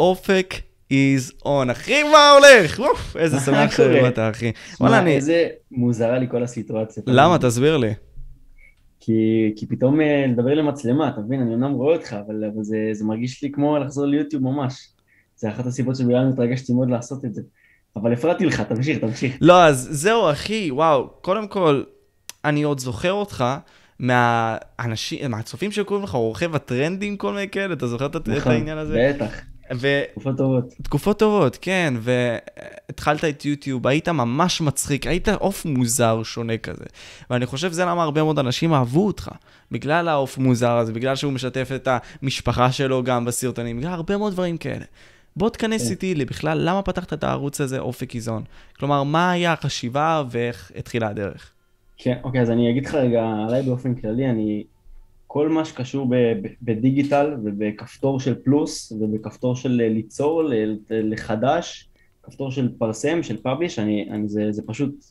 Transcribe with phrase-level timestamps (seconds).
[0.00, 0.54] אופק
[0.90, 1.72] is on.
[1.72, 2.80] אחי, מה הולך?
[2.80, 4.52] אוף, איזה שמח שבאת, אחי.
[4.80, 5.16] וואלה, אני...
[5.16, 7.02] איזה מוזרה לי כל הסיטואציה.
[7.06, 7.38] למה?
[7.38, 7.94] תסביר לי.
[9.00, 11.40] כי, כי פתאום אה, לדבר למצלמה, אתה מבין?
[11.40, 14.88] אני אמנם רואה אותך, אבל, אבל זה, זה מרגיש לי כמו לחזור ליוטיוב ממש.
[15.36, 17.42] זה אחת הסיבות שבגלל מתרגשתי מאוד לעשות את זה.
[17.96, 19.36] אבל הפרעתי לך, תמשיך, תמשיך.
[19.40, 21.82] לא, אז זהו, אחי, וואו, קודם כל,
[22.44, 23.44] אני עוד זוכר אותך
[23.98, 29.12] מהאנשים, מהצופים שקוראים לך רוכב הטרנדים, כל מיני כאלה, אתה זוכר את נכון, העניין הזה?
[29.14, 29.53] בטח.
[29.72, 30.02] ו...
[30.12, 30.64] תקופות טובות.
[30.82, 36.84] תקופות טובות, כן, והתחלת את יוטיוב, היית ממש מצחיק, היית עוף מוזר שונה כזה.
[37.30, 39.30] ואני חושב שזה למה הרבה מאוד אנשים אהבו אותך.
[39.70, 41.88] בגלל העוף מוזר הזה, בגלל שהוא משתף את
[42.22, 44.84] המשפחה שלו גם בסרטונים, בגלל הרבה מאוד דברים כאלה.
[45.36, 45.90] בוא תכנס כן.
[45.90, 48.42] איתי לבכלל, למה פתחת את הערוץ הזה, אופק איזון?
[48.78, 51.50] כלומר, מה היה החשיבה ואיך התחילה הדרך?
[51.98, 54.64] כן, אוקיי, אז אני אגיד לך רגע, עליי באופן כללי, אני
[55.34, 56.06] כל מה שקשור
[56.62, 60.42] בדיגיטל ובכפתור של פלוס ובכפתור של ליצור
[60.90, 61.88] לחדש,
[62.22, 65.04] כפתור של פרסם, של פאבליש, אני, אני, זה, זה פשוט,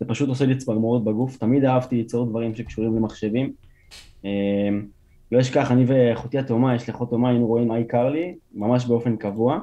[0.00, 3.52] זה פשוט עושה לי צמרמורת בגוף, תמיד אהבתי ליצור דברים שקשורים למחשבים.
[4.24, 4.86] אמ,
[5.32, 9.16] לא אשכח, אני ואחותי התאומה, יש לי אחות תאומה, היינו רואים איי קרלי, ממש באופן
[9.16, 9.58] קבוע,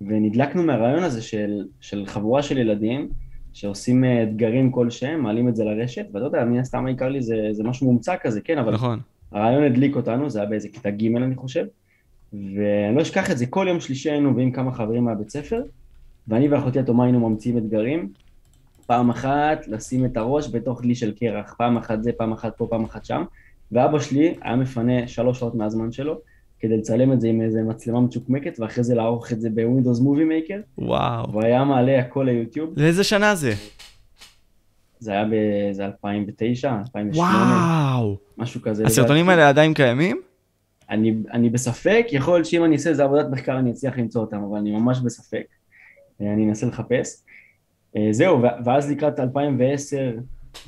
[0.00, 3.08] ונדלקנו מהרעיון הזה של, של חבורה של ילדים
[3.52, 7.64] שעושים אתגרים כלשהם, מעלים את זה לרשת, ואתה יודע, מן הסתם איי קרלי זה, זה
[7.64, 8.74] משהו מומצא כזה, כן, אבל...
[8.74, 9.00] נכון.
[9.32, 11.64] הרעיון הדליק אותנו, זה היה באיזה כיתה ג' אני חושב,
[12.32, 15.62] ואני לא אשכח את זה, כל יום שלישי היינו ועם כמה חברים מהבית ספר,
[16.28, 18.08] ואני ואחותי התאומה היינו ממציאים אתגרים,
[18.86, 22.66] פעם אחת לשים את הראש בתוך דלי של קרח, פעם אחת זה, פעם אחת פה,
[22.70, 23.22] פעם אחת שם,
[23.72, 26.20] ואבא שלי היה מפנה שלוש שעות מהזמן שלו,
[26.60, 30.24] כדי לצלם את זה עם איזה מצלמה מצ'וקמקת, ואחרי זה לערוך את זה בווינדוס מובי
[30.24, 30.60] מייקר.
[30.78, 31.32] וואו.
[31.32, 32.70] והיה מעלה הכל ליוטיוב.
[32.76, 33.52] לאיזה שנה זה?
[35.00, 37.30] זה היה באיזה 2009, 2008.
[37.94, 38.16] וואו.
[38.38, 38.86] משהו כזה.
[38.86, 40.20] הסרטונים האלה עדיין קיימים?
[40.90, 44.42] אני, אני בספק, יכול להיות שאם אני אעשה איזה עבודת מחקר אני אצליח למצוא אותם,
[44.50, 45.44] אבל אני ממש בספק.
[46.20, 47.22] אה, אני אנסה לחפש.
[47.96, 50.10] אה, זהו, ואז לקראת 2010,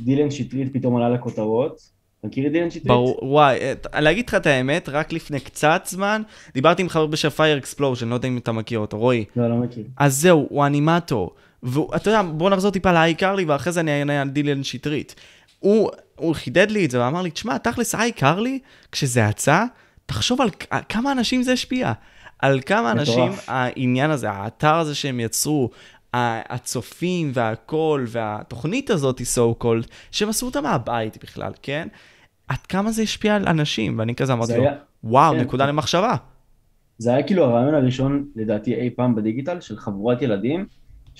[0.01, 1.93] דילן שטרית פתאום עלה לכותרות.
[2.25, 2.87] מכיר את דילן שטרית?
[2.87, 3.59] ברור, וואי,
[3.95, 6.23] אה, להגיד לך את האמת, רק לפני קצת זמן,
[6.55, 9.25] דיברתי עם חבר בשם פייר אקספלושן, לא יודע אם אתה מכיר אותו, רועי.
[9.37, 9.85] לא, לא מכיר.
[9.97, 11.35] אז זהו, הוא אנימטור.
[11.63, 15.15] ואתה יודע, בוא נחזור טיפה לאיי לי, ואחרי זה אני אענה על דילן שטרית.
[15.59, 18.59] הוא, הוא חידד לי את זה ואמר לי, תשמע, תכלס איי לי,
[18.93, 19.65] כשזה יצא,
[20.07, 20.49] תחשוב על
[20.89, 21.93] כמה אנשים זה השפיע.
[22.39, 25.71] על כמה אנשים העניין הזה, האתר הזה שהם יצרו,
[26.15, 31.89] הצופים והכל, והתוכנית הזאת, so called, שהם עשו אותה מהבית בכלל, כן?
[32.49, 34.65] עד כמה זה השפיע על אנשים, ואני כזה אמרתי לו,
[35.05, 35.69] וואו, כן, נקודה כן.
[35.69, 36.15] למחשבה.
[36.99, 40.67] זה היה כאילו הרעיון הראשון, לדעתי, אי פעם בדיגיטל, של חבורת ילדים,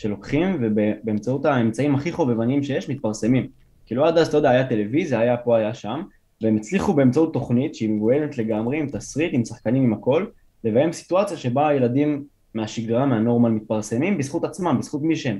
[0.03, 3.49] שלוקחים ובאמצעות האמצעים הכי חובבניים שיש מתפרסמים.
[3.87, 6.03] כאילו עד אז, אתה יודע, היה טלוויזיה, היה פה, היה שם,
[6.43, 10.27] והם הצליחו באמצעות תוכנית שהיא מבוהלת לגמרי, עם תסריט, עם שחקנים, עם הכל,
[10.65, 12.25] לביים סיטואציה שבה הילדים
[12.55, 15.39] מהשגרה, מהנורמל, מתפרסמים בזכות עצמם, בזכות מי שהם.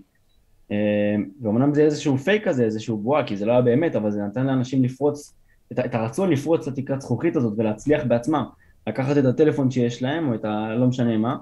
[0.71, 0.77] אה,
[1.43, 4.47] ואומנם זה איזשהו פייק כזה, איזשהו בועה, כי זה לא היה באמת, אבל זה נתן
[4.47, 5.35] לאנשים לפרוץ,
[5.73, 8.45] את, את הרצון לפרוץ את התקרת זכוכית הזאת ולהצליח בעצמם.
[8.87, 11.37] לקחת את הטלפון שיש להם, או את הלא משנה מה,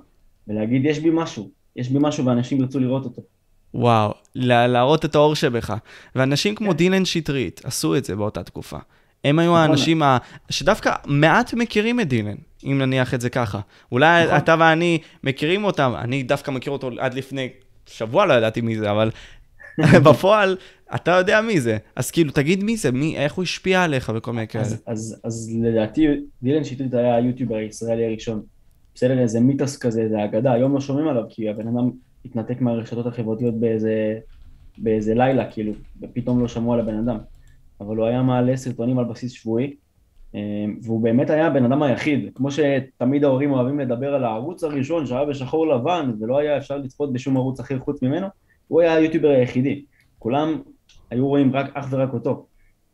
[0.48, 3.22] ולהגיד, יש בי משהו, יש בי משהו ואנשים ירצו לראות אותו.
[3.74, 5.74] וואו, להראות את האור שבך.
[6.14, 6.76] ואנשים כמו כן.
[6.76, 8.78] דילן שטרית עשו את זה באותה תקופה.
[9.24, 9.60] הם היו נכון.
[9.60, 10.18] האנשים ה...
[10.50, 13.60] שדווקא מעט מכירים את דילן, אם נניח את זה ככה.
[13.92, 14.36] אולי נכון.
[14.36, 17.48] אתה ואני מכירים אותם, אני דווקא מכיר אותו עד לפני
[17.86, 19.10] שבוע, לא ידעתי מי זה, אבל
[20.06, 20.56] בפועל,
[20.94, 21.78] אתה יודע מי זה.
[21.96, 24.64] אז כאילו, תגיד מי זה, מי, איך הוא השפיע עליך וכל מיני כאלה.
[24.64, 26.06] אז, אז, אז לדעתי,
[26.42, 28.42] דילן שטרית היה היוטיובר הישראלי הראשון.
[29.00, 31.90] בסדר, איזה מיתוס כזה, איזה אגדה, היום לא שומעים עליו, כי הבן אדם
[32.24, 34.18] התנתק מהרשתות החברתיות באיזה,
[34.78, 35.72] באיזה לילה, כאילו,
[36.02, 37.18] ופתאום לא שמעו על הבן אדם.
[37.80, 39.74] אבל הוא היה מעלה סרטונים על בסיס שבועי,
[40.34, 40.40] אה,
[40.82, 45.24] והוא באמת היה הבן אדם היחיד, כמו שתמיד ההורים אוהבים לדבר על הערוץ הראשון שהיה
[45.24, 48.26] בשחור לבן ולא היה אפשר לצפות בשום ערוץ אחר חוץ ממנו,
[48.68, 49.84] הוא היה היוטיובר היחידי.
[50.18, 50.62] כולם
[51.10, 52.46] היו רואים רק אך ורק אותו.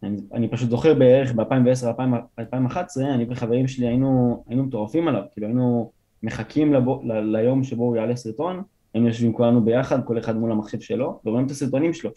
[0.03, 5.96] אני, אני פשוט זוכר בערך ב-2010-2011, אני וחברים שלי היינו, היינו מטורפים עליו, כאילו היינו
[6.23, 8.63] מחכים לבו, ל, ליום שבו הוא יעלה סרטון,
[8.95, 12.11] היינו יושבים כולנו ביחד, כל אחד מול המחשב שלו, ורואים את הסרטונים שלו.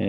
[0.00, 0.04] אה,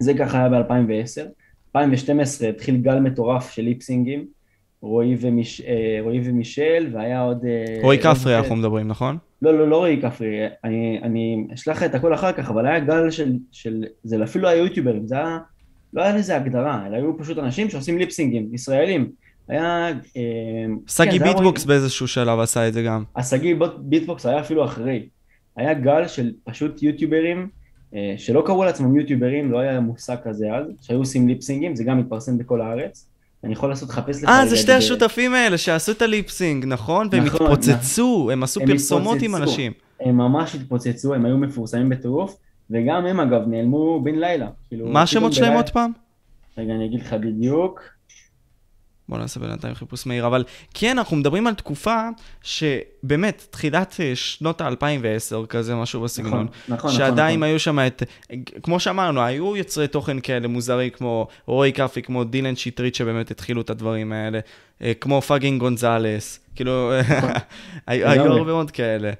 [0.00, 1.28] זה ככה היה ב-2010.
[1.76, 4.26] 2012 התחיל גל מטורף של ליפסינגים,
[4.82, 7.44] רועי, ומיש, אה, רועי ומישל, והיה עוד...
[7.44, 9.18] אה, רועי כפרי אנחנו מדברים, נכון?
[9.42, 13.10] לא, לא, לא רועי כפרי, אני, אני אשלח את הכל אחר כך, אבל היה גל
[13.10, 15.38] של, של זה אפילו לא היה יוטיובירים, זה היה,
[15.92, 19.10] לא היה לזה הגדרה, אלא היו פשוט אנשים שעושים ליפסינגים, ישראלים.
[19.48, 19.88] היה...
[20.88, 21.68] סגי כן, ביטבוקס רואי...
[21.68, 23.04] באיזשהו שלב עשה את זה גם.
[23.16, 25.06] הסגי ביטבוקס היה אפילו אחרי.
[25.56, 27.48] היה גל של פשוט יוטיוברים,
[27.94, 31.98] אה, שלא קראו לעצמם יוטיוברים, לא היה מושג כזה אז, שהיו עושים ליפסינגים, זה גם
[31.98, 33.06] התפרסם בכל הארץ.
[33.44, 34.28] אני יכול לעשות, חפש לך...
[34.28, 37.08] אה, זה שתי ב- השותפים האלה שעשו את ה lip sync, נכון?
[37.12, 39.52] והם נכון, התפוצצו, הם עשו הם פרסומות עם התפוצצו.
[39.52, 39.72] אנשים.
[40.00, 42.36] הם ממש התפוצצו, הם היו מפורסמים בטירוף,
[42.70, 44.48] וגם הם אגב נעלמו בן לילה.
[44.68, 45.92] כאילו, מה השמות שלהם עוד פעם?
[46.58, 47.93] רגע, אני אגיד לך בדיוק.
[49.08, 52.08] בוא נעשה בינתיים חיפוש מהיר, אבל כן, אנחנו מדברים על תקופה
[52.42, 56.46] שבאמת, תחילת אה, שנות ה-2010, כזה משהו בסגנון.
[56.68, 57.48] נכון, נכון, שעדיין נכון.
[57.48, 58.02] היו שם את,
[58.62, 63.60] כמו שאמרנו, היו יוצרי תוכן כאלה מוזרים כמו רועי כפי, כמו דילן שטרית שבאמת התחילו
[63.60, 64.38] את הדברים האלה,
[64.82, 66.90] אה, כמו פאגינג גונזלס, כאילו,
[67.86, 68.22] היו היו.
[68.32, 69.12] הרבה מאוד כאלה.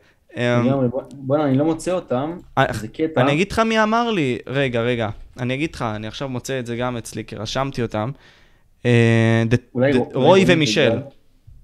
[0.90, 3.20] בוא- בוא'נה, אני לא מוצא אותם, אה, זה קטע.
[3.20, 5.08] אני אגיד לך מי אמר לי, רגע, רגע,
[5.40, 8.10] אני אגיד לך, אני עכשיו מוצא את זה גם אצלי, כי רשמתי אותם.
[8.86, 10.98] אה, ד- אולי ד- רו- אולי רועי רועי ומישל.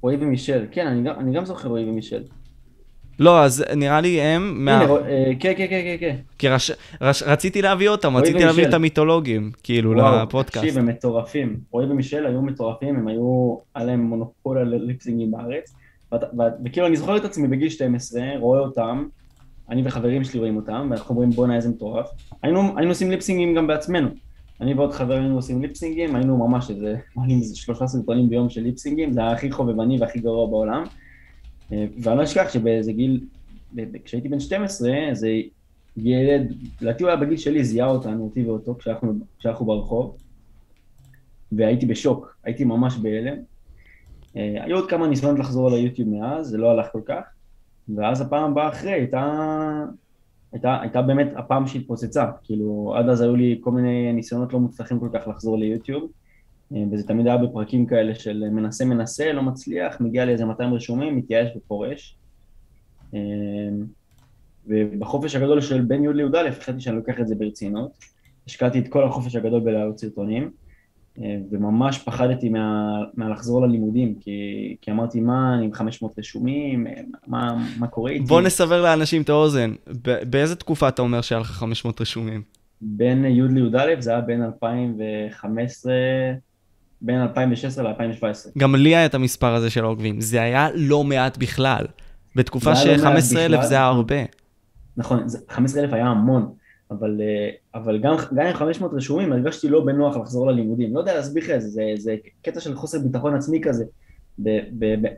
[0.02, 2.22] רועי ומישל, כן, אני גם- אני גם זוכר רועי ומישל.
[3.19, 6.17] לא, אז נראה לי הם, מה- הנה, אה, כן, כן, כן, כן, כן.
[6.38, 6.70] כי רש-
[7.00, 8.69] רש- רציתי להביא אותם, רציתי להביא ומישל.
[8.69, 10.64] את המיתולוגים, כאילו, וואו, לפודקאסט.
[10.64, 11.56] תקשיב, הם מטורפים.
[11.70, 15.75] רועי ומישל היו מטורפים, הם היו, היה להם מונופול על ליפסינגים בארץ.
[16.64, 19.06] וכאילו, אני זוכר את עצמי בגיל 12, רואה אותם,
[19.70, 22.06] אני וחברים שלי רואים אותם, ואנחנו אומרים בואנה איזה מטורף.
[22.43, 24.08] היינו היינו עושים ליפסינגים גם בעצמנו.
[24.61, 28.61] אני ועוד חבר היינו עושים ליפסינגים, היינו ממש איזה, מעלים איזה שלושה סרטונים ביום של
[28.61, 30.85] ליפסינגים, זה היה הכי חובבני והכי גרוע בעולם.
[31.73, 33.21] אה, ואני לא אשכח שבאיזה גיל,
[34.05, 35.29] כשהייתי בן 12, איזה
[35.97, 40.17] ילד, לדעתי הוא היה בגיל שלי, זיהה אותנו, אותי ואותו, כשאנחנו, כשאנחנו ברחוב,
[41.53, 43.37] והייתי בשוק, הייתי ממש בהלם.
[44.37, 47.23] אה, היו עוד כמה ניסיונות לחזור ליוטיוב מאז, זה לא הלך כל כך,
[47.97, 49.85] ואז הפעם הבאה אחרי הייתה,
[50.52, 55.00] הייתה, הייתה באמת הפעם שהתפוצצה, כאילו עד אז היו לי כל מיני ניסיונות לא מוצלחים
[55.00, 56.11] כל כך לחזור ליוטיוב,
[56.73, 61.17] אה, וזה תמיד היה בפרקים כאלה של מנסה מנסה, לא מצליח, מגיע לאיזה 200 רשומים,
[61.17, 62.17] מתייאש ופורש.
[63.14, 63.20] אה,
[64.67, 67.91] ובחופש הגדול של בין י' לי"א החלטתי שאני לוקח את זה ברצינות.
[68.46, 70.50] השקעתי את כל החופש הגדול בלהעלות סרטונים, אה,
[71.50, 72.82] וממש פחדתי מה,
[73.14, 74.31] מהלחזור ללימודים, כי,
[74.81, 76.93] כי אמרתי, מה, אני עם 500 רשומים, אה,
[77.26, 78.25] מה, מה קורה איתי?
[78.25, 79.72] בוא נסבר לאנשים את האוזן.
[80.31, 82.43] באיזה תקופה אתה אומר שהיה לך 500 רשומים?
[82.81, 85.93] בין י' לי"א זה היה בין 2015,
[87.00, 88.25] בין 2016 ל-2017.
[88.58, 90.20] גם לי היה את המספר הזה של העוקבים.
[90.20, 91.84] זה היה לא מעט בכלל.
[92.37, 93.62] בתקופה זה היה לא מעט ש-15,000 בכלל.
[93.62, 94.17] זה היה הרבה.
[94.96, 96.52] נכון, זה- 15,000 היה המון,
[96.91, 97.51] אבל, אה,
[97.81, 100.95] אבל גם, גם עם 500 רשומים הרגשתי לא בנוח לחזור ללימודים.
[100.95, 103.85] לא יודע להסביר לך את זה, זה, זה קטע של חוסר ביטחון עצמי כזה,
[104.39, 105.09] ב, ב, ב,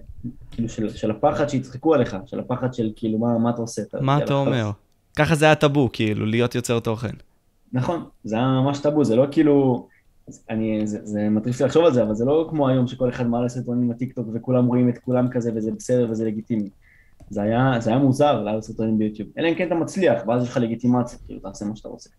[0.51, 3.83] כאילו של, של הפחד שיצחקו עליך, של הפחד של כאילו מה, מה אתה עושה.
[4.01, 4.39] מה אתה חלאס.
[4.39, 4.71] אומר?
[5.17, 7.15] ככה זה היה טאבו, כאילו, להיות יוצר תוכן.
[7.73, 9.87] נכון, זה היה ממש טאבו, זה לא כאילו,
[10.51, 13.27] אני, זה, זה מטריף לי לחשוב על זה, אבל זה לא כמו היום שכל אחד
[13.27, 16.69] מעלה סרטונים בטיקטוק וכולם רואים את כולם כזה וזה בסדר וזה לגיטימי.
[17.33, 20.49] זה היה, זה היה מוזר לעלות סרטונים ביוטיוב, אלא אם כן אתה מצליח, ואז יש
[20.49, 22.11] לך לגיטימציה, כאילו תעשה מה שאתה רוצה.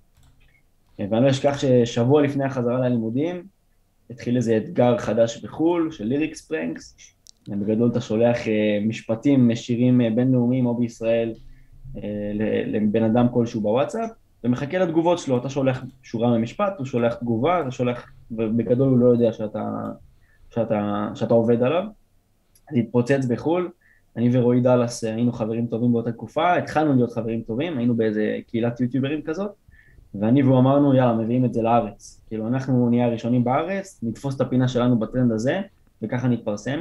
[1.00, 3.44] ואני לא אשכח ששבוע לפני החזרה ללימודים,
[4.10, 6.98] התחיל איזה אתגר חדש בחו"ל, של ליריקס פרנקס,
[7.48, 11.34] בגדול אתה שולח אה, משפטים, שירים אה, בינלאומיים או בישראל
[11.98, 12.02] אה,
[12.66, 14.10] לבן אדם כלשהו בוואטסאפ,
[14.44, 19.06] ומחכה לתגובות שלו, אתה שולח שורה ממשפט, הוא שולח תגובה, אתה שולח, ובגדול הוא לא
[19.06, 19.70] יודע שאתה,
[20.50, 21.84] שאתה, שאתה עובד עליו.
[22.72, 23.70] זה התפוצץ בחו"ל,
[24.18, 28.38] אני ורועי דאלאס אה, היינו חברים טובים באותה תקופה, התחלנו להיות חברים טובים, היינו באיזה
[28.48, 29.52] קהילת יוטיוברים כזאת,
[30.16, 32.22] ואני והוא אמרנו, יאללה, מביאים את זה לארץ.
[32.28, 35.62] כאילו, אנחנו נהיה הראשונים בארץ, נתפוס את הפינה שלנו בטרנד הזה,
[36.02, 36.80] וככה נתפרסם.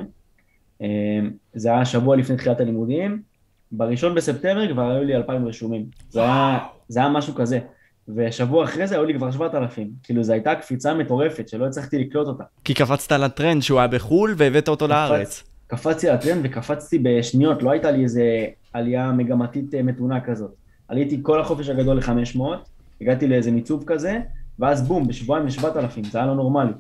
[0.83, 0.89] אה,
[1.55, 3.23] זה היה שבוע לפני תחילת הלימודים,
[3.73, 5.87] בראשון בספטמבר כבר היו לי 2,000 רשומים.
[6.11, 7.61] זה היה, זה היה משהו כזה.
[8.09, 9.91] ושבוע אחרי זה היו לי כבר 7,000.
[10.03, 12.45] כאילו, זו הייתה קפיצה מטורפת, שלא הצלחתי לקלוט אותה.
[12.65, 15.52] כי קפצת לטרנד שהוא היה בחו"ל והבאת אותו לארץ.
[15.73, 20.51] קפצתי על הטרנד וקפצתי בשניות, לא הייתה לי איזה עלייה מגמתית אה, מתונה כזאת.
[20.89, 22.41] עליתי כל החופש הגדול ל-500,
[23.01, 24.21] הגעתי לאיזה מיצוב כזה,
[24.59, 26.73] ואז בום, בשבועיים ל-7,000, זה היה לא נורמלי.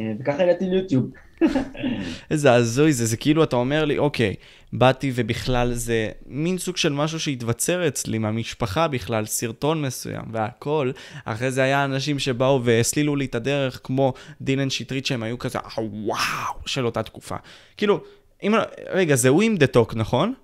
[0.00, 1.10] אה, וככה הגעתי ליוטיוב.
[2.30, 4.34] איזה הזוי זה, זה כאילו אתה אומר לי, אוקיי,
[4.72, 10.90] באתי ובכלל זה מין סוג של משהו שהתבצר אצלי מהמשפחה בכלל, סרטון מסוים והכל.
[11.24, 15.58] אחרי זה היה אנשים שבאו והסלילו לי את הדרך, כמו דילן שטרית, שהם היו כזה,
[15.58, 17.36] "אה, וואו, של אותה תקופה.
[17.76, 18.00] כאילו,
[18.42, 18.54] אם,
[18.90, 20.34] רגע, זה עם דה טוק, נכון?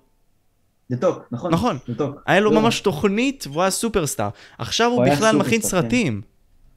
[0.89, 1.53] זה טוק, נכון?
[1.53, 1.77] נכון.
[1.87, 2.15] זה טוק.
[2.25, 2.61] היה לו לא.
[2.61, 4.29] ממש תוכנית והוא היה סופרסטאר.
[4.57, 5.67] עכשיו הוא בכלל מכין כן.
[5.67, 6.21] סרטים.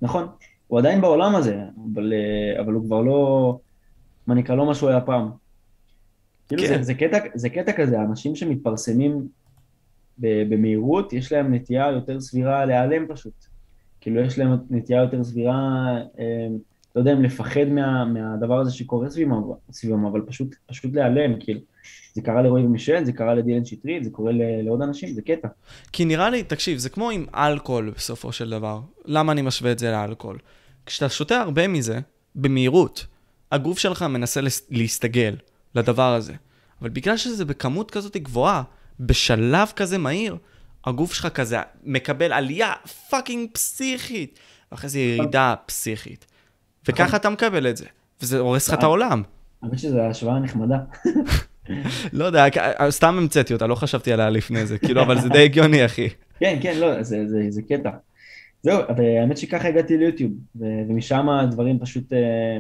[0.02, 0.26] נכון,
[0.68, 1.60] הוא עדיין בעולם הזה,
[1.92, 3.58] אבל, אה, אבל הוא כבר לא,
[4.26, 5.30] מה נקרא, לא מה שהוא היה פעם.
[6.48, 6.68] כאילו כן.
[6.68, 9.28] זה, זה, קטע, זה קטע כזה, אנשים שמתפרסמים
[10.18, 13.44] במהירות, יש להם נטייה יותר סבירה להיעלם פשוט.
[14.00, 16.48] כאילו יש להם נטייה יותר סבירה, אה,
[16.96, 21.60] לא יודע אם לפחד מה, מהדבר הזה שקורה סביבם, סביבם אבל פשוט, פשוט להיעלם, כאילו.
[22.14, 25.48] זה קרה לרועי ומישל, זה קרה לדילן שטרית, זה קורה לעוד אנשים, זה קטע.
[25.92, 28.80] כי נראה לי, תקשיב, זה כמו עם אלכוהול בסופו של דבר.
[29.04, 30.38] למה אני משווה את זה לאלכוהול?
[30.88, 32.00] כשאתה שותה הרבה מזה,
[32.34, 33.06] במהירות.
[33.52, 34.40] הגוף שלך מנסה
[34.70, 35.36] להסתגל
[35.74, 36.32] לדבר הזה.
[36.80, 38.62] אבל בגלל שזה בכמות כזאת גבוהה,
[39.00, 40.36] בשלב כזה מהיר,
[40.84, 42.72] הגוף שלך כזה מקבל עלייה
[43.10, 44.38] fucking פסיכית,
[44.72, 46.26] ואחרי זה ירידה פסיכית.
[46.88, 47.86] וככה אתה מקבל את זה,
[48.22, 49.22] וזה הורס לך את העולם.
[49.62, 50.78] האמת שזו השוואה נחמדה.
[52.12, 52.44] לא יודע,
[52.88, 56.08] סתם המצאתי אותה, לא חשבתי עליה לפני זה, כאילו, אבל זה די הגיוני, אחי.
[56.40, 57.02] כן, כן, לא,
[57.48, 57.90] זה קטע.
[58.62, 62.58] זהו, והאמת שככה הגעתי ליוטיוב, ומשם הדברים פשוט, אה,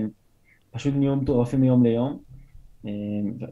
[0.70, 2.18] פשוט נהיו מטורפים מיום ליום.
[2.86, 2.90] אה,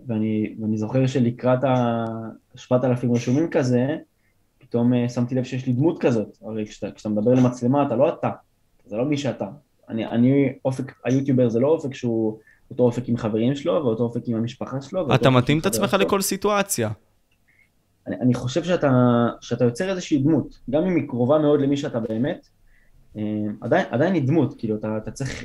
[0.06, 3.96] ואני, ואני זוכר שלקראת ה-7,000 רשומים כזה,
[4.58, 6.38] פתאום אה, שמתי לב שיש לי דמות כזאת.
[6.42, 8.30] הרי כשאתה, כשאתה מדבר למצלמה, אתה לא אתה,
[8.86, 9.46] זה לא מי שאתה.
[9.88, 12.38] אני, אני אופק, היוטיובר זה לא אופק שהוא
[12.70, 15.14] אותו אופק עם חברים שלו, ואותו אופק עם המשפחה שלו.
[15.14, 15.96] אתה מתאים את עצמך.
[16.00, 16.90] לכל סיטואציה.
[18.06, 18.90] אני, אני חושב שאתה,
[19.40, 22.48] שאתה יוצר איזושהי דמות, גם אם היא קרובה מאוד למי שאתה באמת,
[23.16, 23.22] אה,
[23.60, 25.44] עדיין, עדיין היא דמות, כאילו, אתה, אתה צריך,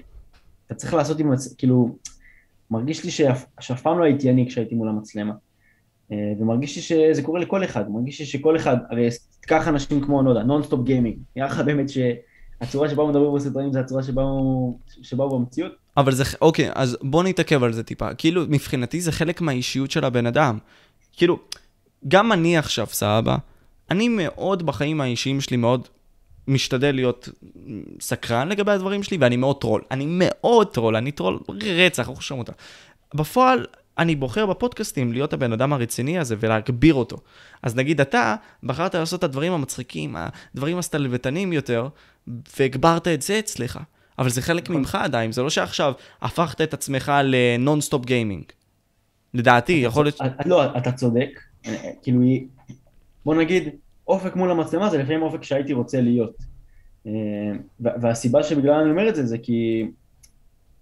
[0.68, 1.96] אתה צריך לעשות עם, כאילו,
[2.72, 3.46] מרגיש לי שאף,
[3.82, 5.34] פעם לא הייתי אני כשהייתי מול המצלמה.
[6.12, 10.24] אה, ומרגיש לי שזה קורה לכל אחד, מרגיש לי שכל אחד, הרי תיקח אנשים כמו,
[10.24, 15.24] לא יודע, נונסטופ גיימינג, נראה לך באמת שהצורה שבה הוא מדבר בסרטונים זה הצורה שבה
[15.24, 15.72] הוא במציאות?
[15.98, 18.14] אבל זה, אוקיי, אז בוא נתעכב על זה טיפה.
[18.14, 20.58] כאילו, מבחינתי זה חלק מהאישיות של הבן אדם.
[21.14, 21.40] כאילו,
[22.08, 23.38] גם אני עכשיו, סבבה,
[23.92, 25.88] אני מאוד בחיים האישיים שלי מאוד
[26.48, 27.30] משתדל להיות
[28.00, 29.82] סקרן לגבי הדברים שלי, ואני מאוד טרול.
[29.92, 32.52] אני מאוד טרול, אני טרול רצח, איך חושבים אותה.
[33.14, 33.66] בפועל,
[33.98, 37.18] אני בוחר בפודקאסטים להיות הבן אדם הרציני הזה ולהגביר אותו.
[37.64, 40.16] אז נגיד אתה בחרת לעשות את הדברים המצחיקים,
[40.56, 41.88] הדברים הסטלבטנים יותר,
[42.60, 43.80] והגברת את זה אצלך.
[44.20, 44.76] אבל זה חלק נכון.
[44.76, 48.44] ממך עדיין, זה לא שעכשיו הפכת את עצמך לנונסטופ גיימינג.
[49.34, 50.20] לדעתי, יכול להיות...
[50.46, 51.40] לא, אתה צודק,
[52.02, 52.48] כאילו, היא-
[53.26, 53.70] בוא נגיד,
[54.08, 56.38] אופק מול המצלמה זה לפעמים אופק שהייתי רוצה להיות.
[57.08, 57.12] אה,
[57.80, 59.88] וה- והסיבה שבגללה אני אומר את זה, זה כי,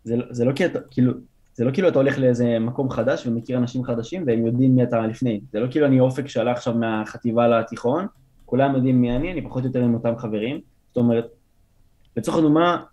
[0.03, 0.51] זה, זה לא
[0.91, 1.13] כאילו,
[1.55, 5.07] זה לא כאילו אתה הולך לאיזה מקום חדש ומכיר אנשים חדשים והם יודעים מי אתה
[5.07, 5.41] לפני.
[5.51, 8.05] זה לא כאילו אני אופק שעלה עכשיו מהחטיבה לתיכון,
[8.45, 10.59] כולם יודעים מי אני, אני פחות או יותר עם אותם חברים.
[10.87, 11.25] זאת אומרת,
[12.17, 12.83] לצורך הדוגמה,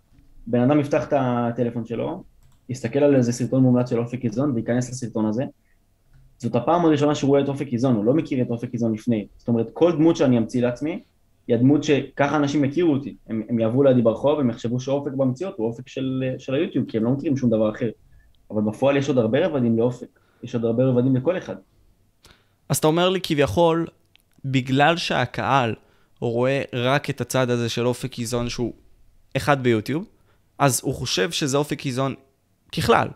[0.47, 2.23] בן אדם יפתח את הטלפון שלו,
[2.69, 5.43] יסתכל על איזה סרטון מומלץ של אופק איזון וייכנס לסרטון הזה.
[6.37, 9.27] זאת הפעם הראשונה שהוא רואה את אופק איזון, הוא לא מכיר את אופק איזון לפני.
[9.37, 11.01] זאת אומרת, כל דמות שאני אמציא לעצמי,
[11.47, 13.15] היא הדמות שככה אנשים יכירו אותי.
[13.27, 16.97] הם, הם יעברו לידי ברחוב, הם יחשבו שאופק במציאות הוא אופק של, של היוטיוב, כי
[16.97, 17.89] הם לא מכירים שום דבר אחר.
[18.51, 21.55] אבל בפועל יש עוד הרבה רבדים לאופק, יש עוד הרבה רבדים לכל אחד.
[22.69, 23.87] אז אתה אומר לי כביכול,
[24.45, 25.75] בגלל שהקהל
[26.19, 28.73] רואה רק את הצד הזה של אופק איזון שהוא
[29.37, 30.05] אחד ביוטיוב,
[30.59, 32.15] אז הוא חושב שזה אופק איזון
[32.71, 33.07] ככלל.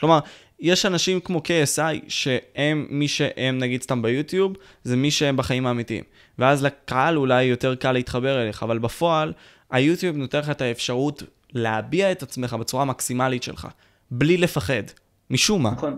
[0.00, 0.18] כלומר,
[0.60, 6.04] יש אנשים כמו KSI שהם מי שהם נגיד סתם ביוטיוב, זה מי שהם בחיים האמיתיים.
[6.38, 9.32] ואז לקהל אולי יותר קל להתחבר אליך, אבל בפועל,
[9.70, 11.22] היוטיוב נותן לך את האפשרות
[11.52, 13.68] להביע את עצמך בצורה המקסימלית שלך,
[14.10, 14.82] בלי לפחד.
[15.30, 15.70] משום מה.
[15.70, 15.96] נכון.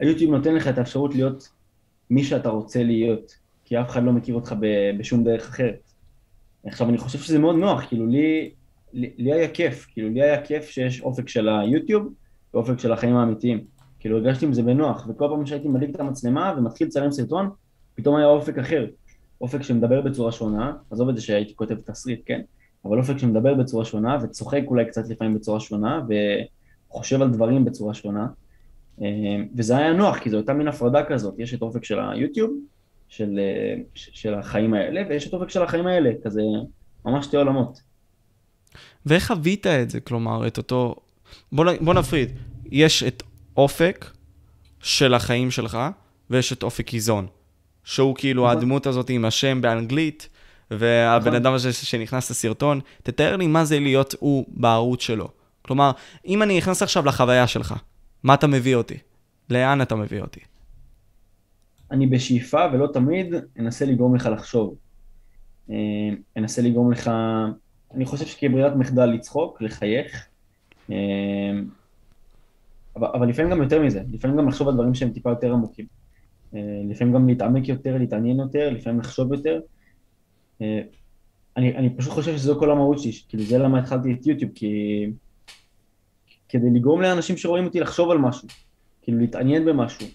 [0.00, 1.48] היוטיוב נותן לך את האפשרות להיות
[2.10, 4.54] מי שאתה רוצה להיות, כי אף אחד לא מכיר אותך
[4.98, 5.92] בשום דרך אחרת.
[6.64, 8.50] עכשיו, אני חושב שזה מאוד נוח, כאילו, לי,
[8.92, 12.12] לי, לי היה כיף, כאילו, לי היה כיף שיש אופק של היוטיוב
[12.54, 13.64] ואופק של החיים האמיתיים.
[14.00, 17.50] כאילו, הרגשתי עם זה בנוח, וכל פעם שהייתי מדליק את המצלמה ומתחיל לצלם סרטון,
[17.94, 18.86] פתאום היה אופק אחר.
[19.40, 22.40] אופק שמדבר בצורה שונה, עזוב את זה שהייתי כותב תסריט, כן?
[22.84, 26.00] אבל אופק שמדבר בצורה שונה, וצוחק אולי קצת לפעמים בצורה שונה,
[26.90, 28.26] וחושב על דברים בצורה שונה.
[29.02, 29.06] אה,
[29.56, 32.50] וזה היה נוח, כי זו הייתה מין הפרדה כזאת, יש את אופק של היוטיוב,
[33.08, 36.42] של, אה, של החיים האלה, ויש את אופק של החיים האלה, כזה
[37.04, 37.80] ממש שתי עולמות.
[39.06, 40.00] ואיך חווית את זה?
[40.00, 40.94] כלומר, את אותו...
[41.52, 42.28] בוא, בוא נפריד.
[42.70, 43.22] יש את
[43.60, 44.10] אופק
[44.80, 45.78] של החיים שלך,
[46.30, 47.26] ויש את אופק איזון.
[47.84, 48.56] שהוא כאילו נכון.
[48.56, 50.28] הדמות הזאת עם השם באנגלית,
[50.70, 51.34] והבן נכון.
[51.34, 52.80] אדם הזה שנכנס לסרטון.
[53.02, 55.28] תתאר לי מה זה להיות הוא בערוץ שלו.
[55.62, 55.90] כלומר,
[56.26, 57.74] אם אני נכנס עכשיו לחוויה שלך,
[58.22, 58.96] מה אתה מביא אותי?
[59.50, 60.40] לאן אתה מביא אותי?
[61.90, 64.74] אני בשאיפה, ולא תמיד, אנסה לגרום לך לחשוב.
[65.70, 65.76] אה,
[66.36, 67.10] אנסה לגרום לך,
[67.94, 70.26] אני חושב שכברירת מחדל לצחוק, לחייך,
[70.90, 70.96] אה,
[72.96, 75.86] אבל, אבל לפעמים גם יותר מזה, לפעמים גם לחשוב על דברים שהם טיפה יותר עמוקים.
[76.54, 79.60] אה, לפעמים גם להתעמק יותר, להתעניין יותר, לפעמים לחשוב יותר.
[80.62, 80.80] אה,
[81.56, 85.06] אני, אני פשוט חושב שזו כל המהות שלי, כאילו זה למה התחלתי את יוטיוב, כי...
[86.50, 88.48] כדי לגרום לאנשים שרואים אותי לחשוב על משהו,
[89.02, 90.06] כאילו להתעניין במשהו,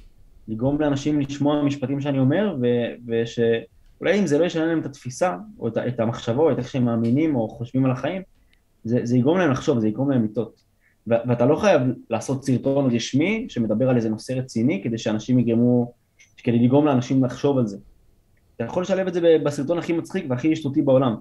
[0.48, 5.36] לגרום לאנשים לשמוע משפטים שאני אומר, ו- ושאולי אם זה לא ישנה להם את התפיסה,
[5.60, 8.22] או את, את המחשבה, איך שהם מאמינים, או חושבים על החיים,
[8.84, 10.64] זה, זה יגרום להם לחשוב, זה יגרום להם לטעות.
[11.07, 15.93] ו- ואתה לא חייב לעשות סרטון רשמי שמדבר על איזה נושא רציני, כדי שאנשים יגרמו,
[16.38, 17.77] כדי לגרום לאנשים לחשוב על זה.
[18.55, 21.15] אתה יכול לשלב את זה בסרטון הכי מצחיק והכי שטותי בעולם.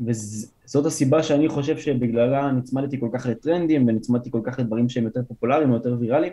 [0.00, 5.20] וזאת הסיבה שאני חושב שבגללה נצמדתי כל כך לטרנדים ונצמדתי כל כך לדברים שהם יותר
[5.28, 6.32] פופולריים או יותר ויראליים,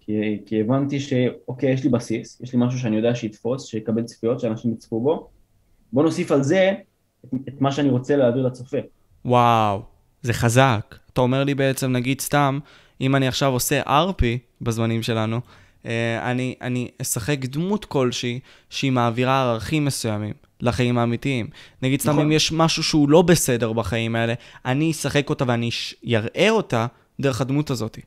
[0.00, 4.40] כי, כי הבנתי שאוקיי, יש לי בסיס, יש לי משהו שאני יודע שיתפוס, שיקבל צפיות,
[4.40, 5.28] שאנשים יצפו בו,
[5.92, 6.72] בוא נוסיף על זה
[7.24, 8.78] את, את מה שאני רוצה להעביר לצופה.
[9.24, 9.82] וואו,
[10.22, 10.94] זה חזק.
[11.18, 12.58] אתה אומר לי בעצם, נגיד סתם,
[13.00, 14.22] אם אני עכשיו עושה RP
[14.60, 15.40] בזמנים שלנו,
[15.86, 21.46] אה, אני, אני אשחק דמות כלשהי שהיא מעבירה ערכים מסוימים לחיים האמיתיים.
[21.82, 22.22] נגיד סתם נכון.
[22.22, 24.34] אם יש משהו שהוא לא בסדר בחיים האלה,
[24.64, 25.70] אני אשחק אותה ואני
[26.06, 26.86] אראה אותה
[27.20, 27.98] דרך הדמות הזאת.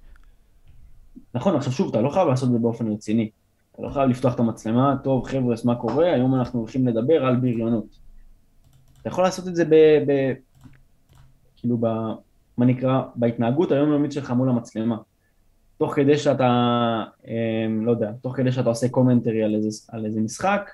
[1.34, 3.30] נכון, עכשיו שוב, אתה לא חייב לעשות את זה באופן רציני.
[3.74, 6.14] אתה לא חייב לפתוח את המצלמה, טוב חבר'ה, מה קורה?
[6.14, 7.98] היום אנחנו הולכים לדבר על בריונות.
[9.02, 9.76] אתה יכול לעשות את זה ב...
[10.08, 10.34] ב
[11.58, 11.88] כאילו, ב,
[12.62, 14.98] מה נקרא, בהתנהגות היומיומית שלך מול המצלמה.
[15.78, 16.46] תוך כדי שאתה,
[17.28, 20.72] אה, לא יודע, תוך כדי שאתה עושה קומנטרי על איזה, על איזה משחק,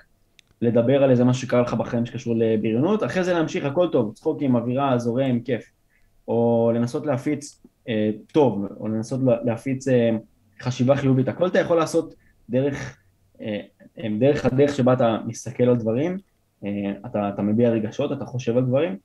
[0.62, 4.42] לדבר על איזה משהו שקרה לך בחיים שקשור לבריונות, אחרי זה להמשיך הכל טוב, צחוק
[4.42, 5.70] עם אווירה, זורם, כיף.
[6.28, 10.10] או לנסות להפיץ אה, טוב, או לנסות להפיץ אה,
[10.60, 12.14] חשיבה חיובית, הכל אתה יכול לעשות
[12.50, 12.98] דרך,
[13.40, 13.60] אה,
[13.98, 16.16] אה, דרך הדרך שבה אתה מסתכל על דברים,
[16.64, 18.96] אה, אתה, אתה מביע רגשות, אתה חושב על דברים,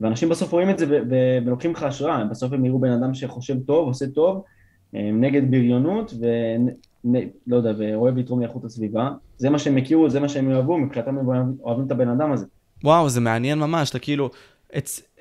[0.00, 1.00] ואנשים בסוף רואים את זה
[1.46, 4.44] ולוקחים לך השראה, בסוף הם יראו בן אדם שחושב טוב, עושה טוב,
[4.92, 10.50] נגד בריונות, ולא יודע, ואוהב לתרום לאיכות הסביבה, זה מה שהם הכירו, זה מה שהם
[10.50, 12.46] יאהבו, מבחינתם הם אוהבים את הבן אדם הזה.
[12.84, 14.30] וואו, זה מעניין ממש, אתה כאילו,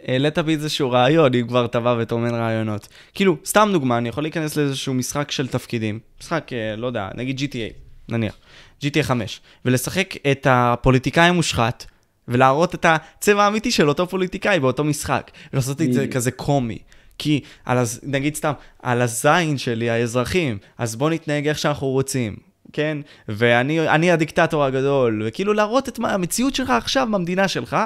[0.08, 2.88] העלית בי איזשהו רעיון, אם כבר אתה בא וטומן רעיונות.
[3.14, 7.40] כאילו, סתם דוגמה, אני יכול להיכנס לאיזשהו משחק של תפקידים, משחק, אה, לא יודע, נגיד
[7.40, 7.74] GTA,
[8.10, 8.38] נניח,
[8.84, 11.86] GTA 5, ולשחק את הפוליטיקאי המושחת,
[12.28, 16.78] ולהראות את הצבע האמיתי של אותו פוליטיקאי באותו משחק, ולעשות את זה כזה קומי.
[17.18, 18.00] כי, על הז...
[18.04, 18.52] נגיד סתם,
[18.82, 22.36] על הזין שלי, האזרחים, אז בוא נתנהג איך שאנחנו רוצים,
[22.74, 22.98] כן?
[23.28, 27.78] ואני הדיקטטור הגדול, וכאילו להראות את המציאות שלך עכשיו במדינה שלך,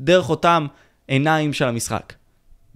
[0.00, 0.66] דרך אותם
[1.08, 2.12] עיניים של המשחק.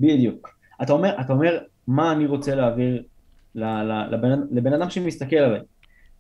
[0.01, 0.49] בדיוק.
[0.83, 3.03] אתה אומר, אתה אומר מה אני רוצה להעביר
[3.55, 5.61] לבן, לבן אדם שמסתכל עליי.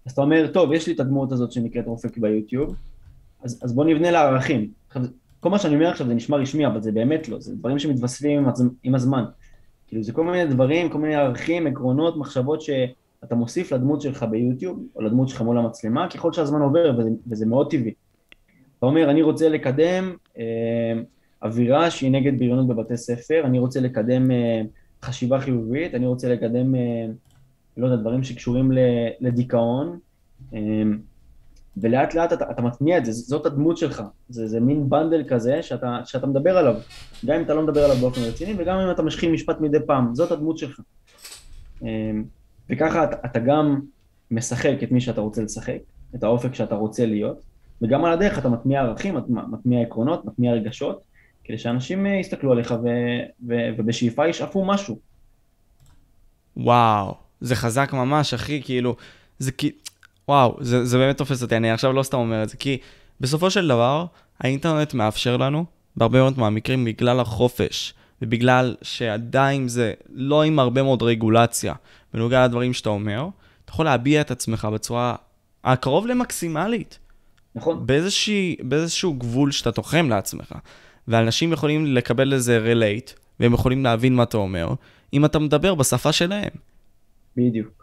[0.06, 2.74] אז אתה אומר, טוב, יש לי את הדמות הזאת שנקראת אופק ביוטיוב,
[3.42, 4.81] אז, אז בוא נבנה לה ערכים.
[5.40, 8.46] כל מה שאני אומר עכשיו זה נשמע רשמי, אבל זה באמת לא, זה דברים שמתווספים
[8.82, 9.24] עם הזמן.
[9.86, 14.86] כאילו זה כל מיני דברים, כל מיני ערכים, עקרונות, מחשבות שאתה מוסיף לדמות שלך ביוטיוב,
[14.96, 17.94] או לדמות שלך מול המצלמה, ככל שהזמן עובר, וזה, וזה מאוד טבעי.
[18.78, 21.02] אתה אומר, אני רוצה לקדם אה,
[21.42, 24.62] אווירה שהיא נגד בריונות בבתי ספר, אני רוצה לקדם אה,
[25.02, 27.06] חשיבה חיובית, אני רוצה לקדם, אה,
[27.76, 28.70] לא יודע, דברים שקשורים
[29.20, 29.98] לדיכאון,
[30.54, 30.82] אה,
[31.76, 35.62] ולאט לאט אתה, אתה מטמיע את זה, זאת הדמות שלך, זה, זה מין בנדל כזה
[35.62, 36.74] שאתה, שאתה מדבר עליו,
[37.26, 40.14] גם אם אתה לא מדבר עליו באופן רציני וגם אם אתה משחיל משפט מדי פעם,
[40.14, 40.80] זאת הדמות שלך.
[42.70, 43.80] וככה אתה, אתה גם
[44.30, 45.78] משחק את מי שאתה רוצה לשחק,
[46.14, 47.42] את האופק שאתה רוצה להיות,
[47.82, 51.02] וגם על הדרך אתה מטמיע ערכים, מטמיע עקרונות, מטמיע רגשות,
[51.44, 52.88] כדי שאנשים אה, יסתכלו עליך ו,
[53.48, 54.98] ו, ובשאיפה ישאפו משהו.
[56.56, 58.96] וואו, זה חזק ממש, אחי, כאילו,
[59.38, 59.70] זה כי...
[60.28, 62.78] וואו, זה, זה באמת תופס אותי, אני עכשיו לא סתם אומר את זה, כי
[63.20, 64.06] בסופו של דבר,
[64.40, 65.64] האינטרנט מאפשר לנו,
[65.96, 71.74] בהרבה מאוד מהמקרים, בגלל החופש, ובגלל שעדיין זה לא עם הרבה מאוד רגולציה,
[72.14, 73.26] בנוגע לדברים שאתה אומר,
[73.64, 75.14] אתה יכול להביע את עצמך בצורה
[75.64, 76.98] הקרוב למקסימלית.
[77.54, 77.86] נכון.
[77.86, 78.32] באיזשה,
[78.62, 80.54] באיזשהו גבול שאתה תוחם לעצמך.
[81.08, 84.74] ואנשים יכולים לקבל לזה relate, והם יכולים להבין מה אתה אומר,
[85.12, 86.50] אם אתה מדבר בשפה שלהם.
[87.36, 87.81] בדיוק.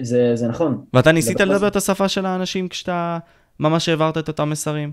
[0.00, 0.84] זה, זה נכון.
[0.94, 1.68] ואתה ניסית לדבר.
[1.68, 3.18] את השפה של האנשים כשאתה
[3.60, 4.92] ממש העברת את אותם מסרים?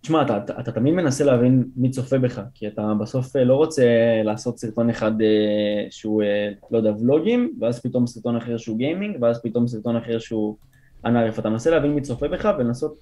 [0.00, 3.54] תשמע, אתה, אתה, אתה תמיד מנסה להבין מי צופה בך, כי אתה בסוף אה, לא
[3.54, 3.84] רוצה
[4.24, 9.22] לעשות סרטון אחד אה, שהוא, אה, לא יודע, ולוגים, ואז פתאום סרטון אחר שהוא גיימינג,
[9.22, 10.56] ואז פתאום סרטון אחר שהוא
[11.04, 11.38] אנערף.
[11.38, 12.98] אתה מנסה להבין מי צופה בך ולנסות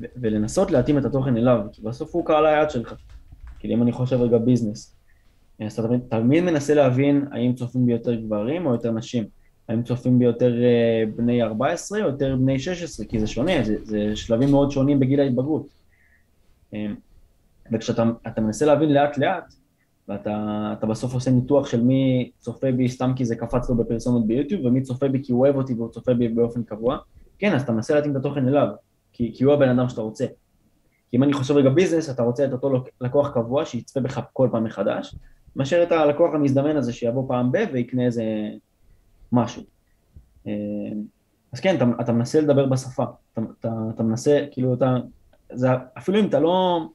[0.00, 2.94] ולנסות להתאים את התוכן אליו, כי בסוף הוא קהל היעד שלך.
[3.58, 4.96] כאילו אם אני חושב רגע ביזנס,
[5.60, 9.24] אז אתה תמיד, תמיד מנסה להבין האם צופים ביותר גברים או יותר נשים,
[9.68, 14.16] האם צופים ביותר uh, בני 14 או יותר בני 16, כי זה שונה, זה, זה
[14.16, 15.66] שלבים מאוד שונים בגיל ההתבגרות.
[16.72, 16.76] Um,
[17.72, 18.04] וכשאתה
[18.38, 19.54] מנסה להבין לאט לאט,
[20.08, 24.64] ואתה בסוף עושה ניתוח של מי צופה בי סתם כי זה קפץ לו בפרסומת ביוטיוב,
[24.64, 26.98] ומי צופה בי כי הוא אוהב אותי והוא צופה בי באופן קבוע,
[27.38, 28.68] כן, אז אתה מנסה להתאים את התוכן אליו.
[29.12, 30.26] כי, כי הוא הבן אדם שאתה רוצה.
[31.10, 34.48] כי אם אני חושב רגע ביזנס, אתה רוצה את אותו לקוח קבוע שיצפה בך כל
[34.52, 35.16] פעם מחדש,
[35.56, 38.24] מאשר את הלקוח המזדמן הזה שיבוא פעם ב- ויקנה איזה
[39.32, 39.62] משהו.
[40.46, 40.52] אה,
[41.52, 44.96] אז כן, אתה, אתה מנסה לדבר בשפה, אתה, אתה, אתה מנסה, כאילו אתה,
[45.52, 46.86] זה, אפילו אם אתה לא,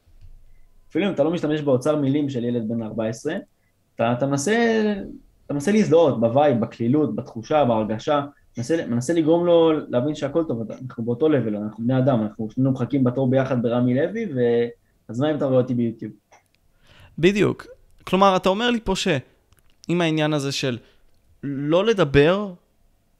[0.89, 3.35] אפילו אם אתה לא משתמש באוצר מילים של ילד בן 14,
[3.95, 4.83] אתה, אתה מנסה,
[5.45, 8.21] אתה מנסה להזדהות ב vibe, בקלילות, בתחושה, בהרגשה,
[8.57, 12.71] מנסה, מנסה לגרום לו להבין שהכל טוב, אנחנו באותו level, אנחנו בני אדם, אנחנו שנינו
[12.71, 14.73] מחכים בתור ביחד ברמי לוי, ואתה
[15.07, 16.11] אז מה אם אתה רואה אותי ביוטיוב?
[17.19, 17.67] בדיוק.
[18.03, 20.77] כלומר, אתה אומר לי פה שעם העניין הזה של
[21.43, 22.54] לא לדבר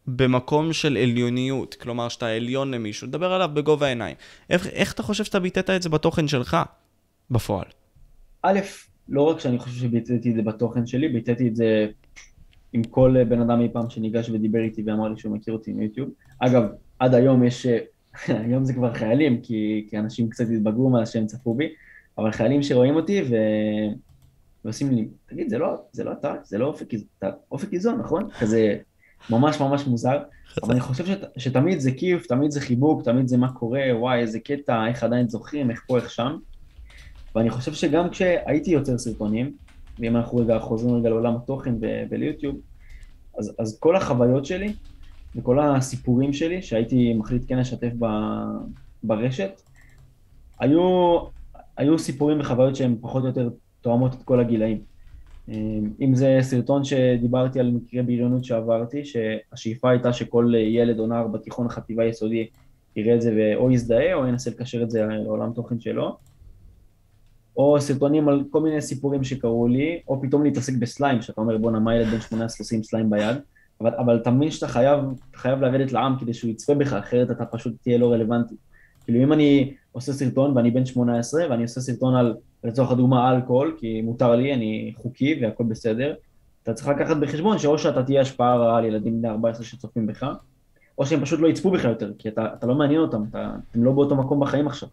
[0.08, 4.16] במקום של עליוניות, כלומר שאתה עליון למישהו, לדבר עליו בגובה העיניים.
[4.50, 6.58] איך, איך אתה חושב שאתה ביטאת את זה בתוכן שלך,
[7.32, 7.66] בפועל?
[8.44, 8.60] א',
[9.10, 11.88] לא רק שאני חושב שביטאתי את זה בתוכן שלי, ביטאתי את זה
[12.74, 16.10] עם כל בן אדם אי פעם שניגש ודיבר איתי ואמר לי שהוא מכיר אותי מיוטיוב.
[16.40, 16.64] אגב,
[17.00, 17.68] עד היום יש,
[18.28, 21.70] היום זה כבר חיילים, כי, כי אנשים קצת התבגרו מאז שהם צפו בי,
[22.18, 23.36] אבל חיילים שרואים אותי ו...
[24.66, 28.30] ועושים לי, תגיד, זה לא, זה לא אתה, זה לא אופק, אתה אופק איזון, נכון?
[28.40, 28.78] כזה
[29.30, 30.18] ממש ממש מוזר,
[30.64, 34.20] אבל אני חושב שת, שתמיד זה כיף, תמיד זה חיבוק, תמיד זה מה קורה, וואי,
[34.20, 36.38] איזה קטע, איך עדיין זוכרים, איך פה, איך שם.
[37.36, 39.56] ואני חושב שגם כשהייתי יוצר סרטונים,
[40.00, 41.76] ואם אנחנו רגע חוזרים רגע לעולם התוכן
[42.10, 42.56] וליוטיוב,
[43.38, 44.74] אז, אז כל החוויות שלי
[45.36, 48.06] וכל הסיפורים שלי שהייתי מחליט כן לשתף ב,
[49.04, 49.62] ברשת,
[50.60, 51.18] היו,
[51.78, 53.50] היו סיפורים וחוויות שהם פחות או יותר
[53.82, 54.82] תואמות את כל הגילאים.
[56.02, 61.66] אם זה סרטון שדיברתי על מקרה בריונות שעברתי, שהשאיפה הייתה שכל ילד או נער בתיכון
[61.66, 62.48] החטיבה היסודי
[62.96, 66.18] יראה את זה ואו יזדהה או ינסה לקשר את זה לעולם תוכן שלו,
[67.58, 71.80] או סרטונים על כל מיני סיפורים שקרו לי, או פתאום להתעסק בסליים, שאתה אומר בואנה
[71.80, 73.38] מה ילד בן 18 עושה עם סליים ביד,
[73.82, 75.00] אבל, אבל אתה מבין שאתה חייב,
[75.36, 78.56] חייב לרדת לעם כדי שהוא יצפה בך, אחרת אתה פשוט תהיה לא רלוונטי.
[79.04, 83.76] כאילו אם אני עושה סרטון ואני בן 18 ואני עושה סרטון על, לצורך הדוגמה, אלכוהול,
[83.80, 86.14] כי מותר לי, אני חוקי והכל בסדר,
[86.64, 90.26] אתה צריך לקחת בחשבון שאו שאתה תהיה השפעה רעה על ילדים בני 14 שצופים בך,
[90.98, 93.84] או שהם פשוט לא יצפו בך יותר, כי אתה, אתה לא מעניין אותם, אתה, אתם
[93.84, 94.90] לא באותו מקום בחיים עכשיו.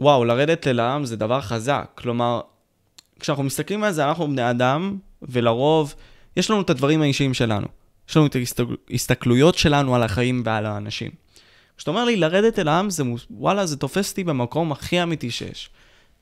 [0.00, 1.90] וואו, לרדת אל העם זה דבר חזק.
[1.94, 2.40] כלומר,
[3.20, 5.94] כשאנחנו מסתכלים על זה, אנחנו בני אדם, ולרוב,
[6.36, 7.66] יש לנו את הדברים האישיים שלנו.
[8.08, 8.36] יש לנו את
[8.90, 11.10] ההסתכלויות שלנו על החיים ועל האנשים.
[11.76, 15.70] כשאתה אומר לי לרדת אל העם, זה, וואלה, זה תופס אותי במקום הכי אמיתי שיש.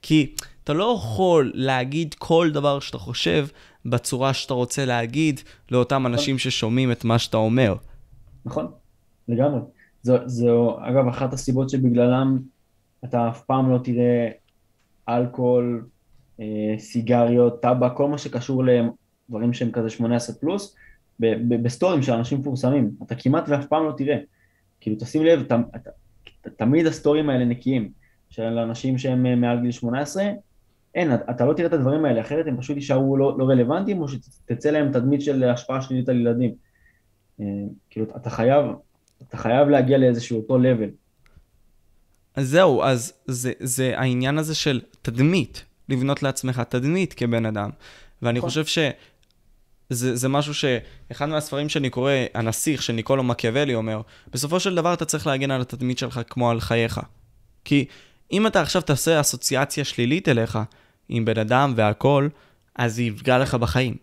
[0.03, 0.35] כי
[0.65, 3.47] אתה לא יכול להגיד כל דבר שאתה חושב
[3.87, 7.75] בצורה שאתה רוצה להגיד לאותם אנשים ששומעים את מה שאתה אומר.
[8.45, 8.67] נכון,
[9.29, 9.61] לגמרי.
[10.03, 12.39] זו, זו, אגב, אחת הסיבות שבגללם
[13.05, 14.29] אתה אף פעם לא תראה
[15.09, 15.87] אלכוהול,
[16.41, 20.77] אה, סיגריות, טבק, כל מה שקשור לדברים שהם כזה 18 פלוס,
[21.63, 22.91] בסטורים של אנשים מפורסמים.
[23.03, 24.17] אתה כמעט ואף פעם לא תראה.
[24.81, 25.89] כאילו, תשים לב, ת, ת,
[26.43, 27.93] ת, תמיד הסטורים האלה נקיים,
[28.33, 30.25] של אנשים שהם אה, מעל גיל 18,
[30.95, 34.09] אין, אתה לא תראה את הדברים האלה, אחרת הם פשוט יישארו לא, לא רלוונטיים, או
[34.09, 36.55] שתצא להם תדמית של השפעה שלילית על ילדים.
[37.41, 37.47] אה,
[37.91, 38.67] כאילו, אתה חייב,
[39.29, 40.91] אתה חייב להגיע לאיזשהו אותו level.
[42.35, 47.71] אז זהו, אז זה, זה העניין הזה של תדמית, לבנות לעצמך תדמית כבן אדם.
[48.23, 48.51] ואני נכון.
[48.51, 54.01] חושב שזה זה משהו שאחד מהספרים שאני קורא, הנסיך של ניקולו מקיאוולי אומר,
[54.33, 57.01] בסופו של דבר אתה צריך להגן על התדמית שלך כמו על חייך.
[57.65, 57.87] כי
[58.33, 60.59] אם אתה עכשיו תעשה אסוציאציה שלילית אליך,
[61.09, 62.29] עם בן אדם והכל,
[62.77, 63.97] אז זה יפגע לך בחיים,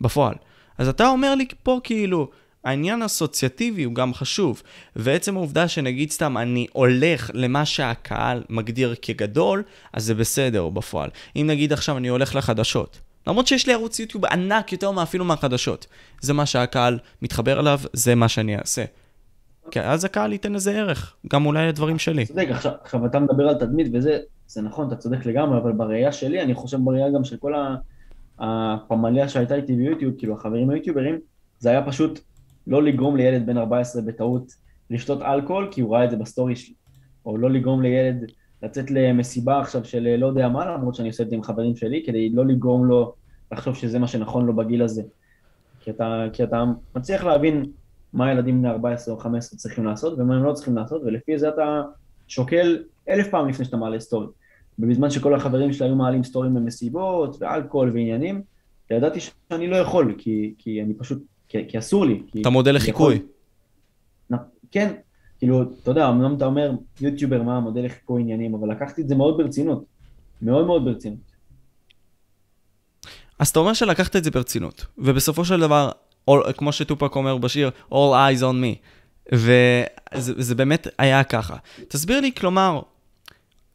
[0.00, 0.34] בפועל.
[0.78, 2.30] אז אתה אומר לי פה כאילו,
[2.64, 4.62] העניין האסוציאטיבי הוא גם חשוב,
[4.96, 9.62] ועצם העובדה שנגיד סתם אני הולך למה שהקהל מגדיר כגדול,
[9.92, 11.10] אז זה בסדר בפועל.
[11.36, 15.86] אם נגיד עכשיו אני הולך לחדשות, למרות שיש לי ערוץ יוטיוב ענק יותר מאפילו מהחדשות,
[16.20, 18.84] זה מה שהקהל מתחבר אליו, זה מה שאני אעשה.
[19.70, 22.26] כי אז הקהל ייתן לזה ערך, גם אולי לדברים שלי.
[22.26, 26.12] צודק, עכשיו, עכשיו אתה מדבר על תדמית וזה, זה נכון, אתה צודק לגמרי, אבל בראייה
[26.12, 27.52] שלי, אני חושב בראייה גם של כל
[28.38, 31.18] הפמליה שהייתה איתי ביוטיוב, כאילו החברים היוטיוברים,
[31.58, 32.20] זה היה פשוט
[32.66, 34.52] לא לגרום לילד בן 14 בטעות
[34.90, 36.74] לשתות אלכוהול, כי הוא ראה את זה בסטורי שלי,
[37.26, 38.30] או לא לגרום לילד
[38.62, 42.02] לצאת למסיבה עכשיו של לא יודע מה, למרות שאני עושה את זה עם חברים שלי,
[42.06, 43.14] כדי לא לגרום לו
[43.52, 45.02] לחשוב שזה מה שנכון לו בגיל הזה.
[45.80, 46.64] כי אתה, כי אתה
[46.96, 47.64] מצליח להבין
[48.12, 51.48] מה ילדים בני 14 או 15 צריכים לעשות ומה הם לא צריכים לעשות, ולפי זה
[51.48, 51.82] אתה
[52.28, 54.26] שוקל אלף פעם לפני שאתה מעלה סטורי.
[54.78, 58.42] ובזמן שכל החברים שלי היו מעלים סטורים במסיבות ואלכוהול ועניינים,
[58.90, 62.22] ידעתי שאני לא יכול, כי, כי אני פשוט כי, כי אסור לי.
[62.32, 63.22] כי אתה מודל לחיקוי.
[64.70, 64.94] כן,
[65.38, 69.14] כאילו, אתה יודע, אמנם אתה אומר יוטיובר מה המודל לחיקוי עניינים, אבל לקחתי את זה
[69.14, 69.84] מאוד ברצינות.
[70.42, 71.18] מאוד מאוד ברצינות.
[73.38, 75.90] אז אתה אומר שלקחת את זה ברצינות, ובסופו של דבר,
[76.30, 78.76] all, כמו שטופק אומר בשיר, All eyes on me,
[79.32, 81.56] וזה באמת היה ככה.
[81.88, 82.80] תסביר לי, כלומר,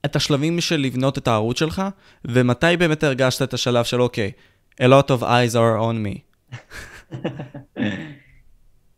[0.06, 1.82] את השלבים של לבנות את הערוץ שלך,
[2.26, 4.32] ומתי באמת הרגשת את השלב של אוקיי,
[4.82, 6.20] a lot of eyes are on me.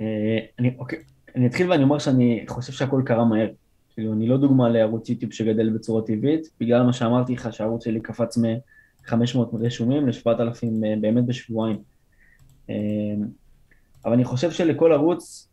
[0.01, 0.99] אה, אני, אוקיי,
[1.35, 3.47] אני אתחיל ואני אומר שאני חושב שהכל קרה מהר.
[3.93, 7.99] כאילו, אני לא דוגמה לערוץ יוטיוב שגדל בצורה טבעית, בגלל מה שאמרתי לך שהערוץ שלי
[8.01, 11.77] קפץ מ-500 רשומים ל-7,000 אה, באמת בשבועיים.
[14.05, 15.49] אה, אבל אני חושב שלכל ערוץ,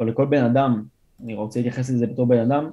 [0.00, 0.82] או לכל בן אדם,
[1.24, 2.70] אני רוצה להתייחס לזה בתור בן אדם,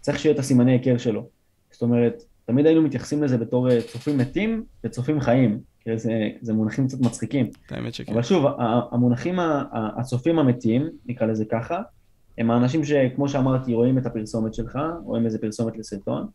[0.00, 1.28] צריך שיהיה את הסימני היכר שלו.
[1.70, 5.60] זאת אומרת, תמיד היינו מתייחסים לזה בתור אה, צופים מתים וצופים חיים.
[5.96, 7.50] זה, זה מונחים קצת מצחיקים.
[7.70, 8.12] האמת שכן.
[8.12, 8.46] אבל שוב,
[8.92, 9.38] המונחים,
[9.72, 11.82] הצופים המתים, נקרא לזה ככה,
[12.38, 16.26] הם האנשים שכמו שאמרתי, רואים את הפרסומת שלך, רואים איזה פרסומת לסרטון,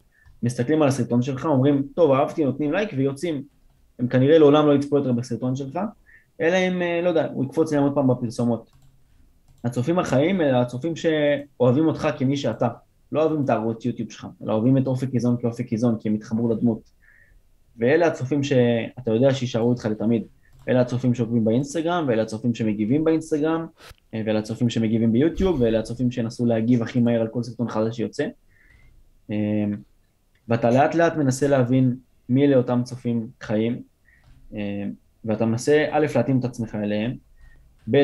[0.44, 3.44] מסתכלים על הסרטון שלך, אומרים, טוב, אהבתי, נותנים לייק ויוצאים.
[4.00, 5.80] הם כנראה לעולם לא יצפו יותר בסרטון שלך,
[6.42, 8.72] אלא אם, אה, לא יודע, הוא יקפוץ להם עוד פעם בפרסומות.
[9.64, 12.68] הצופים החיים אלה הצופים שאוהבים אותך כמי שאתה.
[13.12, 16.16] לא אוהבים את הערוץ יוטיוב שלך, אלא אוהבים את אופק איזון כאופק איזון, כי הם
[16.16, 16.92] התחברו לדמות.
[17.78, 20.24] ואלה הצופים שאתה יודע שיישארו איתך לתמיד.
[20.70, 23.66] אלה הצופים שעוקבים באינסטגרם, ואלה הצופים שמגיבים באינסטגרם,
[24.14, 28.28] ואלה הצופים שמגיבים ביוטיוב, ואלה הצופים שינסו להגיב הכי מהר על כל סרטון חדש שיוצא.
[30.48, 31.96] ואתה לאט לאט מנסה להבין
[32.30, 33.82] מי אלה אותם צופים חיים,
[35.26, 37.16] ואתה מנסה א', להתאים את עצמך אליהם,
[37.92, 38.04] ב',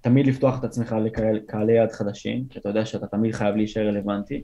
[0.00, 4.42] תמיד לפתוח את עצמך לקהלי יעד חדשים, כי אתה יודע שאתה תמיד חייב להישאר רלוונטי,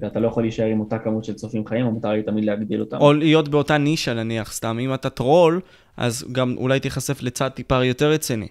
[0.00, 2.96] ואתה לא יכול להישאר עם אותה כמות של צופים חיים, המטרה היא תמיד להגדיל אותם.
[3.00, 5.60] או להיות באותה נישה נניח, סתם, אם אתה טרול,
[5.96, 8.48] אז גם אולי תיחשף לצד טיפה יותר רציני,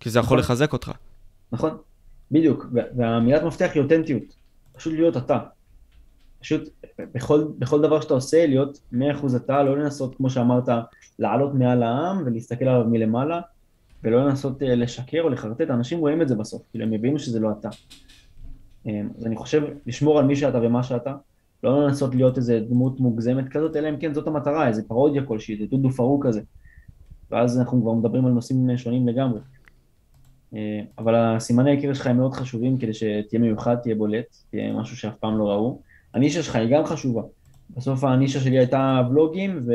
[0.00, 0.38] כי זה יכול נכון.
[0.38, 0.92] לחזק אותך.
[1.52, 1.76] נכון,
[2.30, 4.36] בדיוק, והמילת מפתח היא אותנטיות,
[4.76, 5.38] פשוט להיות אתה.
[6.40, 8.96] פשוט בכל, בכל דבר שאתה עושה, להיות 100%
[9.36, 10.68] אתה, לא לנסות, כמו שאמרת,
[11.18, 13.40] לעלות מעל העם ולהסתכל עליו מלמעלה,
[14.04, 17.40] ולא לנסות אה, לשקר או לחרטט, אנשים רואים את זה בסוף, כאילו הם הבינו שזה
[17.40, 17.68] לא אתה.
[18.86, 21.14] אמ, אז אני חושב לשמור על מי שאתה ומה שאתה,
[21.62, 25.54] לא לנסות להיות איזה דמות מוגזמת כזאת, אלא אם כן זאת המטרה, איזה פרודיה כלשהי,
[25.54, 26.40] איזה דודו פרוק כזה.
[27.30, 29.40] ואז אנחנו כבר מדברים על נושאים שונים לגמרי.
[30.52, 30.58] אמ,
[30.98, 35.16] אבל הסימני ההיכר שלך הם מאוד חשובים כדי שתהיה מיוחד, תהיה בולט, תהיה משהו שאף
[35.16, 35.80] פעם לא ראו.
[36.14, 37.22] הנישה שלך היא גם חשובה.
[37.70, 39.66] בסוף הנישה שלי הייתה ולוגים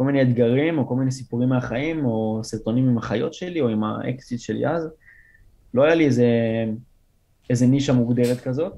[0.00, 3.84] וכל מיני אתגרים או כל מיני סיפורים מהחיים או סרטונים עם החיות שלי או עם
[3.84, 4.88] האקסיט שלי אז.
[5.74, 6.26] לא היה לי איזה
[7.50, 8.72] איזה נישה מוגדרת כזאת,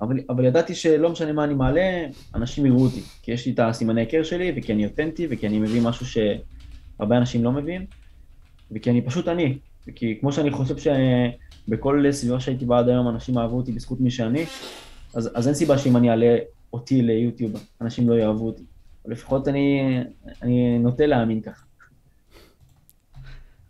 [0.00, 3.58] אבל, אבל ידעתי שלא משנה מה אני מעלה, אנשים יראו אותי, כי יש לי את
[3.58, 7.86] הסימני היכר שלי, וכי אני אותנטי, וכי אני מביא משהו שהרבה אנשים לא מביאים,
[8.72, 10.74] וכי אני פשוט אני, וכי כמו שאני חושב
[11.68, 14.44] שבכל סביבה שהייתי בה עד היום אנשים אהבו אותי בזכות מי שאני,
[15.14, 16.36] אז, אז אין סיבה שאם אני אעלה
[16.72, 18.62] אותי ליוטיוב, אנשים לא יאהבו אותי.
[19.08, 19.80] לפחות אני,
[20.42, 21.62] אני נוטה להאמין ככה.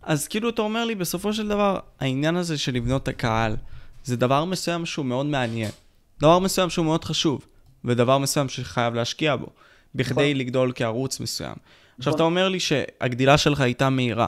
[0.01, 3.55] אז כאילו אתה אומר לי, בסופו של דבר, העניין הזה של לבנות את הקהל,
[4.03, 5.71] זה דבר מסוים שהוא מאוד מעניין.
[6.19, 7.45] דבר מסוים שהוא מאוד חשוב,
[7.85, 9.47] ודבר מסוים שחייב להשקיע בו,
[9.95, 10.39] בכדי נכון.
[10.39, 11.51] לגדול כערוץ מסוים.
[11.51, 11.63] נכון.
[11.97, 14.27] עכשיו, אתה אומר לי שהגדילה שלך הייתה מהירה.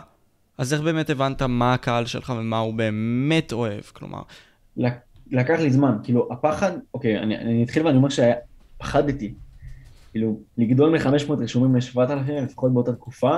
[0.57, 3.83] אז איך באמת הבנת מה הקהל שלך ומה הוא באמת אוהב?
[3.93, 4.21] כלומר...
[5.31, 9.33] לקח לי זמן, כאילו, הפחד, אוקיי, אני, אני אתחיל ואני אומר שפחדתי,
[10.11, 13.37] כאילו, לגדול מ-500 רשומים ל-7,000, לפחות באותה תקופה,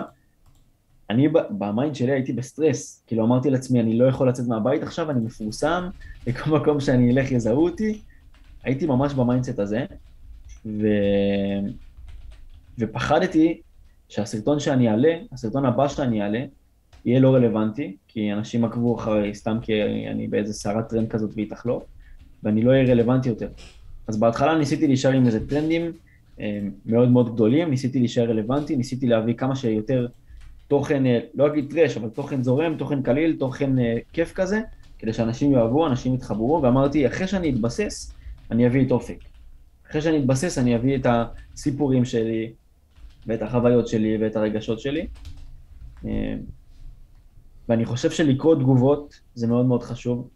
[1.10, 5.12] אני ב mind שלי הייתי בסטרס, כאילו אמרתי לעצמי, אני לא יכול לצאת מהבית עכשיו,
[5.12, 5.90] אני מפורסם,
[6.28, 8.02] לכל מקום שאני אלך יזהו אותי,
[8.64, 9.86] הייתי ממש ב mindset הזה,
[10.66, 10.88] ו...
[12.80, 13.62] ופחדתי
[14.10, 16.44] שהסרטון שאני אעלה, הסרטון הבא שאני אעלה,
[17.06, 21.50] יהיה לא רלוונטי, כי אנשים עקבו אחרי סתם כי אני באיזה סערת טרנד כזאת והיא
[21.50, 21.84] תחלוף,
[22.44, 23.48] ואני לא אהיה רלוונטי יותר.
[24.08, 25.92] אז בהתחלה ניסיתי להישאר עם איזה טרנדים
[26.86, 30.08] מאוד מאוד גדולים, ניסיתי להישאר רלוונטי, ניסיתי להביא כמה שיותר
[30.72, 33.82] תוכן, אה, לא אגיד טרש, אבל תוכן זורם, תוכן קליל, תוכן אה,
[34.14, 34.62] כיף כזה,
[35.00, 38.14] כדי שאנשים יאהבו, אנשים יתחברו, ואמרתי, אחרי שאני אתבסס,
[38.52, 39.18] אני אביא את אופק.
[39.90, 42.54] אחרי שאני אתבסס, אני אביא את הסיפורים שלי,
[43.28, 45.08] ואת החוויות שלי, ואת הרגשות שלי.
[47.70, 50.30] ואני חושב שלקרוא תגובות זה מאוד מאוד חשוב.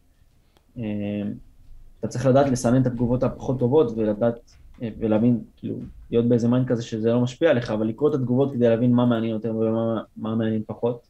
[2.00, 5.76] אתה צריך לדעת לסמן את התגובות הפחות טובות ולדעת ולהבין, כאילו,
[6.12, 9.06] להיות באיזה mind כזה שזה לא משפיע עליך, אבל לקרוא את התגובות כדי להבין מה
[9.06, 11.08] מעניין יותר ומה מעניין פחות.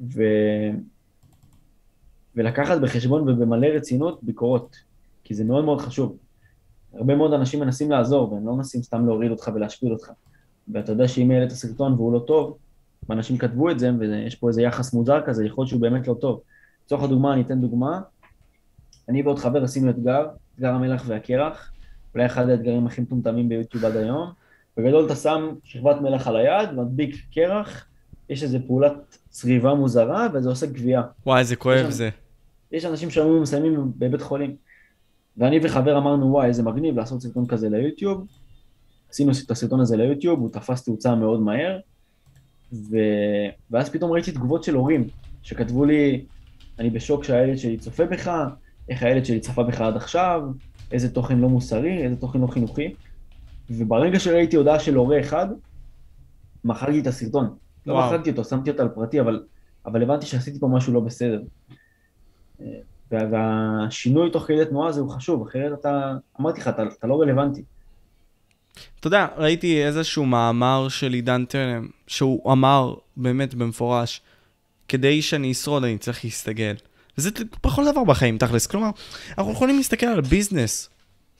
[0.00, 0.22] ו...
[2.36, 4.76] ולקחת בחשבון ובמלא רצינות ביקורות,
[5.24, 6.16] כי זה מאוד מאוד חשוב.
[6.94, 10.10] הרבה מאוד אנשים מנסים לעזור, והם לא מנסים סתם להוריד אותך ולהשפיל אותך.
[10.68, 12.58] ואתה יודע שאם יהיה את הסרטון והוא לא טוב,
[13.08, 16.14] ואנשים כתבו את זה, ויש פה איזה יחס מוזר כזה, יכול להיות שהוא באמת לא
[16.14, 16.40] טוב.
[16.84, 18.00] לצורך הדוגמה, אני אתן דוגמה.
[19.08, 21.72] אני ועוד חבר עשינו אתגר, אתגר המלח והקרח,
[22.14, 24.30] אולי אחד האתגרים הכי מטומטמים ביוטיוב עד היום.
[24.76, 27.86] בגדול אתה שם שכבת מלח על היד, מדביק קרח,
[28.28, 31.02] יש איזו פעולת צריבה מוזרה, וזה עושה גבייה.
[31.26, 32.10] וואי, איזה כואב זה.
[32.72, 34.56] יש אנשים שאומרים מסיימים בבית חולים.
[35.36, 38.26] ואני וחבר אמרנו, וואי, איזה מגניב לעשות סרטון כזה ליוטיוב.
[39.10, 41.78] עשינו את הסרטון הזה ליוטיוב, הוא תפס תאוצה מאוד מהר.
[42.72, 42.96] ו...
[43.70, 45.08] ואז פתאום ראיתי תגובות של הורים,
[45.42, 46.24] שכתבו לי,
[46.78, 48.30] אני בשוק שהילד שלי צופה בך,
[48.88, 50.42] איך הילד שלי צפה בך עד עכשיו,
[50.94, 52.94] איזה תוכן לא מוסרי, איזה תוכן לא חינוכי.
[53.70, 55.46] וברגע שראיתי הודעה של הורה אחד,
[56.64, 57.54] מחקתי את הסרטון.
[57.86, 58.10] לא וואו.
[58.10, 59.42] לא מחקתי אותו, שמתי אותו על פרטי, אבל,
[59.86, 61.42] אבל הבנתי שעשיתי פה משהו לא בסדר.
[63.10, 67.62] והשינוי תוך כדי תנועה הזה הוא חשוב, אחרת אתה, אמרתי לך, אתה, אתה לא רלוונטי.
[69.00, 74.20] אתה יודע, ראיתי איזשהו מאמר של עידן תלם, שהוא אמר באמת במפורש,
[74.88, 76.74] כדי שאני אשרוד אני צריך להסתגל.
[77.18, 77.30] וזה
[77.66, 78.66] בכל דבר בחיים, תכלס.
[78.66, 78.90] כלומר,
[79.38, 80.90] אנחנו יכולים להסתכל על ביזנס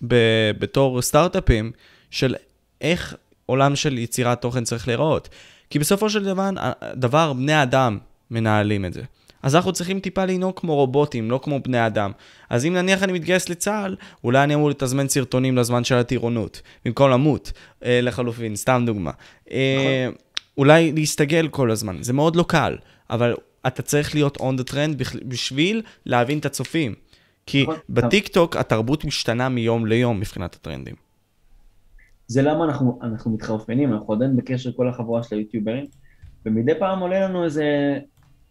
[0.07, 1.73] ב- בתור סטארט-אפים
[2.11, 2.35] של
[2.81, 3.15] איך
[3.47, 5.29] עולם של יצירת תוכן צריך להיראות.
[5.71, 6.51] כי בסופו של דבר,
[6.95, 7.99] דבר בני אדם
[8.31, 9.03] מנהלים את זה.
[9.43, 12.13] אז אנחנו צריכים טיפה לנהוג כמו רובוטים, לא כמו בני אדם.
[12.51, 17.11] אז אם נניח אני מתגייס לצה"ל, אולי אני אמור לתזמן סרטונים לזמן של הטירונות, במקום
[17.11, 17.53] למות,
[17.85, 19.11] אה, לחלופין, סתם דוגמה.
[19.51, 20.19] אה, נכון.
[20.59, 22.77] אולי להסתגל כל הזמן, זה מאוד לא קל,
[23.11, 23.35] אבל
[23.67, 26.95] אתה צריך להיות on the trend בשביל להבין את הצופים.
[27.47, 27.77] כי נכון.
[27.89, 30.95] בטיק טוק התרבות משתנה מיום ליום מבחינת הטרנדים.
[32.27, 35.85] זה למה אנחנו, אנחנו מתחרפנים, אנחנו עדיין בקשר כל החבורה של היוטיוברים,
[36.47, 37.99] ומדי פעם עולה לנו איזה,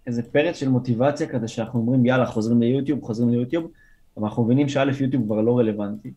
[0.08, 3.72] איזה פרץ של מוטיבציה כזה שאנחנו אומרים יאללה חוזרים ליוטיוב, חוזרים ליוטיוב,
[4.18, 6.12] אבל אנחנו מבינים שא' יוטיוב כבר לא רלוונטי,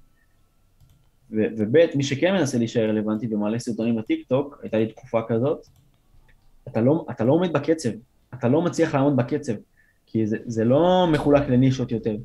[1.31, 5.67] וב' מי שכן מנסה להישאר רלוונטי ומעלה סרטונים בטיקטוק, הייתה לי תקופה כזאת,
[6.69, 7.91] אתה לא, אתה לא עומד בקצב,
[8.39, 9.53] אתה לא מצליח לעמוד בקצב,
[10.07, 12.17] כי זה, זה לא מחולק לנישות יותר.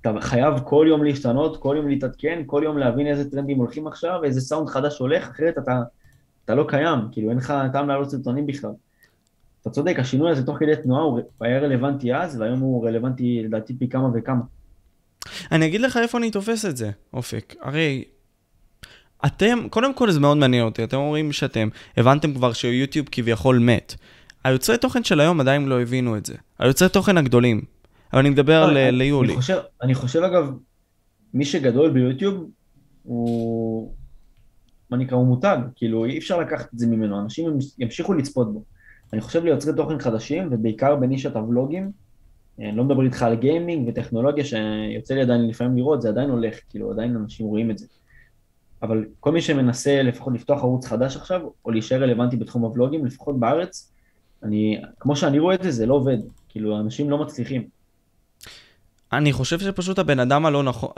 [0.00, 4.24] אתה חייב כל יום להשתנות, כל יום להתעדכן, כל יום להבין איזה טרנדים הולכים עכשיו,
[4.24, 5.82] איזה סאונד חדש הולך, אחרת אתה,
[6.44, 8.70] אתה לא קיים, כאילו אין לך טעם לעלות סרטונים בכלל.
[9.62, 13.74] אתה צודק, השינוי הזה תוך כדי תנועה הוא היה רלוונטי אז, והיום הוא רלוונטי לדעתי
[13.78, 14.40] פי כמה וכמה.
[15.52, 17.54] אני אגיד לך איפה אני תופס את זה, אופק.
[17.60, 18.04] הרי
[19.26, 23.94] אתם, קודם כל זה מאוד מעניין אותי, אתם אומרים שאתם הבנתם כבר שיוטיוב כביכול מת.
[24.44, 26.34] היוצרי תוכן של היום עדיין לא הבינו את זה.
[26.58, 27.60] היוצרי תוכן הגדולים.
[28.12, 29.32] אבל אני מדבר לא, ל- ליולי.
[29.32, 30.52] אני חושב, אני חושב אגב,
[31.34, 32.50] מי שגדול ביוטיוב
[33.02, 33.94] הוא,
[34.90, 38.62] מה נקרא, הוא מותג, כאילו אי אפשר לקחת את זה ממנו, אנשים ימשיכו לצפות בו.
[39.12, 41.90] אני חושב ליוצרי תוכן חדשים, ובעיקר בנישת הוולוגים,
[42.58, 46.54] אני לא מדבר איתך על גיימינג וטכנולוגיה שיוצא לי עדיין לפעמים לראות, זה עדיין הולך,
[46.70, 47.86] כאילו עדיין אנשים רואים את זה.
[48.82, 53.40] אבל כל מי שמנסה לפחות לפתוח ערוץ חדש עכשיו, או להישאר רלוונטי בתחום הוולוגים, לפחות
[53.40, 53.89] בארץ,
[54.42, 56.18] אני, כמו שאני רואה את זה, זה לא עובד.
[56.48, 57.62] כאילו, אנשים לא מצליחים.
[59.12, 60.90] אני חושב שפשוט הבן אדם הלא נכון,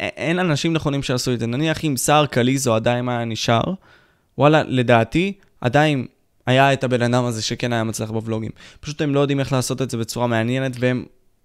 [0.00, 1.46] אין אנשים נכונים שעשו את זה.
[1.46, 3.74] נניח אם סער קליזו עדיין היה נשאר,
[4.38, 6.06] וואלה, לדעתי, עדיין
[6.46, 8.50] היה את הבן אדם הזה שכן היה מצליח בוולוגים.
[8.80, 11.04] פשוט הם לא יודעים איך לעשות את זה בצורה מעניינת, והם,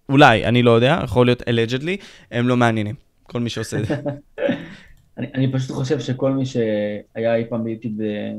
[0.09, 2.95] אולי, אני לא יודע, יכול להיות allegedly, הם לא מעניינים.
[3.23, 3.95] כל מי שעושה את זה.
[5.17, 7.93] אני, אני פשוט חושב שכל מי שהיה אי פעם ביוטיוב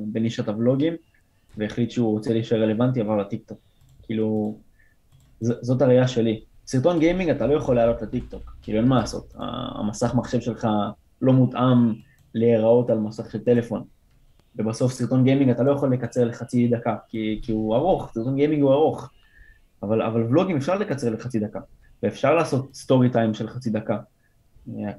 [0.06, 0.92] בנישת הוולוגים,
[1.56, 3.58] והחליט שהוא רוצה להישאר רלוונטי, עבר לטיקטוק.
[4.02, 4.58] כאילו,
[5.40, 6.40] ז, זאת הראייה שלי.
[6.66, 9.34] סרטון גיימינג אתה לא יכול להעלות לטיקטוק, כאילו אין מה לעשות.
[9.78, 10.68] המסך מחשב שלך
[11.22, 11.94] לא מותאם
[12.34, 13.84] להיראות על מסך של טלפון.
[14.56, 18.62] ובסוף סרטון גיימינג אתה לא יכול לקצר לחצי דקה, כי, כי הוא ארוך, סרטון גיימינג
[18.62, 19.10] הוא ארוך.
[19.82, 21.60] אבל, אבל ולוגים אפשר לקצר לחצי דקה,
[22.02, 23.98] ואפשר לעשות story time של חצי דקה.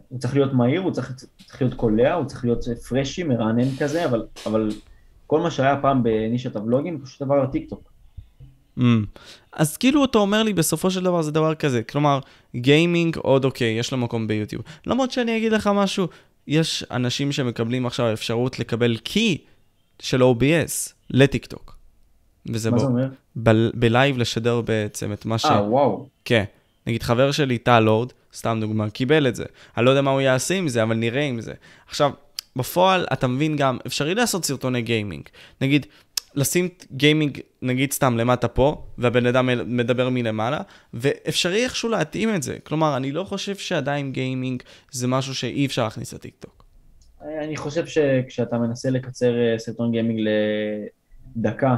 [0.07, 4.05] הוא צריך להיות מהיר, הוא צריך, צריך להיות קולע, הוא צריך להיות freshy, מרענן כזה,
[4.05, 4.69] אבל, אבל
[5.31, 7.91] כל מה שהיה פעם בנישת הוולוגים פשוט עבר לטיקטוק.
[8.79, 8.81] ממ.
[9.53, 12.19] אז כאילו אתה אומר לי בסופו של דבר זה דבר כזה, כלומר
[12.55, 14.63] גיימינג עוד אוקיי, יש לו מקום ביוטיוב.
[14.87, 16.07] למרות שאני אגיד לך משהו,
[16.47, 19.37] יש אנשים שמקבלים עכשיו אפשרות לקבל key
[19.99, 21.77] של OBS לטיקטוק.
[22.45, 23.07] וזה מה, מה זה אומר?
[23.43, 25.45] ב- ב live לשדר בעצם את מה ש...
[25.45, 26.07] אה, וואו.
[26.25, 26.43] כן.
[26.87, 29.45] נגיד חבר שלי, טל לורד, סתם דוגמה, קיבל את זה.
[29.77, 31.53] אני לא יודע מה הוא יעשה עם זה, אבל נראה עם זה.
[31.87, 32.11] עכשיו,
[32.55, 35.23] בפועל, אתה מבין גם, אפשרי לעשות סרטוני גיימינג.
[35.61, 35.85] נגיד,
[36.35, 40.61] לשים גיימינג, נגיד סתם למטה פה, והבן אדם מדבר מלמעלה,
[40.93, 42.57] ואפשרי איכשהו להתאים את זה.
[42.63, 46.63] כלומר, אני לא חושב שעדיין גיימינג זה משהו שאי אפשר להכניס לטיקטוק.
[47.43, 50.19] אני חושב שכשאתה מנסה לקצר אה, סרטון גיימינג
[51.35, 51.75] לדקה,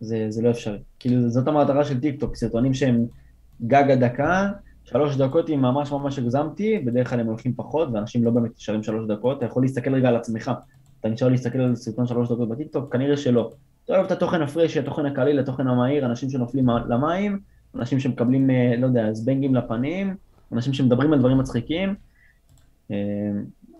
[0.00, 0.78] זה, זה לא אפשרי.
[0.98, 3.06] כאילו, זאת המטרה של טיקטוק, סרטונים שהם
[3.66, 4.50] גג הדקה,
[4.84, 8.82] שלוש דקות אם ממש ממש הגזמתי, בדרך כלל הם הולכים פחות, ואנשים לא באמת נשארים
[8.82, 10.50] שלוש דקות, אתה יכול להסתכל רגע על עצמך.
[11.00, 12.92] אתה נשאר להסתכל על סרטון שלוש דקות בטיקטוק?
[12.92, 13.52] כנראה שלא.
[13.84, 17.40] אתה אוהב את התוכן ה freshy, התוכן הקליל, התוכן המהיר, אנשים שנופלים למים,
[17.74, 20.16] אנשים שמקבלים, אה, לא יודע, זבנגים לפנים,
[20.52, 21.94] אנשים שמדברים על דברים מצחיקים,
[22.90, 22.96] אה,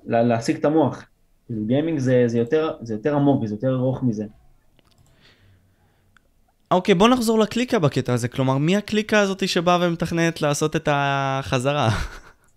[0.07, 1.07] להשיג את המוח.
[1.47, 4.25] כאילו גיימינג זה, זה, יותר, זה יותר עמוק וזה יותר ארוך מזה.
[6.73, 8.29] אוקיי, בוא נחזור לקליקה בקטע הזה.
[8.29, 11.89] כלומר, מי הקליקה הזאת שבאה ומתכננת לעשות את החזרה?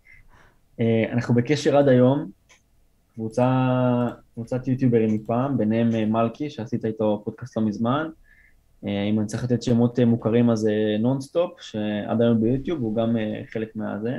[0.80, 2.32] אה, אנחנו בקשר עד היום,
[3.14, 3.48] קבוצה,
[4.34, 8.08] קבוצת יוטיוברים מפעם, ביניהם אה, מלכי, שעשית איתו פודקאסט לא מזמן.
[8.86, 13.16] אה, אם אני צריך לתת שמות מוכרים אז נונסטופ, שעד היום ביוטיוב, הוא גם
[13.52, 14.16] חלק מהזה.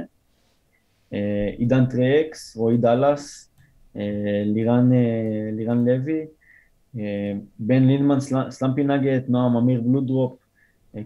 [1.59, 3.53] עידן טרייקס, רועי דאלאס,
[4.45, 4.91] לירן,
[5.53, 6.27] לירן לוי,
[7.59, 8.21] בן לינמן,
[8.51, 10.39] סלאמפי נגט, נועם אמיר בלודרופ,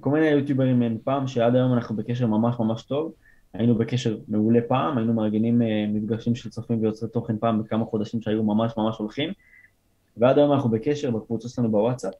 [0.00, 3.12] כל מיני יוטיוברים מפעם שעד היום אנחנו בקשר ממש ממש טוב.
[3.54, 8.22] היינו בקשר מעולה פעם, היינו מארגנים אה, מפגשים של צופים ויוצרי תוכן פעם בכמה חודשים
[8.22, 9.32] שהיו ממש ממש הולכים,
[10.16, 12.14] ועד היום אנחנו בקשר בקבוצה שלנו בוואטסאפ,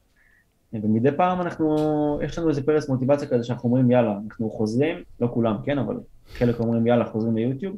[0.73, 1.75] ומדי פעם אנחנו,
[2.23, 5.99] יש לנו איזה פרס מוטיבציה כזה שאנחנו אומרים יאללה, אנחנו חוזרים, לא כולם, כן, אבל
[6.33, 7.77] חלק אומרים יאללה, חוזרים ליוטיוב,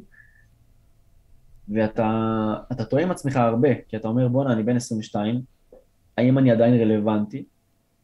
[1.68, 5.40] ואתה טועה עם עצמך הרבה, כי אתה אומר בואנה, אני בן 22,
[6.18, 7.44] האם אני עדיין רלוונטי?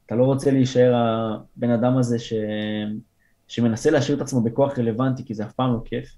[0.07, 2.33] אתה לא רוצה להישאר הבן אדם הזה ש...
[3.49, 6.17] שמנסה להשאיר את עצמו בכוח רלוונטי, כי זה אף פעם לא כיף.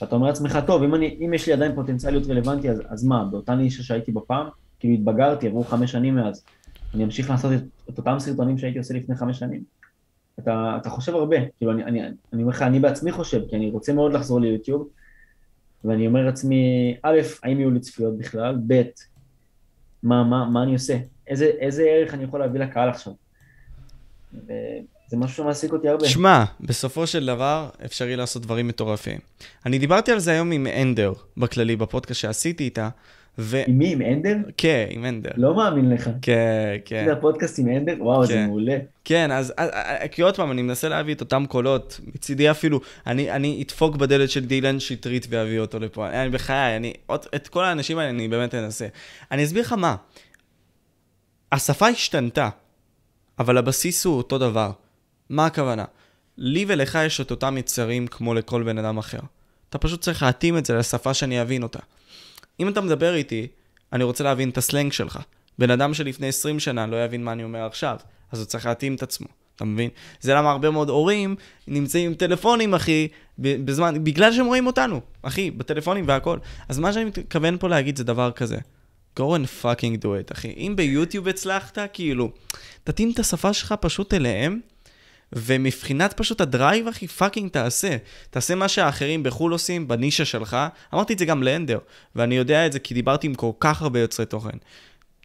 [0.00, 3.04] ואתה אומר לעצמך, טוב, אם, אני, אם יש לי עדיין פוטנציאל להיות רלוונטי, אז, אז
[3.04, 4.46] מה, באותה נישה שהייתי בפעם,
[4.78, 6.44] כאילו התבגרתי, עברו חמש שנים מאז,
[6.94, 9.64] אני אמשיך לעשות את, את אותם סרטונים שהייתי עושה לפני חמש שנים.
[10.38, 12.02] אתה, אתה חושב הרבה, כאילו, אני, אני,
[12.32, 14.88] אני אומר לך, אני בעצמי חושב, כי אני רוצה מאוד לחזור ליוטיוב,
[15.84, 18.82] ואני אומר לעצמי, א', האם יהיו לי צפיות בכלל, ב',
[20.02, 20.98] מה, מה, מה אני עושה?
[21.26, 23.12] איזה, איזה ערך אני יכול להביא לקהל עכשיו?
[25.08, 26.08] זה משהו שמעסיק אותי הרבה.
[26.08, 29.18] שמע, בסופו של דבר אפשרי לעשות דברים מטורפים.
[29.66, 32.88] אני דיברתי על זה היום עם אנדר, בכללי, בפודקאסט שעשיתי איתה,
[33.38, 33.62] ו...
[33.66, 33.92] עם מי?
[33.92, 34.36] עם אנדר?
[34.56, 35.30] כן, עם אנדר.
[35.36, 36.10] לא מאמין לך.
[36.22, 37.04] כן, כן.
[37.06, 37.94] זה הפודקאסט עם אנדר?
[37.98, 38.26] וואו, כן.
[38.26, 38.78] זה מעולה.
[39.04, 39.70] כן, אז, אז,
[40.10, 44.30] כי עוד פעם, אני מנסה להביא את אותם קולות, מצידי אפילו, אני, אני אדפוק בדלת
[44.30, 46.08] של דילן שטרית ואביא אותו לפה.
[46.08, 48.86] אני בחיי, אני, עוד, את כל האנשים האלה אני באמת אנסה.
[49.30, 49.96] אני אסביר לך מה.
[51.52, 52.48] השפה השתנתה,
[53.38, 54.70] אבל הבסיס הוא אותו דבר.
[55.30, 55.84] מה הכוונה?
[56.38, 59.20] לי ולך יש את אותם יצרים כמו לכל בן אדם אחר.
[59.70, 61.78] אתה פשוט צריך להתאים את זה לשפה שאני אבין אותה.
[62.60, 63.46] אם אתה מדבר איתי,
[63.92, 65.18] אני רוצה להבין את הסלנג שלך.
[65.58, 67.96] בן אדם שלפני 20 שנה לא יבין מה אני אומר עכשיו,
[68.32, 69.26] אז הוא צריך להתאים את עצמו.
[69.56, 69.90] אתה מבין?
[70.20, 71.36] זה למה הרבה מאוד הורים
[71.68, 73.08] נמצאים עם טלפונים, אחי,
[73.38, 76.38] בזמן, בגלל שהם רואים אותנו, אחי, בטלפונים והכל.
[76.68, 78.58] אז מה שאני מתכוון פה להגיד זה דבר כזה.
[79.18, 80.54] go and fucking do it, אחי.
[80.56, 82.30] אם ביוטיוב הצלחת, כאילו,
[82.84, 84.60] תתאים את השפה שלך פשוט אליהם,
[85.32, 87.96] ומבחינת פשוט ה drive, אחי, fucking תעשה.
[88.30, 90.56] תעשה מה שהאחרים בחו"ל עושים, בנישה שלך.
[90.94, 91.78] אמרתי את זה גם לאנדר,
[92.16, 94.58] ואני יודע את זה כי דיברתי עם כל כך הרבה יוצרי תוכן.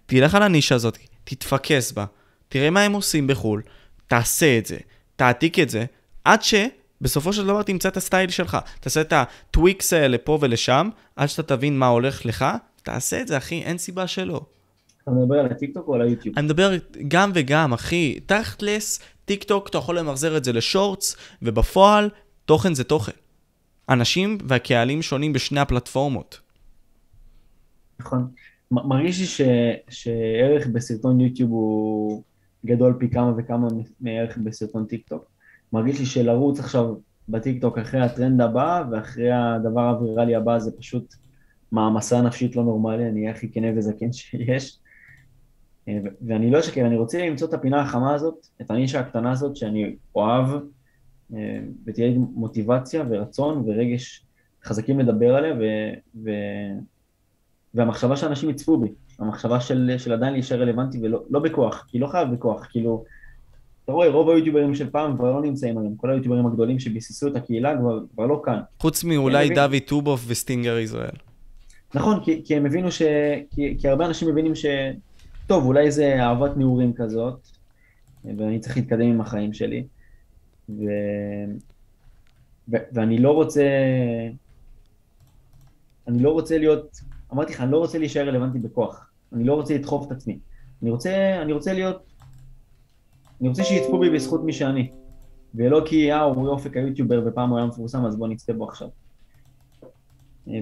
[0.05, 2.05] תלך על הנישה הזאת, תתפקס בה,
[2.49, 3.61] תראה מה הם עושים בחו"ל,
[4.07, 4.77] תעשה את זה,
[5.15, 5.85] תעתיק את זה,
[6.25, 8.57] עד שבסופו של דבר תמצא את הסטייל שלך.
[8.79, 12.45] תעשה את ה tweaks האלה פה ולשם, עד שאתה תבין מה הולך לך,
[12.83, 14.45] תעשה את זה, אחי, אין סיבה שלא.
[15.05, 16.35] אתה מדבר על הטיקטוק או על היוטיוב?
[16.37, 16.71] אני מדבר
[17.07, 18.19] גם וגם, אחי.
[18.25, 22.09] תכלס, טיק טוק, אתה יכול למחזר את זה ל Shorts, ובפועל,
[22.45, 23.11] תוכן זה תוכן.
[23.89, 26.39] אנשים והקהלים שונים בשני הפלטפורמות.
[27.99, 28.27] נכון.
[28.71, 29.41] מרגיש לי ש...
[29.89, 32.23] שערך בסרטון יוטיוב הוא
[32.65, 33.67] גדול פי כמה וכמה
[34.01, 35.25] מערך בסרטון טיק טוק.
[35.73, 36.95] מרגיש לי שלרוץ עכשיו
[37.29, 41.15] בטיק טוק אחרי הטרנד הבא ואחרי הדבר הוויראלי הבא זה פשוט
[41.71, 44.79] מעמסה נפשית לא נורמלי, אני הכי כנה וזקן שיש.
[45.87, 49.55] אה, ואני לא אשקר, אני רוצה למצוא את הפינה החמה הזאת, את הנישה הקטנה הזאת
[49.55, 50.49] שאני אוהב,
[51.33, 54.25] אה, ותהיה לי מוטיבציה ורצון ורגש
[54.63, 55.63] חזקים לדבר עליה, ו,
[56.23, 56.29] ו,
[57.73, 58.87] והמחשבה שאנשים יצפו בי,
[59.19, 63.03] המחשבה של, של עדיין להישאר רלוונטי ולא לא בכוח, כי לא חייב בכוח, כאילו,
[63.83, 67.35] אתה רואה, רוב היוטיוברים של פעם כבר לא נמצאים היום, כל היוטיוברים הגדולים שביססו את
[67.35, 68.59] הקהילה כבר, כבר לא כאן.
[68.79, 71.15] חוץ מאולי דוד טובוף וסטינגר ישראל.
[71.93, 73.01] נכון, כי, כי הם הבינו ש...
[73.55, 74.65] כי, כי הרבה אנשים מבינים ש...
[75.47, 77.47] טוב, אולי זה אהבת נעורים כזאת,
[78.25, 79.87] ואני צריך להתקדם עם החיים שלי,
[80.69, 80.83] ו...
[82.71, 82.77] ו...
[82.93, 83.63] ואני לא רוצה...
[86.07, 87.01] אני לא רוצה להיות...
[87.33, 89.09] אמרתי לך, אני לא רוצה להישאר רלוונטי בכוח.
[89.33, 90.39] אני לא רוצה לדחוף את עצמי.
[90.81, 92.03] אני רוצה, אני רוצה להיות...
[93.41, 94.91] אני רוצה שיצפו בי בזכות מי שאני.
[95.55, 98.87] ולא כי, אה, הוא אופק היוטיובר ופעם הוא היה מפורסם, אז בוא נצפה בו עכשיו.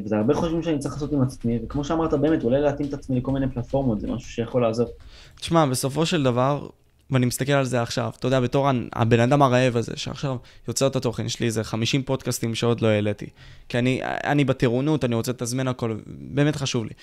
[0.05, 3.19] וזה הרבה חושבים שאני צריך לעשות עם עצמי, וכמו שאמרת באמת, אולי להתאים את עצמי
[3.19, 4.89] לכל מיני פלטפורמות, זה משהו שיכול לעזור.
[5.39, 6.67] תשמע, בסופו של דבר,
[7.11, 10.35] ואני מסתכל על זה עכשיו, אתה יודע, בתור הבן אדם הרעב הזה, שעכשיו
[10.67, 13.27] יוצר את התוכן, יש לי איזה 50 פודקאסטים שעוד לא העליתי.
[13.69, 16.93] כי אני, אני בטירונות, אני רוצה לתזמן הכל, באמת חשוב לי.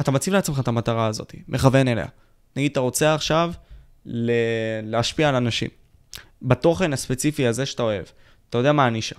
[0.00, 2.06] אתה מציב לעצמך את המטרה הזאת, מכוון אליה.
[2.56, 3.52] נגיד, אתה רוצה עכשיו
[4.06, 4.30] ל-
[4.82, 5.68] להשפיע על אנשים.
[6.42, 8.04] בתוכן הספציפי הזה שאתה אוהב,
[8.50, 9.16] אתה יודע מה הנישה.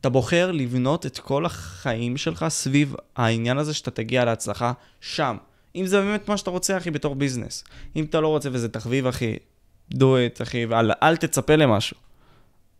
[0.00, 5.36] אתה בוחר לבנות את כל החיים שלך סביב העניין הזה שאתה תגיע להצלחה שם.
[5.76, 7.64] אם זה באמת מה שאתה רוצה, אחי, בתור ביזנס.
[7.96, 9.36] אם אתה לא רוצה וזה תחביב, אחי,
[9.94, 11.96] do it, אחי, ואל אל תצפה למשהו.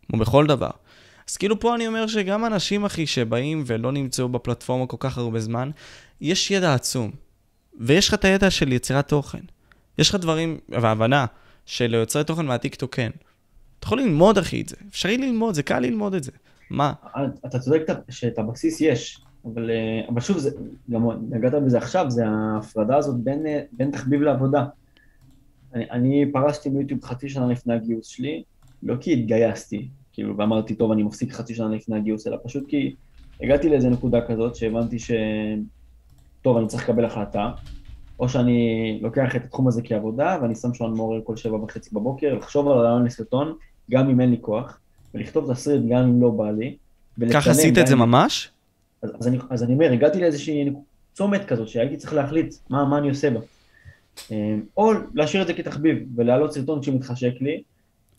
[0.09, 0.69] כמו בכל דבר.
[1.29, 5.39] אז כאילו פה אני אומר שגם אנשים, אחי, שבאים ולא נמצאו בפלטפורמה כל כך הרבה
[5.39, 5.69] זמן,
[6.21, 7.11] יש ידע עצום.
[7.79, 9.39] ויש לך את הידע של יצירת תוכן.
[9.97, 11.25] יש לך דברים, והבנה,
[11.65, 13.11] של יוצרי תוכן מהטיקטוק כן.
[13.79, 14.75] אתה יכול ללמוד, אחי, את זה.
[14.89, 16.31] אפשרי ללמוד, זה קל ללמוד את זה.
[16.69, 16.93] מה?
[17.45, 20.49] אתה צודק שאת הבסיס יש, אבל, אה, אבל שוב, זה,
[20.91, 24.65] גם נגעת בזה עכשיו, זה ההפרדה הזאת בין, אה, בין תחביב לעבודה.
[25.73, 28.43] אני, אני פרשתי ביוטיוב חצי שנה לפני הגיוס שלי,
[28.83, 32.95] לא כי התגייסתי, כאילו, ואמרתי, טוב, אני מפסיק חצי שנה לפני הגיוס, אלא פשוט כי
[33.41, 35.11] הגעתי לאיזה נקודה כזאת שהבנתי ש...
[36.41, 37.51] טוב, אני צריך לקבל החלטה,
[38.19, 42.33] או שאני לוקח את התחום הזה כעבודה, ואני שם שעון מעורר כל שבע וחצי בבוקר,
[42.33, 43.55] לחשוב על הרעיון לסרטון,
[43.91, 44.79] גם אם אין לי כוח,
[45.13, 46.77] ולכתוב תסריט גם אם לא בא לי.
[47.33, 48.51] ככה עשית את זה ממש?
[49.01, 50.69] אז, אז, אני, אז אני אומר, הגעתי לאיזושהי
[51.13, 53.39] צומת כזאת, שהייתי צריך להחליט מה, מה אני עושה בה.
[54.31, 57.63] אמ, או להשאיר את זה כתחביב, ולהעלות סרטון כשמתחשק לי,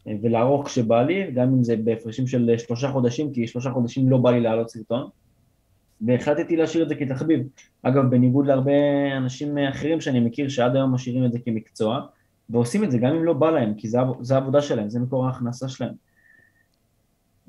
[0.06, 4.18] אמ, ולערוך כשבא לי, גם אם זה בהפרשים של שלושה חודשים, כי שלושה חודשים לא
[4.18, 5.08] בא לי להעלות סרטון.
[6.06, 7.40] והחלטתי להשאיר את זה כתחביב.
[7.82, 8.72] אגב, בניגוד להרבה
[9.16, 12.00] אנשים אחרים שאני מכיר שעד היום משאירים את זה כמקצוע,
[12.50, 13.88] ועושים את זה גם אם לא בא להם, כי
[14.20, 15.92] זה העבודה שלהם, זה מקור ההכנסה שלהם.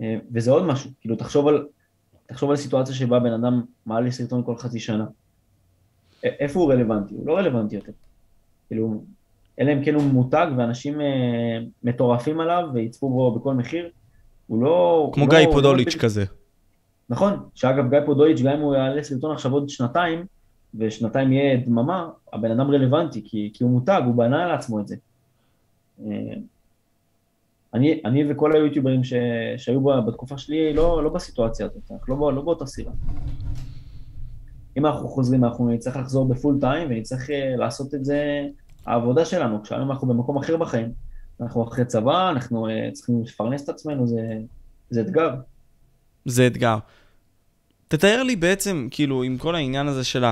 [0.01, 1.67] אמ, וזה עוד משהו, כאילו תחשוב על,
[2.25, 5.05] תחשוב על סיטואציה שבה בן אדם מעלה סרטון כל חצי שנה.
[6.23, 7.15] איפה הוא רלוונטי?
[7.15, 7.91] הוא לא רלוונטי יותר.
[8.67, 9.03] כאילו,
[9.59, 11.07] אלא אם כן הוא מותג ואנשים אה,
[11.83, 13.89] מטורפים עליו ויצפו בו בכל מחיר,
[14.47, 15.09] הוא לא...
[15.13, 16.01] כמו לא, גיא לא פודוליץ' לא...
[16.01, 16.25] כזה.
[17.09, 20.25] נכון, שאגב גיא פודוליץ', גם אם הוא יעלה סרטון עכשיו עוד שנתיים,
[20.75, 24.95] ושנתיים יהיה דממה, הבן אדם רלוונטי, כי, כי הוא מותג, הוא בנה לעצמו את זה.
[27.73, 29.13] אני, אני וכל היוטיוברים ש,
[29.57, 32.91] שהיו בתקופה שלי לא, לא בסיטואציה הזאת, אנחנו לא, לא באותה סירה.
[34.77, 38.47] אם אנחנו חוזרים, אנחנו נצטרך לחזור בפול טיים ונצטרך אה, לעשות את זה
[38.85, 39.63] העבודה שלנו.
[39.63, 40.91] כשהיום אנחנו במקום אחר בחיים,
[41.41, 44.37] אנחנו אחרי צבא, אנחנו אה, צריכים לפרנס את עצמנו, זה,
[44.89, 45.35] זה אתגר.
[46.25, 46.77] זה אתגר.
[47.87, 50.23] תתאר לי בעצם, כאילו, עם כל העניין הזה של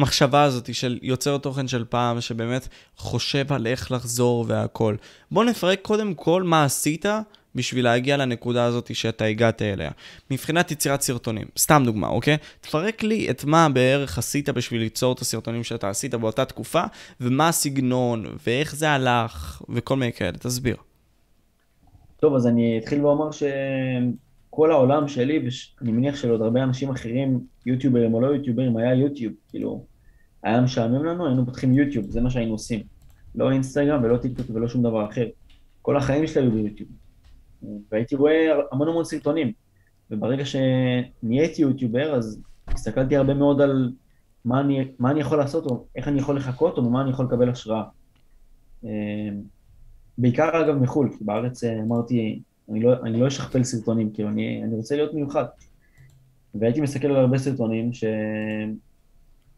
[0.00, 4.96] המחשבה הזאת של יוצר תוכן של פעם, שבאמת חושב על איך לחזור והכל.
[5.30, 7.06] בוא נפרק קודם כל מה עשית
[7.54, 9.90] בשביל להגיע לנקודה הזאת שאתה הגעת אליה.
[10.30, 12.36] מבחינת יצירת סרטונים, סתם דוגמה, אוקיי?
[12.60, 16.82] תפרק לי את מה בערך עשית בשביל ליצור את הסרטונים שאתה עשית באותה תקופה,
[17.20, 20.76] ומה הסגנון, ואיך זה הלך, וכל מיני כאלה, תסביר.
[22.20, 25.48] טוב, אז אני אתחיל ואומר שכל העולם שלי,
[25.80, 29.89] ואני מניח שלעוד הרבה אנשים אחרים, יוטיוברים או לא יוטיוברים, היה יוטיוב, כאילו,
[30.42, 32.80] היה משעמם לנו, היינו פותחים יוטיוב, זה מה שהיינו עושים.
[33.34, 35.26] לא אינסטגרם ולא טיקטוק ולא שום דבר אחר.
[35.82, 36.88] כל החיים שלי היו ביוטיוב.
[37.92, 39.52] והייתי רואה המון המון סרטונים.
[40.10, 43.92] וברגע שנהייתי יוטיובר, אז הסתכלתי הרבה מאוד על
[44.44, 47.24] מה אני, מה אני יכול לעשות, או איך אני יכול לחכות, או ממה אני יכול
[47.26, 47.82] לקבל השראה.
[48.84, 48.90] אה,
[50.18, 54.62] בעיקר אגב מחו"ל, כי בארץ אה, אמרתי, אני לא, אני לא אשכפל סרטונים, כאילו אני,
[54.64, 55.44] אני רוצה להיות מיוחד.
[56.54, 58.04] והייתי מסתכל על הרבה סרטונים ש...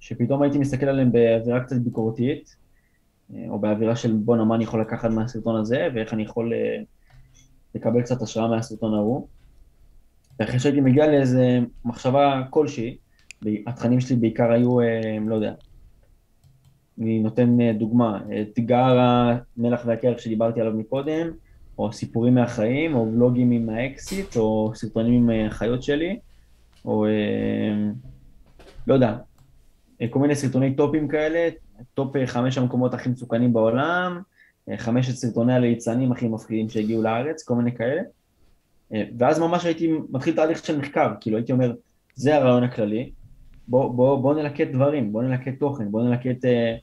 [0.02, 2.56] שפתאום הייתי מסתכל עליהם באווירה קצת ביקורתית,
[3.34, 6.52] אה, או באווירה של בואנה, מה אני יכול לקחת מהסרטון הזה, ואיך אני יכול
[7.74, 9.26] לקבל קצת השראה מהסרטון ההוא.
[10.40, 12.96] ואחרי שהייתי מגיע לאיזה מחשבה כלשהי,
[13.66, 15.54] התכנים שלי בעיקר היו, אה, לא יודע,
[17.00, 18.20] אני נותן אה, דוגמה,
[18.54, 21.26] אתגר המלח והקרח שדיברתי עליו מקודם,
[21.78, 26.18] או סיפורים מהחיים, או ולוגים עם האקסית, או סרטונים עם אה, החיות שלי,
[26.84, 27.06] או
[28.86, 29.16] לא יודע,
[30.10, 31.48] כל מיני סרטוני טופים כאלה,
[31.94, 34.20] top חמש המקומות הכי מסוכנים בעולם,
[34.76, 38.02] חמשת סרטוני הליצנים הכי מפחידים שהגיעו לארץ, כל מיני כאלה.
[39.18, 41.74] ואז ממש הייתי מתחיל תהליך של מחקר, כאילו הייתי אומר,
[42.14, 43.10] זה הרעיון הכללי,
[43.68, 46.76] בוא, בוא, בוא נלקט דברים, בוא נלקט תוכן, בוא נלקט אה,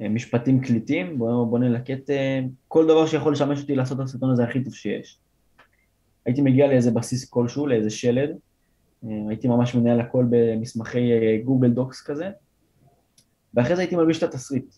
[0.00, 4.30] אה, משפטים קליטים, בוא, בוא נלקט אה, כל דבר שיכול לשמש אותי לעשות את הסרטון
[4.30, 5.18] הזה הכי טוב שיש.
[6.26, 8.34] הייתי מגיע לאיזה בסיס כלשהו, לאיזה שלד, אה,
[9.02, 12.30] הייתי ממש מנהל הכל במסמכי אה, גוגל דוקס כזה,
[13.54, 14.74] ואחרי זה הייתי מלביש את התסריט.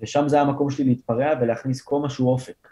[0.00, 2.68] ושם זה היה המקום שלי להתפרע ולהכניס כל מה שהוא אופק.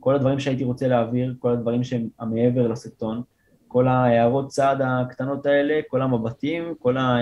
[0.00, 3.22] כל הדברים שהייתי רוצה להעביר, כל הדברים שהם מעבר לסרטון,
[3.68, 7.16] כל ההערות צד הקטנות האלה, כל המבטים, כל ה...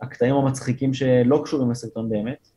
[0.00, 2.48] הקטעים המצחיקים שלא קשורים לסרטון באמת.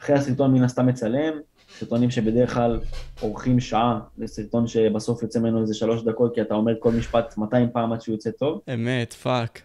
[0.00, 1.38] אחרי הסרטון מן הסתם מצלם,
[1.80, 2.80] סרטונים שבדרך כלל
[3.22, 7.36] אורכים שעה, זה סרטון שבסוף יוצא ממנו איזה שלוש דקות, כי אתה אומר כל משפט
[7.36, 8.60] 200 פעם עד שהוא יוצא טוב.
[8.74, 9.60] אמת, fuck.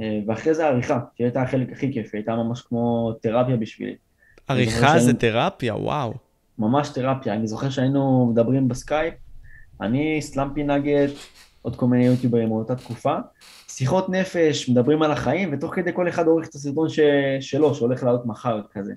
[0.00, 3.94] אה, ואחרי זה העריכה, שהיא הייתה החלק הכי כיף, היא הייתה ממש כמו תרפיה בשבילי.
[4.48, 6.14] עריכה זה תרפיה, וואו.
[6.58, 9.14] ממש תרפיה, אני זוכר שהיינו מדברים בסקייפ,
[9.80, 11.10] אני, סלאמפי נגט,
[11.62, 13.16] עוד כל מיני יוטיוברים מאותה תקופה,
[13.68, 17.00] שיחות נפש, מדברים על החיים, ותוך כדי כל אחד עורך את הסרטון ש...
[17.40, 18.92] שלו, שהולך לעלות מחר כזה.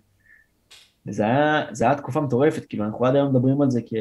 [1.07, 3.93] וזה היה, היה תקופה מטורפת, כאילו, אנחנו עד היום מדברים על זה כ...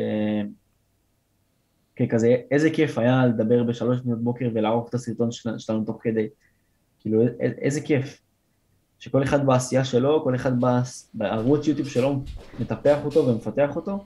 [1.97, 5.29] ככזה, איזה כיף היה לדבר בשלוש שנות בוקר ולערוך את הסרטון
[5.59, 6.29] שלנו תוך כדי.
[7.01, 8.21] כאילו, איזה כיף.
[8.99, 10.53] שכל אחד בעשייה שלו, כל אחד
[11.15, 12.21] בערוץ יוטיוב שלו
[12.61, 14.05] מטפח אותו ומפתח אותו,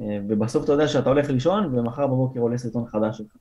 [0.00, 3.36] אה, ובסוף אתה יודע שאתה הולך לישון, ומחר בבוקר עולה סרטון חדש שלך.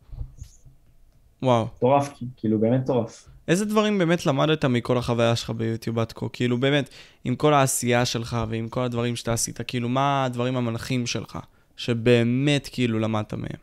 [1.43, 1.65] וואו.
[1.65, 3.29] מטורף, כאילו באמת מטורף.
[3.51, 6.25] איזה דברים באמת למדת מכל החוויה שלך ביוטיוב עד כה?
[6.33, 6.89] כאילו באמת,
[7.23, 11.39] עם כל העשייה שלך ועם כל הדברים שאתה עשית, כאילו מה הדברים המנחים שלך
[11.75, 13.59] שבאמת כאילו למדת מהם?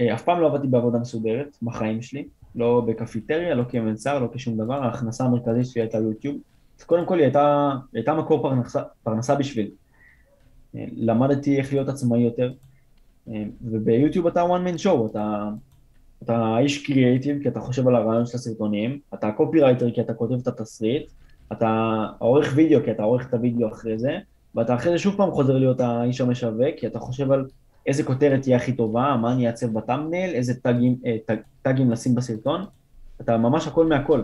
[0.00, 4.56] אה, אף פעם לא עבדתי בעבודה מסודרת בחיים שלי, לא בקפיטריה, לא כמלצר, לא כשום
[4.56, 6.36] דבר, ההכנסה המרכזית שלי הייתה יוטיוב.
[6.78, 9.70] אז קודם כל היא הייתה, הייתה מקור פרנסה, פרנסה בשביל.
[10.76, 12.52] אה, למדתי איך להיות עצמאי יותר,
[13.28, 15.48] אה, וביוטיוב אתה one man show, אתה,
[16.24, 20.34] אתה איש קריאייטיב כי אתה חושב על הרעיון של הסרטונים, אתה קופירייטר כי אתה כותב
[20.42, 21.10] את התסריט,
[21.52, 24.18] אתה עורך וידאו כי אתה עורך את הוידאו אחרי זה,
[24.54, 27.46] ואתה אחרי זה שוב פעם חוזר להיות האיש המשווק, כי אתה חושב על
[27.86, 32.14] איזה כותרת תהיה הכי טובה, מה אני אעצב בטאמנייל, איזה טאגים, אה, טאג, טאגים לשים
[32.14, 32.64] בסרטון,
[33.20, 34.22] אתה ממש הכל מהכל.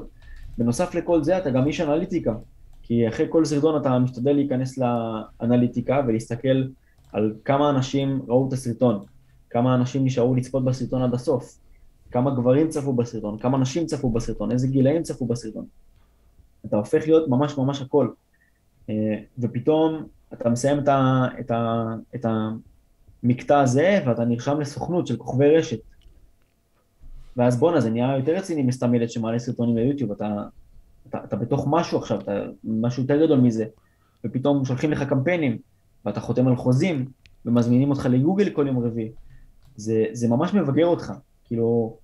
[0.59, 2.35] בנוסף לכל זה אתה גם איש אנליטיקה,
[2.83, 6.65] כי אחרי כל סרטון אתה משתדל להיכנס לאנליטיקה ולהסתכל
[7.13, 9.05] על כמה אנשים ראו את הסרטון,
[9.51, 11.59] כמה אנשים נשארו לצפות בסרטון עד הסוף,
[12.11, 15.65] כמה גברים צפו בסרטון, כמה נשים צפו בסרטון, איזה גילאים צפו בסרטון.
[16.67, 18.09] אתה הופך להיות ממש ממש הכל.
[18.91, 18.95] אה,
[19.39, 21.85] ופתאום אתה מסיים את, ה, את, ה,
[22.15, 22.27] את
[23.23, 25.79] המקטע הזה ואתה נרשם לסוכנות של כוכבי רשת.
[27.37, 30.37] ואז בואנה, זה נהיה יותר רציני מסתם ילד שמעלה סרטונים ליוטיוב, אתה,
[31.09, 32.33] אתה, אתה בתוך משהו עכשיו, אתה
[32.65, 33.65] משהו יותר גדול מזה,
[34.27, 35.59] ופתאום שולחים לך קמפיינים,
[36.05, 37.09] ואתה חותם על חוזים,
[37.47, 39.13] ומזמינים אותך לגוגל כל יום רביעי.
[39.77, 41.13] זה, זה ממש מבגר אותך,
[41.45, 41.97] כאילו,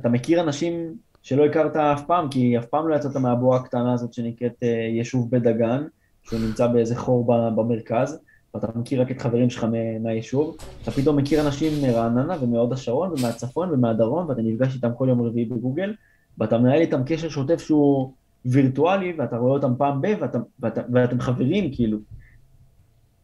[0.00, 4.12] אתה מכיר אנשים שלא הכרת אף פעם, כי אף פעם לא יצאת מהבועה הקטנה הזאת
[4.12, 5.84] שנקראת uh, יישוב בית דגן,
[6.22, 7.26] שהוא נמצא באיזה חור
[7.56, 8.18] במרכז,
[8.54, 9.66] ואתה מכיר רק את חברים שלך
[10.00, 15.22] מהיישוב, אתה פתאום מכיר אנשים מרעננה ומהוד השרון ומהצפון ומהדרום, ואתה נפגש איתם כל יום
[15.22, 15.94] רביעי בגוגל,
[16.38, 18.12] ואתה מנהל איתם קשר שוטף שהוא
[18.44, 21.98] וירטואלי, ואתה רואה אותם פעם ב, ואתה, ואתה, ואתם חברים, כאילו.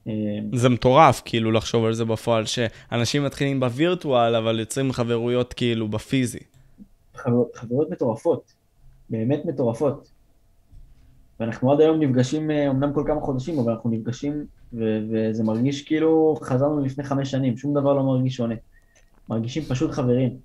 [0.09, 0.13] אה,
[0.53, 6.56] זה מטורף, כאילו, לחשוב על זה בפועל, שאנשים מתחילים בווירטואל, אבל יוצרים חברויות כאילו בפיזי.
[7.17, 8.53] חבר, חברויות מטורפות,
[9.11, 10.11] באמת מטורפות.
[11.41, 16.37] ואנחנו עד היום נפגשים, אמנם כל כמה חודשים, אבל אנחנו נפגשים, ו- וזה מרגיש כאילו
[16.43, 18.55] חזרנו לפני חמש שנים, שום דבר לא מרגיש שונה.
[19.29, 20.37] מרגישים פשוט חברים.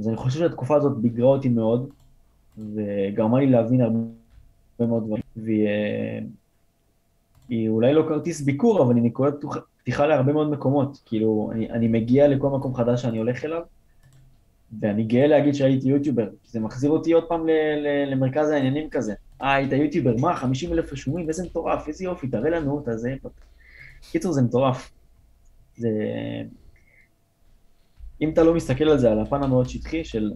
[0.00, 1.90] אז אני חושב שהתקופה הזאת ביגרה אותי מאוד,
[2.58, 3.98] וגרמה לי להבין הרבה
[4.80, 5.22] מאוד דברים.
[7.48, 9.34] והיא אולי לא כרטיס ביקור, אבל היא נקודת
[9.82, 11.00] פתיחה להרבה מאוד מקומות.
[11.04, 13.62] כאילו, אני, אני מגיע לכל מקום חדש שאני הולך אליו,
[14.80, 17.46] ואני גאה להגיד שהייתי יוטיובר, כי זה מחזיר אותי עוד פעם
[18.06, 19.14] למרכז העניינים כזה.
[19.42, 23.14] אה, היית יוטיובר, מה, 50 אלף רשומים, איזה מטורף, איזה יופי, תראה לנו את הזה.
[24.10, 24.92] קיצור, זה מטורף.
[25.76, 25.88] זה...
[28.20, 30.32] אם אתה לא מסתכל על זה, על הפן המאוד שטחי של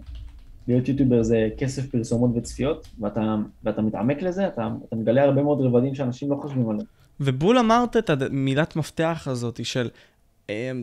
[0.68, 5.60] להיות יוטיובר זה כסף, פרסומות וצפיות, ואתה, ואתה מתעמק לזה, אתה, אתה מגלה הרבה מאוד
[5.60, 6.86] רבדים שאנשים לא חושבים עליהם.
[7.20, 9.88] ובול אמרת את המילת מפתח הזאת של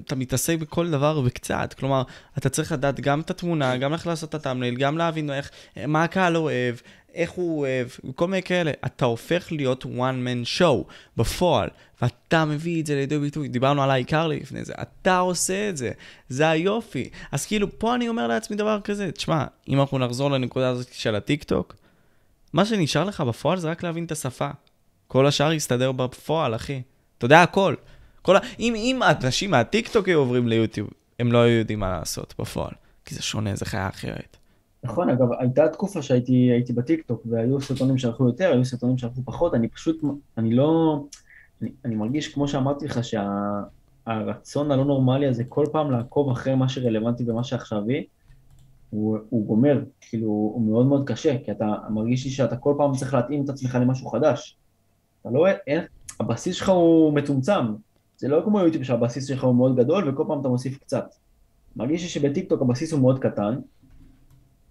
[0.06, 2.04] אתה מתעסק בכל דבר וקצת, כלומר,
[2.38, 5.52] אתה צריך לדעת גם את התמונה, גם איך לעשות את ה thumbnail, גם להבין איך,
[5.88, 6.76] מה הקהל אוהב,
[7.14, 8.72] איך הוא אוהב, כל מיני כאלה.
[8.86, 11.70] אתה הופך להיות one man show בפועל,
[12.02, 13.48] ואתה מביא את זה לידי ביטוי.
[13.48, 15.92] דיברנו על העיקר לפני זה, אתה עושה את זה,
[16.30, 17.10] זה היופי.
[17.32, 21.16] אז כאילו, פה אני אומר לעצמי דבר כזה, תשמע, אם אנחנו נחזור לנקודה הזאת של
[21.16, 21.76] הטיק-טוק,
[22.54, 24.50] מה שנשאר לך בפועל זה רק להבין את השפה.
[25.08, 26.82] כל השאר יסתדר בפועל, אחי.
[27.18, 27.76] אתה יודע הכל.
[28.28, 28.40] כל ה...
[28.60, 32.72] אם, אם אנשים מהטיקטוק היו עוברים ליוטיוב, הם לא היו יודעים מה לעשות בפועל,
[33.06, 34.38] כי זה שונה, זה חיה אחרת.
[34.84, 39.68] נכון, אגב, הייתה תקופה שהייתי בטיקטוק, והיו סרטונים שהלכו יותר, היו סרטונים שהלכו פחות, אני
[39.68, 40.02] פשוט,
[40.38, 41.00] אני לא...
[41.62, 46.56] אני, אני מרגיש, כמו שאמרתי לך, שהרצון שה, הלא נורמלי הזה, כל פעם לעקוב אחרי
[46.56, 48.06] מה שרלוונטי ומה שעכשווי,
[48.90, 52.96] הוא, הוא גומר, כאילו, הוא מאוד מאוד קשה, כי אתה מרגיש לי שאתה כל פעם
[52.96, 54.58] צריך להתאים את עצמך למשהו חדש.
[55.22, 55.84] אתה לא, אין,
[56.20, 57.66] הבסיס שלך הוא מצומצם,
[58.18, 61.06] זה לא כמו יוטיוב שהבסיס שלך הוא מאוד גדול וכל פעם אתה מוסיף קצת.
[61.76, 63.56] מרגיש לי שבטיקטוק הבסיס הוא מאוד קטן,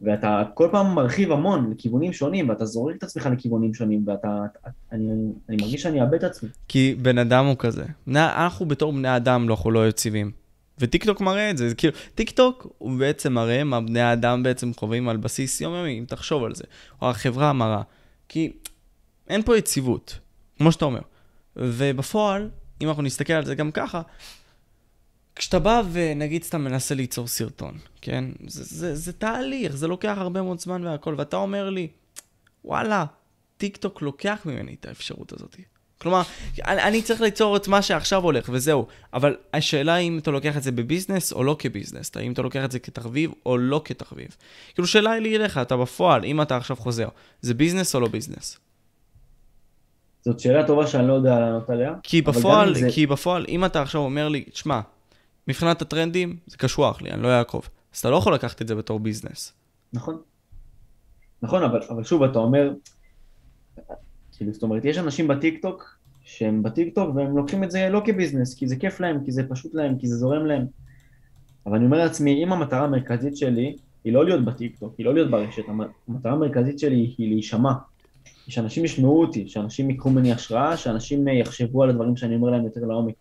[0.01, 4.45] ואתה כל פעם מרחיב המון לכיוונים שונים, ואתה זורק את עצמך לכיוונים שונים, ואתה...
[4.93, 5.09] אני,
[5.49, 6.49] אני מרגיש שאני אאבד את עצמי.
[6.69, 7.85] כי בן אדם הוא כזה.
[8.09, 10.31] אנחנו בתור בני אדם אנחנו לא יציבים.
[10.79, 15.09] וטיקטוק מראה את זה, זה כאילו, טיקטוק הוא בעצם מראה מה בני האדם בעצם חווים
[15.09, 16.65] על בסיס יומיומי, אם תחשוב על זה,
[17.03, 17.83] או החברה מראה.
[18.29, 18.53] כי
[19.29, 20.19] אין פה יציבות,
[20.59, 21.01] כמו שאתה אומר.
[21.57, 22.51] ובפועל,
[22.81, 24.03] אם אנחנו נסתכל על זה גם ככה,
[25.37, 28.25] כשאתה בא ונגיד סתם מנסה ליצור סרטון, כן?
[28.47, 31.89] זה, זה, זה תהליך, זה לוקח הרבה מאוד זמן והכל, ואתה אומר לי,
[32.65, 33.05] וואלה,
[33.57, 35.57] טיק טוק לוקח ממני את האפשרות הזאת.
[35.99, 36.23] כלומר,
[36.65, 38.87] אני, אני צריך ליצור את מה שעכשיו הולך, וזהו.
[39.15, 42.65] אבל השאלה היא אם אתה לוקח את זה כביזנס או לא כביזנס, האם אתה לוקח
[42.65, 44.37] את זה כתחביב או לא כתחביב.
[44.75, 47.09] כאילו, שאלה היא לי אליך, אתה בפועל, אם אתה עכשיו חוזר,
[47.41, 48.59] זה ביזנס או לא ביזנס?
[50.27, 51.95] זאת שאלה טובה שאני לא יודע לענות עליה.
[52.03, 52.89] כי בפועל, זה...
[52.91, 54.81] כי בפועל, אם אתה עכשיו אומר לי, שמע,
[55.49, 57.69] מבחינת הטרנדים, זה קשוח לי, אני לא אעקוב.
[57.95, 59.53] אז אתה לא יכול לקחת את זה בתור ביזנס.
[59.93, 60.17] נכון.
[61.43, 62.73] נכון, אבל, אבל שוב, אתה אומר,
[64.37, 68.69] כאילו, זאת אומרת, יש אנשים בטיקטוק שהם בטיקטוק והם לוקחים את זה לא כביזנס, כי
[68.69, 70.67] זה כיף להם, כי זה פשוט להם, כי זה זורם להם.
[71.67, 75.31] אבל אני אומר לעצמי, אם המטרה המרכזית שלי היא לא להיות בטיקטוק, היא לא להיות
[75.31, 75.63] ברשת,
[76.09, 77.73] המטרה המרכזית שלי היא להישמע.
[78.51, 82.81] שאנשים ישמעו אותי, שאנשים ייקחו ממני השראה, שאנשים יחשבו על הדברים שאני אומר להם יותר
[82.81, 83.15] לעומק.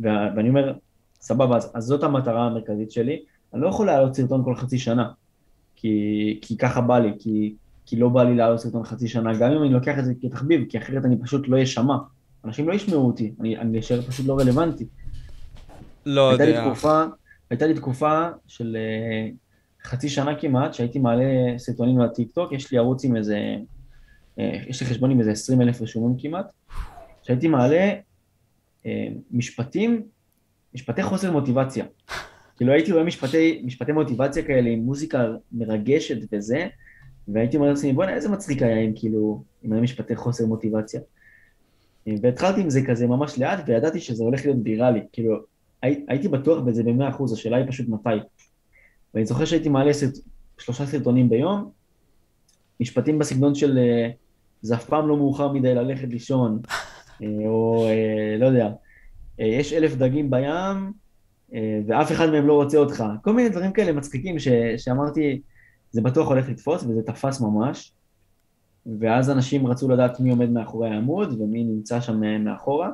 [0.00, 0.72] ואני אומר,
[1.20, 3.22] סבבה, אז, אז זאת המטרה המרכזית שלי.
[3.54, 5.10] אני לא יכול להעלות סרטון כל חצי שנה,
[5.76, 7.54] כי, כי ככה בא לי, כי,
[7.86, 10.64] כי לא בא לי להעלות סרטון חצי שנה, גם אם אני לוקח את זה כתחביב,
[10.68, 11.96] כי אחרת אני פשוט לא אשמע.
[12.44, 14.84] אנשים לא ישמעו אותי, אני, אני אשאר פשוט לא רלוונטי.
[16.06, 16.44] לא יודע.
[16.44, 17.04] הייתה לי תקופה,
[17.50, 19.34] הייתה לי תקופה של uh,
[19.84, 23.56] חצי שנה כמעט, שהייתי מעלה סרטונים לטיקטוק, יש לי ערוץ עם איזה,
[24.38, 26.52] uh, יש לי חשבון עם איזה 20 אלף רשומים כמעט,
[27.22, 27.92] שהייתי מעלה
[28.82, 28.86] uh,
[29.30, 30.02] משפטים,
[30.74, 31.84] משפטי חוסר מוטיבציה.
[32.56, 36.66] כאילו הייתי רואה משפטי, משפטי מוטיבציה כאלה עם מוזיקה מרגשת וזה,
[37.28, 41.00] והייתי אומר לעצמי, בוא'נה, איזה מצחיק היה אם כאילו, אם היה משפטי חוסר מוטיבציה.
[42.22, 45.36] והתחלתי עם זה כזה ממש לאט, וידעתי שזה הולך להיות ויראלי, כאילו,
[45.82, 48.10] הי, הייתי בטוח בזה במאה אחוז, השאלה היא פשוט מתי.
[49.18, 50.12] ואני זוכר שהייתי מעלה סרט,
[50.58, 51.70] שלושה סרטונים ביום,
[52.80, 54.10] משפטים בסגנון של אה,
[54.62, 56.60] זה אף פעם לא מאוחר מדי ללכת לישון,
[57.22, 58.70] אה, או אה, לא יודע,
[59.38, 60.92] יש אלף דגים בים,
[61.86, 63.04] ואף אחד מהם לא רוצה אותך.
[63.22, 65.40] כל מיני דברים כאלה מצחיקים ש, שאמרתי,
[65.90, 67.92] זה בטוח הולך לתפוס, וזה תפס ממש.
[69.00, 72.90] ואז אנשים רצו לדעת מי עומד מאחורי העמוד ומי נמצא שם מאחורה,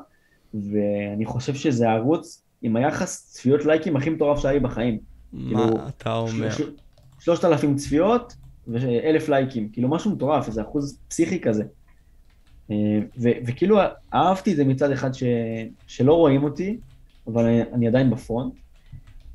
[0.54, 5.13] ואני חושב שזה ערוץ עם היחס צפיות לייקים הכי מטורף שהיה לי בחיים.
[5.34, 6.48] מה כאילו, אתה אומר?
[7.18, 8.34] שלושת אלפים צפיות
[8.68, 11.64] ואלף לייקים, כאילו משהו מטורף, איזה אחוז פסיכי כזה.
[12.70, 13.78] אה, ו- וכאילו
[14.14, 15.22] אהבתי את זה מצד אחד ש-
[15.86, 16.78] שלא רואים אותי,
[17.26, 18.54] אבל אני, אני עדיין בפרונט,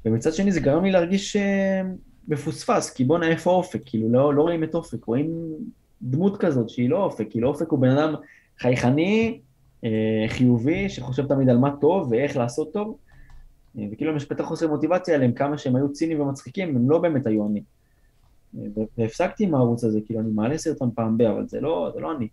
[0.06, 1.82] ומצד שני זה גרם לי להרגיש אה,
[2.28, 5.30] מפוספס, כי בואנה איפה אופק, כאילו לא, לא רואים את אופק, רואים
[6.02, 8.14] דמות כזאת שהיא לא אופק, כאילו אופק הוא בן אדם
[8.60, 9.40] חייכני,
[9.84, 9.90] אה,
[10.28, 12.98] חיובי, שחושב תמיד על מה טוב ואיך לעשות טוב,
[13.76, 17.62] וכאילו המשפטי חוסר מוטיבציה האלה, כמה שהם היו ציניים ומצחיקים, הם לא באמת היו אני.
[18.98, 22.12] והפסקתי עם הערוץ הזה, כאילו אני מעלה סרטון פעם ב, אבל זה לא, זה לא
[22.12, 22.28] אני.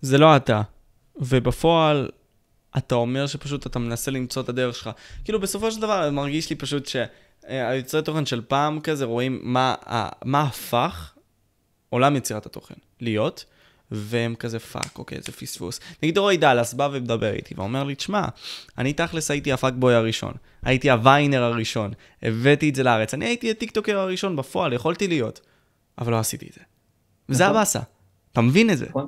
[0.00, 0.62] זה לא אתה.
[1.16, 2.08] ובפועל,
[2.78, 4.90] אתה אומר שפשוט אתה מנסה למצוא את הדרך שלך.
[5.24, 9.74] כאילו בסופו של דבר מרגיש לי פשוט שהיוצרי תוכן של פעם כזה רואים מה,
[10.24, 11.14] מה הפך
[11.90, 13.44] עולם יצירת התוכן להיות.
[13.90, 15.80] והם כזה fuck, אוקיי, זה פספוס.
[16.02, 18.24] נגיד רועי דאלאס בא ומדבר איתי ואומר לי, תשמע,
[18.78, 20.32] אני תכלס הייתי ה fuckboy הראשון,
[20.62, 21.90] הייתי ה Viner הראשון,
[22.22, 25.40] הבאתי את זה לארץ, אני הייתי הטיקטוקר הראשון בפועל, יכולתי להיות,
[25.98, 26.60] אבל לא עשיתי את זה.
[27.28, 27.56] וזה נכון.
[27.56, 27.80] הבאסה,
[28.32, 28.86] אתה מבין את זה.
[28.88, 29.06] נכון,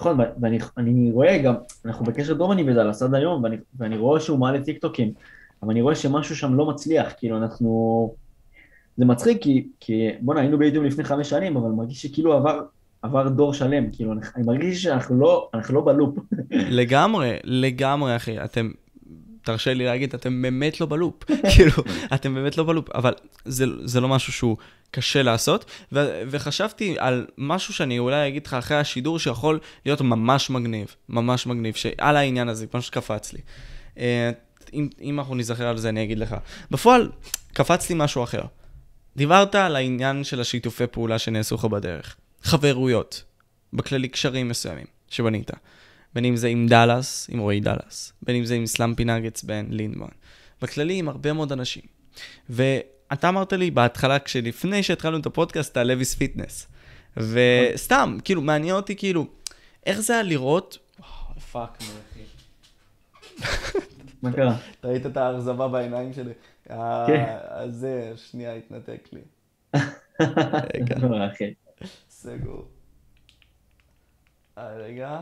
[0.00, 0.18] נכון,
[0.76, 1.54] ואני רואה גם,
[1.84, 5.12] אנחנו בקשר טוב אני בדאלאס עד היום, ואני, ואני רואה שהוא מעלה טיקטוקים,
[5.62, 8.14] אבל אני רואה שמשהו שם לא מצליח, כאילו אנחנו...
[8.96, 12.60] זה מצחיק כי, כי בוא'נה, היינו ביוטיוב לפני חמש שנים, אבל מרגיש שכאילו עבר
[13.02, 16.18] עבר דור שלם, כאילו, אני מרגיש שאנחנו לא, אנחנו לא בלופ.
[16.52, 18.44] לגמרי, לגמרי, אחי.
[18.44, 18.70] אתם,
[19.42, 21.24] תרשה לי להגיד, אתם באמת לא בלופ.
[21.54, 21.72] כאילו,
[22.14, 23.12] אתם באמת לא בלופ, אבל
[23.44, 24.56] זה, זה לא משהו שהוא
[24.90, 25.64] קשה לעשות.
[25.92, 31.46] ו- וחשבתי על משהו שאני אולי אגיד לך אחרי השידור, שיכול להיות ממש מגניב, ממש
[31.46, 33.40] מגניב, שעל העניין הזה, כמו שקפץ לי.
[33.94, 34.00] Uh,
[34.72, 36.36] אם, אם אנחנו נזכר על זה, אני אגיד לך.
[36.70, 37.10] בפועל,
[37.52, 38.42] קפץ לי משהו אחר.
[39.16, 42.16] דיברת על העניין של השיתופי פעולה שנעשו לך בדרך.
[42.42, 43.22] חברויות,
[43.72, 45.50] בכללי קשרים מסוימים שבנית.
[46.14, 49.66] בין אם זה עם דאלאס, עם רועי דאלאס, בין אם זה עם סלאמפי נגץ בן
[49.70, 50.06] לינדמן.
[50.62, 51.82] בכללי עם הרבה מאוד אנשים.
[52.50, 56.68] ואתה אמרת לי בהתחלה, כשלפני שהתחלנו את הפודקאסט, על לויס פיטנס.
[57.16, 59.26] וסתם, כאילו, מעניין אותי, כאילו,
[59.86, 60.78] איך זה היה לראות...
[61.52, 62.22] fuck, אחי.
[64.22, 64.56] מה קרה?
[64.80, 66.32] אתה ראית את האכזבה בעיניים שלי?
[66.68, 67.36] כן.
[67.68, 69.20] זה, שנייה, התנתק לי.
[70.74, 70.96] רגע.
[72.22, 72.68] סגור.
[74.58, 75.20] אה, רגע.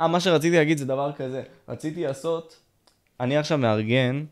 [0.00, 1.42] אה, מה שרציתי להגיד זה דבר כזה.
[1.68, 2.60] רציתי לעשות,
[3.20, 4.24] אני עכשיו מארגן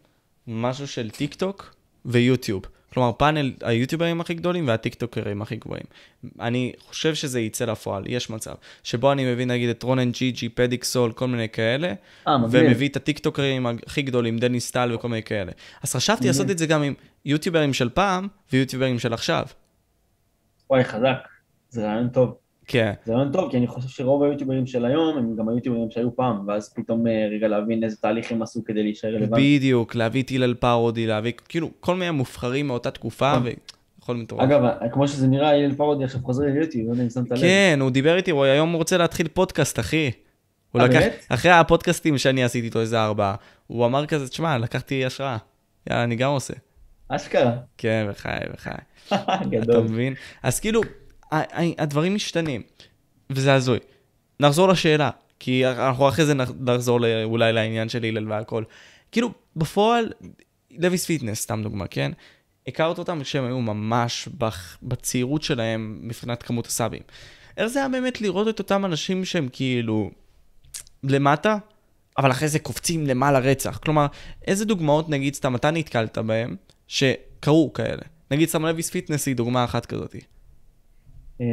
[0.47, 2.63] משהו של טיק טוק ויוטיוב.
[2.93, 5.85] כלומר, פאנל היוטיוברים הכי גדולים והטיקטוקרים הכי גבוהים.
[6.41, 8.55] אני חושב שזה יצא לפועל, יש מצב.
[8.83, 11.93] שבו אני מביא נגיד את רונן ג'י ג'י, פדיקסול, כל מיני כאלה.
[12.29, 12.67] אה, מגניב.
[12.67, 15.53] ומביא את הטיקטוקרים הכי גדולים, דניס טל וכל מיני כאלה.
[15.83, 16.95] אז חשבתי לעשות את זה גם עם
[17.25, 19.47] יוטיוברים של פעם ויוטיוברים של עכשיו.
[20.75, 21.29] וואי, חזק.
[21.69, 22.35] זה רעיון טוב.
[22.67, 22.93] כן.
[23.05, 26.49] זה רעיון טוב, כי אני חושב שרוב היוטיוברים של היום הם גם היוטיוברים שהיו פעם,
[26.49, 29.57] ואז פתאום אה, רגע להבין איזה תהליך הם עשו כדי להישאר רלוונטי.
[29.59, 33.53] בדיוק, להביא את הלל פרודי, להביא כאילו כל מיני מובחרים מאותה תקופה, נכון.
[34.01, 34.43] ויכול מטורף.
[34.43, 34.63] אגב,
[34.93, 37.39] כמו שזה נראה, הלל פרודי עכשיו חוזר ליוטיוב, לא יודע אם שמת לב.
[37.39, 40.11] כן, הוא דיבר איתי, הוא היום רוצה להתחיל פודקאסט, אחי.
[40.73, 43.35] הוא לקח, אחרי הפודקאסטים שאני עשיתי איתו איזה ארבעה,
[43.67, 45.37] הוא אמר כזה, תשמע, לקחתי השראה.
[45.91, 46.55] יאללה, אני גם עושה.
[47.17, 47.53] אשכרה.
[47.79, 48.71] כן, וחי, וחי.
[49.51, 49.77] גדול.
[49.77, 50.15] אתה מבין?
[50.43, 50.81] אז כאילו,
[51.79, 52.63] הדברים משתנים,
[53.31, 53.79] וזה הזוי.
[54.41, 55.11] נחזור לשאלה,
[55.41, 58.65] כי אנחנו אחרי זה נחזור אולי לעניין של הלל והכל.
[59.13, 60.13] כאילו, בפועל,
[60.71, 62.13] לויס פיטנס, סתם דוגמה, כן?
[62.67, 64.29] הכרת אותם כשהם היו ממש
[64.83, 67.03] בצעירות שלהם מבחינת כמות הסאבים.
[67.57, 70.11] איך זה היה באמת לראות את אותם אנשים שהם כאילו
[71.05, 71.57] למטה,
[72.19, 73.79] אבל אחרי זה קופצים למעלה רצח?
[73.83, 74.07] כלומר,
[74.47, 76.57] איזה דוגמאות, נגיד, סתם אתה נתקלת בהם,
[76.89, 78.03] שקרו כאלה?
[78.31, 80.17] נגיד, סתם לויס פיטנס היא דוגמה אחת כזאת.
[81.41, 81.47] אמ,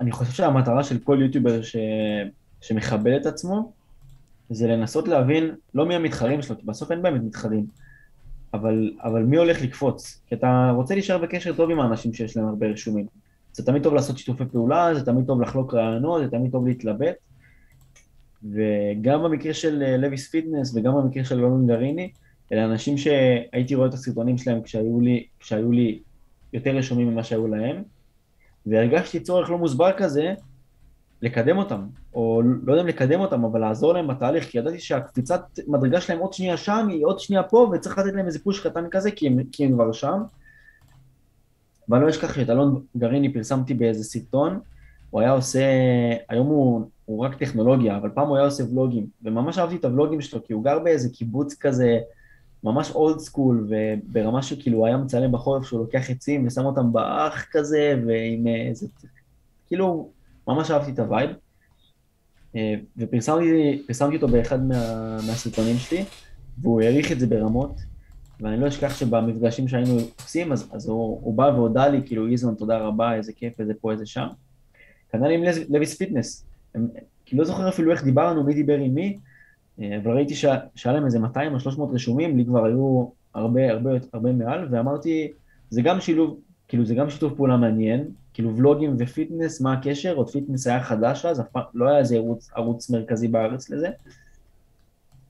[0.00, 1.76] אני חושב שהמטרה של כל יוטיובר ש...
[2.60, 3.72] שמכבד את עצמו,
[4.50, 7.66] זה לנסות להבין לא מי המתחרים שלו, כי בסוף אין באמת מתחרים,
[8.54, 10.20] אבל, אבל מי הולך לקפוץ?
[10.26, 13.06] כי אתה רוצה להישאר בקשר טוב עם האנשים שיש להם הרבה רשומים.
[13.52, 17.14] זה תמיד טוב לעשות שיתופי פעולה, זה תמיד טוב לחלוק רעיונות, זה תמיד טוב להתלבט.
[18.42, 22.12] וגם במקרה של אה, לויס פיטנס וגם במקרה של אלון גריני,
[22.52, 26.02] אלה אנשים שהייתי רואה את הסרטונים שלהם כשהיו לי, כשהיו לי
[26.52, 27.82] יותר רשומים ממה שהיו להם,
[28.66, 30.34] והרגשתי צורך לא מוסבר כזה
[31.22, 35.42] לקדם אותם, או לא יודע אם לקדם אותם, אבל לעזור להם בתהליך, כי ידעתי שהקפיצת
[35.66, 38.84] מדרגה שלהם עוד שנייה שם, היא עוד שנייה פה, וצריך לתת להם איזה push קטן
[38.90, 40.22] כזה, כי הם, כי הם כבר שם.
[41.88, 44.60] ואני לא אשכח שאת אלון גריני פרסמתי באיזה סרטון,
[45.10, 45.64] הוא היה עושה,
[46.28, 50.20] היום הוא, הוא רק טכנולוגיה, אבל פעם הוא היה עושה ולוגים, וממש אהבתי את הוולוגים
[50.20, 51.98] שלו, כי הוא גר באיזה קיבוץ כזה,
[52.64, 58.02] ממש old school, וברמה שכאילו היה מצלם בחורף שהוא לוקח עצים ושם אותם באח כזה,
[58.06, 58.86] ועם איזה,
[59.66, 60.10] כאילו,
[60.48, 61.30] ממש אהבתי את ה vibe.
[62.56, 66.04] אה, ופרסמתי אותו באחד מה, מהסרטונים שלי,
[66.58, 67.80] והוא העריך את זה ברמות,
[68.40, 72.54] ואני לא אשכח שבמפגשים שהיינו עושים, אז, אז הוא, הוא בא והודה לי, כאילו, איזון,
[72.54, 74.26] תודה רבה, איזה כיף, איזה פה, איזה שם.
[75.12, 76.46] כנ"ל עם לויס פיטנס.
[76.74, 76.88] הם,
[77.26, 79.33] כאילו לא זוכר אפילו איך דיברנו, מי דיבר עם מי, אה,
[79.78, 84.32] אבל ראיתי שהיה להם איזה 200 או 300 רשומים, לי כבר היו הרבה, הרבה, הרבה
[84.32, 85.32] מעל, ואמרתי,
[85.70, 90.14] זה גם שילוב, כאילו זה גם שיתוף פעולה מעניין, כאילו ולוגים ופיטנס, מה הקשר?
[90.14, 91.42] עוד פיטנס היה חדש אז,
[91.74, 93.88] לא היה איזה ערוץ, ערוץ מרכזי בארץ לזה.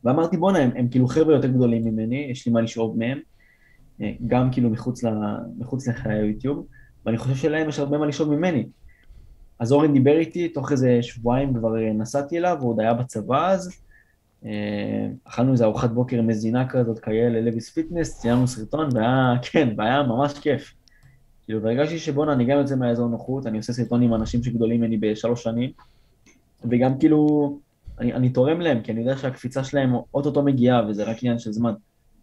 [0.04, 3.18] ואמרתי בואנה, הם, הם כאילו חבר'ה יותר גדולים ממני, יש לי מה לשאוב מהם,
[4.00, 5.08] אה, גם כאילו מחוץ, ל,
[5.58, 6.66] מחוץ לחיי היוטיוב,
[7.06, 8.66] ואני חושב שלהם יש הרבה מה לשאוב ממני.
[9.58, 13.50] אז אורן דיבר איתי, תוך איזה שבועיים כבר אה, נסעתי אליו, הוא עוד היה בצבא
[13.50, 13.74] אז, אה,
[15.24, 20.38] אכלנו איזה ארוחת בוקר מזינה כזאת, כאילו לוויס פיטנס, צילמנו סרטון, והיה, כן, והיה ממש
[20.38, 20.74] כיף.
[21.44, 24.96] כאילו, והרגשתי שבואנה, אני גם יוצא מהאזור נוחות, אני עושה סרטון עם אנשים שגדולים ממני
[24.96, 25.70] בשלוש שנים,
[26.70, 27.58] וגם כאילו,
[28.00, 31.52] אני, אני תורם להם, כי אני יודע שהקפיצה שלהם אוטוטו מגיעה, וזה רק עניין של
[31.52, 31.72] זמן.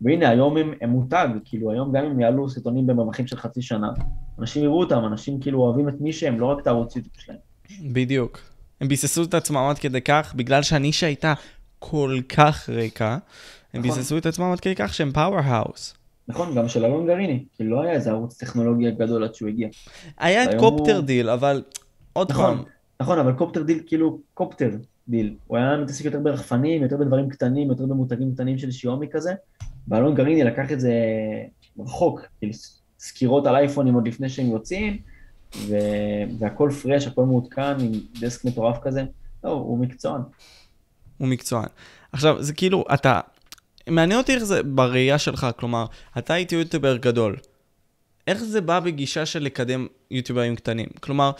[0.02, 3.90] והנה, היום הם, הם מותג, כאילו, היום גם אם יעלו סרטונים במרווחים של חצי שנה,
[4.40, 7.38] אנשים יראו אותם, אנשים כאילו אוהבים את מי שהם, לא רק את הערוץ שלהם.
[7.94, 8.40] בדיוק.
[8.82, 11.34] הם ביססו את עצמם עד כדי כך, בגלל שהנישה הייתה
[11.84, 13.18] כל כך ריקה,
[13.74, 13.96] הם נכון.
[13.96, 15.94] ביססו את עצמם עד כדי כך שהם power house.
[16.28, 19.68] נכון, גם של אלון גרעיני, כי לא היה איזה ערוץ טכנולוגיה גדול עד שהוא הגיע.
[20.18, 21.04] היה את קופטר הוא...
[21.04, 21.64] דיל, אבל
[22.14, 22.64] עוד נכון, פעם.
[23.02, 24.70] נכון, אבל קופטר דיל, כאילו, קופטר
[25.08, 25.36] דיל.
[25.48, 29.34] הוא היה מתעסק יותר ברחפנים, יותר בדברים קטנים, יותר במותגים קטנים של שיומי כזה,
[29.88, 30.94] ואלון גרעיני לקח את זה
[31.80, 32.54] רחוק, כאילו,
[33.00, 34.98] סקירות על אייפונים עוד לפני שהם יוצאים,
[35.56, 35.76] ו...
[36.40, 39.04] והכל fresh, הכל מעודכן, עם דסק מטורף כזה.
[39.44, 40.22] לא, הוא מקצוען.
[41.22, 41.68] הוא מקצוען.
[42.12, 43.20] עכשיו, זה כאילו, אתה...
[43.88, 45.86] מעניין אותי איך זה בראייה שלך, כלומר,
[46.18, 47.38] אתה היית יוטיובר גדול.
[48.28, 50.88] איך זה בא בגישה של לקדם יוטיוברים קטנים?
[51.00, 51.32] כלומר,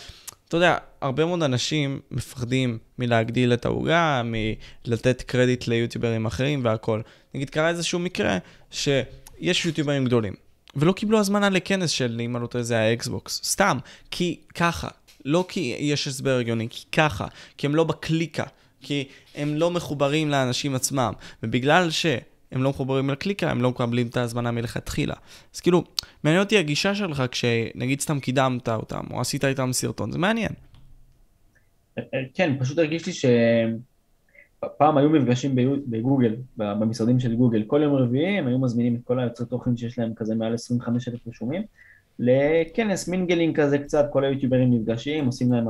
[0.48, 7.00] אתה יודע, הרבה מאוד אנשים מפחדים מלהגדיל את העוגה, מלתת קרדיט ליוטיוברים אחרים והכל.
[7.34, 8.38] נגיד, קרה איזשהו מקרה
[8.70, 10.34] שיש יוטיוברים גדולים,
[10.76, 13.40] ולא קיבלו הזמנה לכנס של, אם אני לא טועה, זה האקסבוקס.
[13.44, 13.78] סתם,
[14.10, 14.88] כי ככה.
[15.24, 17.26] לא כי יש הסבר הגיוני, כי ככה.
[17.58, 18.44] כי הם לא בקליקה.
[18.82, 19.04] כי
[19.34, 21.12] הם לא מחוברים לאנשים עצמם.
[21.42, 25.14] ובגלל שהם לא מחוברים לקליקה, הם לא מקבלים את ההזמנה מלכתחילה.
[25.54, 25.84] אז כאילו,
[26.24, 30.52] מעניין אותי הגישה שלך כשנגיד סתם קידמת אותם, או עשית איתם סרטון, זה מעניין.
[32.34, 35.54] כן, פשוט הרגיש לי שפעם היו מפגשים
[35.86, 39.98] בגוגל, במשרדים של גוגל, כל יום רביעי הם היו מזמינים את כל היוצרי תוכן שיש
[39.98, 41.62] להם כזה מעל 25 אלף רשומים,
[42.18, 45.66] לכנס mingling כזה קצת, כל היוטיוברים נפגשים, עושים להם,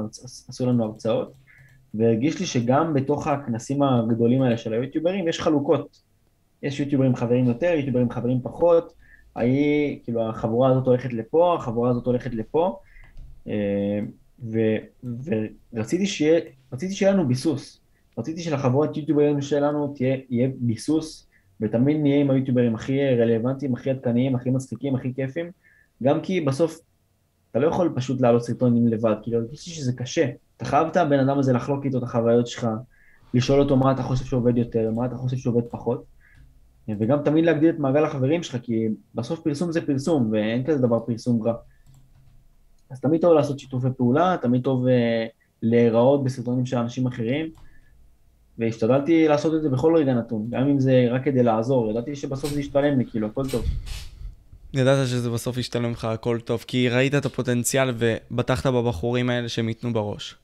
[0.48, 1.32] עשו לנו הרצאות.
[1.95, 6.03] והרגיש לי שגם בתוך הכנסים הגדולים האלה של היוטיוברים יש חלוקות.
[6.62, 8.93] יש יוטיוברים חברים יותר, יוטיוברים חברים פחות,
[9.36, 12.78] ההיא, כאילו החבורה הזאת הולכת לפה, החבורה הזאת הולכת לפה,
[13.49, 14.01] אה,
[14.53, 14.59] ו,
[15.72, 16.40] ורציתי שיהיה,
[16.72, 17.80] רציתי שיהיה לנו ביסוס.
[18.18, 21.28] רציתי שלחבורת יוטיוברים שלנו תהיה, יהיה ביסוס,
[21.61, 25.51] ותמיד נהיה עם היוטיוברים הכי רלוונטיים, הכי עדכניים, הכי מצחיקים, הכי כיפים,
[26.03, 26.80] גם כי בסוף
[27.51, 30.26] אתה לא יכול פשוט לעלות סרטונים לבד, כאילו הרגישתי שזה קשה.
[30.62, 32.66] אתה חייב את הבן אדם הזה לחלוק איתו את החוויות שלך,
[33.34, 36.04] לשאול אותו מה אתה חושב שעובד יותר, מה אתה חושב שעובד פחות,
[36.88, 41.00] וגם תמיד להגדיל את מעגל החברים שלך, כי בסוף פרסום זה פרסום, ואין כזה דבר
[41.00, 41.54] פרסום רע.
[42.90, 44.90] אז תמיד טוב לעשות שיתופי פעולה, תמיד טוב uh,
[45.62, 47.46] להיראות בסרטונים של אנשים אחרים,
[48.58, 52.50] והשתדלתי לעשות את זה בכל רגע נתון, גם אם זה רק כדי לעזור, ידעתי שבסוף
[52.50, 53.64] זה ישתלם לי, כאילו, הכל טוב.
[54.74, 59.68] ידעת שזה בסוף ישתלם לך הכל טוב, כי ראית את הפוטנציאל ובטחת בבחורים האלה שהם
[59.68, 60.41] ייתנו בראש.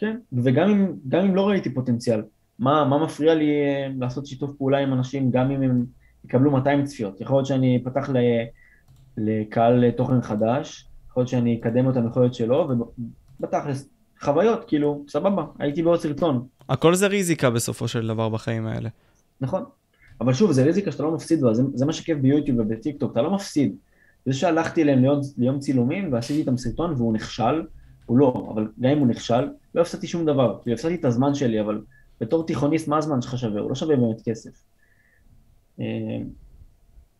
[0.00, 2.22] כן, וגם אם, גם אם לא ראיתי פוטנציאל,
[2.58, 5.84] מה, מה מפריע לי אה, לעשות שיתוף פעולה עם אנשים, גם אם הם
[6.24, 7.20] יקבלו 200 צפיות?
[7.20, 8.10] יכול להיות שאני אפתח
[9.16, 12.72] לקהל תוכן חדש, יכול להיות שאני אקדם אותם, יכול להיות שלא,
[13.40, 13.88] ובתכלס,
[14.20, 16.46] חוויות, כאילו, סבבה, הייתי בעוד סרטון.
[16.68, 18.88] הכל זה ריזיקה בסופו של דבר בחיים האלה.
[19.40, 19.64] נכון,
[20.20, 23.22] אבל שוב, זה ריזיקה שאתה לא מפסיד בה, זה, זה מה שכיף ביוטיוב ובטיקטוק, אתה
[23.22, 23.76] לא מפסיד.
[24.26, 27.62] זה שהלכתי אליהם ליום, ליום צילומים ועשיתי איתם סרטון והוא נכשל,
[28.10, 31.34] הוא לא, אבל גם אם הוא נכשל, לא הפסדתי שום דבר, כאילו הפסדתי את הזמן
[31.34, 31.80] שלי, אבל
[32.20, 33.60] בתור תיכוניסט, מה הזמן שלך שווה?
[33.60, 34.50] הוא לא שווה באמת כסף.
[35.80, 35.86] אה,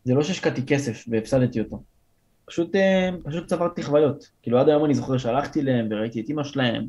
[0.03, 1.83] זה לא שהשקעתי כסף והפסדתי אותו.
[2.45, 4.29] פשוט, אה, פשוט צברתי חוויות.
[4.41, 6.87] כאילו עד היום אני זוכר שהלכתי אליהם וראיתי את אימא שלהם,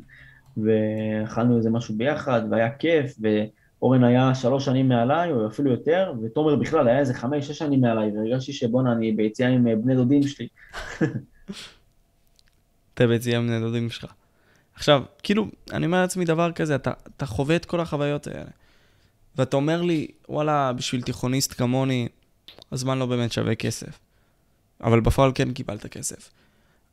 [0.57, 6.55] ואכלנו איזה משהו ביחד, והיה כיף, ואורן היה שלוש שנים מעליי, או אפילו יותר, ותומר
[6.55, 10.23] בכלל היה איזה חמש, שש שנים מעליי, והרגשתי שבואנה, אני ביציאה עם אה, בני דודים
[10.23, 10.47] שלי.
[13.03, 14.05] אתה ביציאה עם בני דודים שלך.
[14.75, 18.49] עכשיו, כאילו, אני אומר לעצמי דבר כזה, אתה, אתה חווה את כל החוויות האלה.
[19.35, 22.07] ואתה אומר לי, וואלה, בשביל תיכוניסט כמוני,
[22.71, 23.99] הזמן לא באמת שווה כסף.
[24.81, 26.29] אבל בפועל כן קיבלת כסף.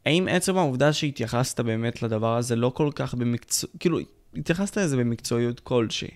[0.06, 3.70] האם עצם העובדה שהתייחסת באמת לדבר הזה לא כל כך במקצוע...
[3.80, 3.98] כאילו,
[4.36, 6.10] התייחסת לזה במקצועיות כלשהי.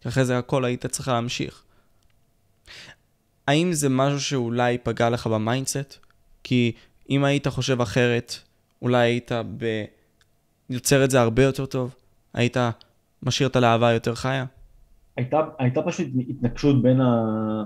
[0.00, 1.62] כי אחרי זה הכל היית צריך להמשיך.
[3.46, 5.96] האם זה משהו שאולי פגע לך ב mindset?
[6.44, 6.72] כי
[7.10, 8.38] אם היית חושב אחרת,
[8.86, 9.84] אולי היית ב...
[10.70, 11.94] יוצר את זה הרבה יותר טוב?
[12.34, 12.56] היית
[13.22, 14.44] משאיר את הלהבה יותר חיה?
[15.16, 17.64] הייתה, הייתה פשוט התנגשות בין, ה...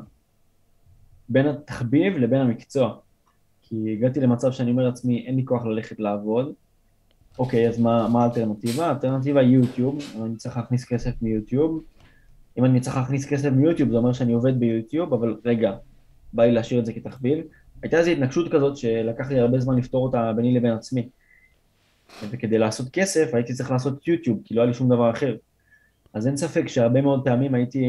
[1.28, 2.96] בין התחביב לבין המקצוע.
[3.62, 6.52] כי הגעתי למצב שאני אומר לעצמי, אין לי כוח ללכת לעבוד.
[7.38, 8.86] אוקיי, אז מה, מה האלטרנטיבה?
[8.86, 11.82] האלטרנטיבה היא יוטיוב, אני צריך להכניס כסף מיוטיוב.
[12.58, 15.72] אם אני צריך להכניס כסף מיוטיוב, זה אומר שאני עובד ביוטיוב, אבל רגע,
[16.32, 17.38] בא לי להשאיר את זה כתחביב.
[17.82, 21.08] הייתה איזו התנגשות כזאת שלקח לי הרבה זמן לפתור אותה ביני לבין עצמי.
[22.30, 25.36] וכדי לעשות כסף הייתי צריך לעשות יוטיוב, כי לא היה לי שום דבר אחר.
[26.12, 27.84] אז אין ספק שהרבה מאוד פעמים הייתי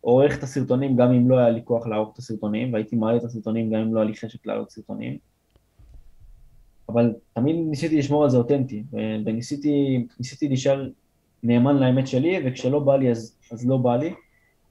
[0.00, 3.24] עורך את הסרטונים גם אם לא היה לי כוח לערוך את הסרטונים, והייתי מעלה את
[3.24, 5.18] הסרטונים גם אם לא היה לי חשק לעלות סרטונים.
[6.88, 8.82] אבל תמיד ניסיתי לשמור על זה אותנטי,
[9.26, 10.06] וניסיתי
[10.42, 10.88] להישאר
[11.42, 14.14] נאמן לאמת שלי, וכשלא בא לי אז, אז לא בא לי.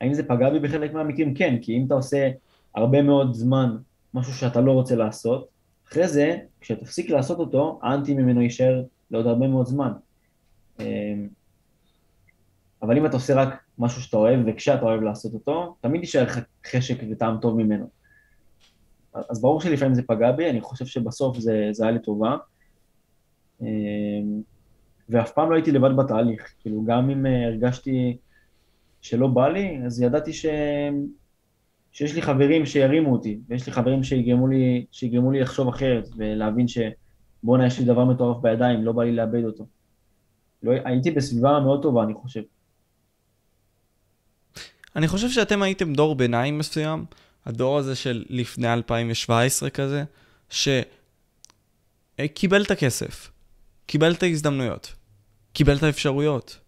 [0.02, 1.34] האם זה פגע בי בחלק מהמקרים?
[1.34, 2.30] כן, כי אם אתה עושה
[2.76, 3.78] הרבה מאוד זמן
[4.14, 5.48] משהו שאתה לא רוצה לעשות,
[5.88, 9.92] אחרי זה, כשתפסיק לעשות אותו, האנטי ממנו יישאר לעוד הרבה מאוד זמן.
[10.80, 11.28] אמ,
[12.82, 16.26] אבל אם אתה עושה רק משהו שאתה אוהב, וכשאתה אוהב לעשות אותו, תמיד יישאר
[16.68, 17.90] חשק וטעם טוב ממנו.
[19.30, 22.36] אז ברור שלפעמים זה פגע בי, אני חושב שבסוף זה, זה היה לטובה.
[23.62, 24.42] אמ,
[25.10, 28.18] ואף פעם לא הייתי לבד בתהליך, כאילו גם אם אה, הרגשתי
[29.02, 30.46] שלא בא לי, אז ידעתי ש...
[31.94, 36.66] שיש לי חברים שירימו אותי, ויש לי חברים שיגרמו לי, שיגרמו לי לחשוב אחרת, ולהבין
[36.68, 39.66] שבואנה, יש לי דבר מטורף בידיים, לא בא לי לאבד אותו.
[40.64, 42.42] לא, הייתי בסביבה מאוד טובה, אני חושב.
[44.96, 47.06] אני חושב שאתם הייתם דור ביניים מסוים,
[47.46, 50.04] הדור הזה של לפני 2017 כזה,
[50.50, 53.32] שקיבל את הכסף,
[53.86, 54.94] קיבל את ההזדמנויות,
[55.54, 56.60] קיבל את האפשרויות,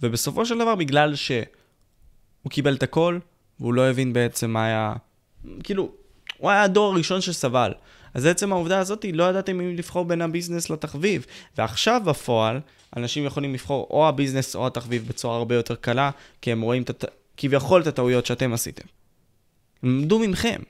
[0.00, 3.18] ובסופו של דבר, בגלל שהוא קיבל את הכל,
[3.60, 4.94] והוא לא הבין בעצם מה היה...
[5.62, 5.92] כאילו,
[6.38, 7.72] הוא היה הדור הראשון שסבל.
[8.14, 11.26] אז עצם העובדה הזאת, לא ידעתם אם לבחור בין הביזנס לתחביב.
[11.58, 12.60] ועכשיו בפועל,
[12.96, 16.10] אנשים יכולים לבחור או הביזנס או התחביב בצורה הרבה יותר קלה,
[16.42, 17.04] כי הם רואים את,
[17.36, 18.86] כביכול את הטעויות שאתם עשיתם.
[19.82, 20.60] הם למדו ממכם.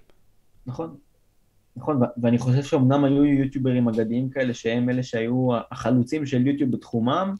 [0.67, 0.97] נכון.
[1.77, 7.35] נכון, ואני חושב שאומנם היו יוטיוברים אגדיים כאלה, שהם אלה שהיו החלוצים של יוטיוב בתחומם,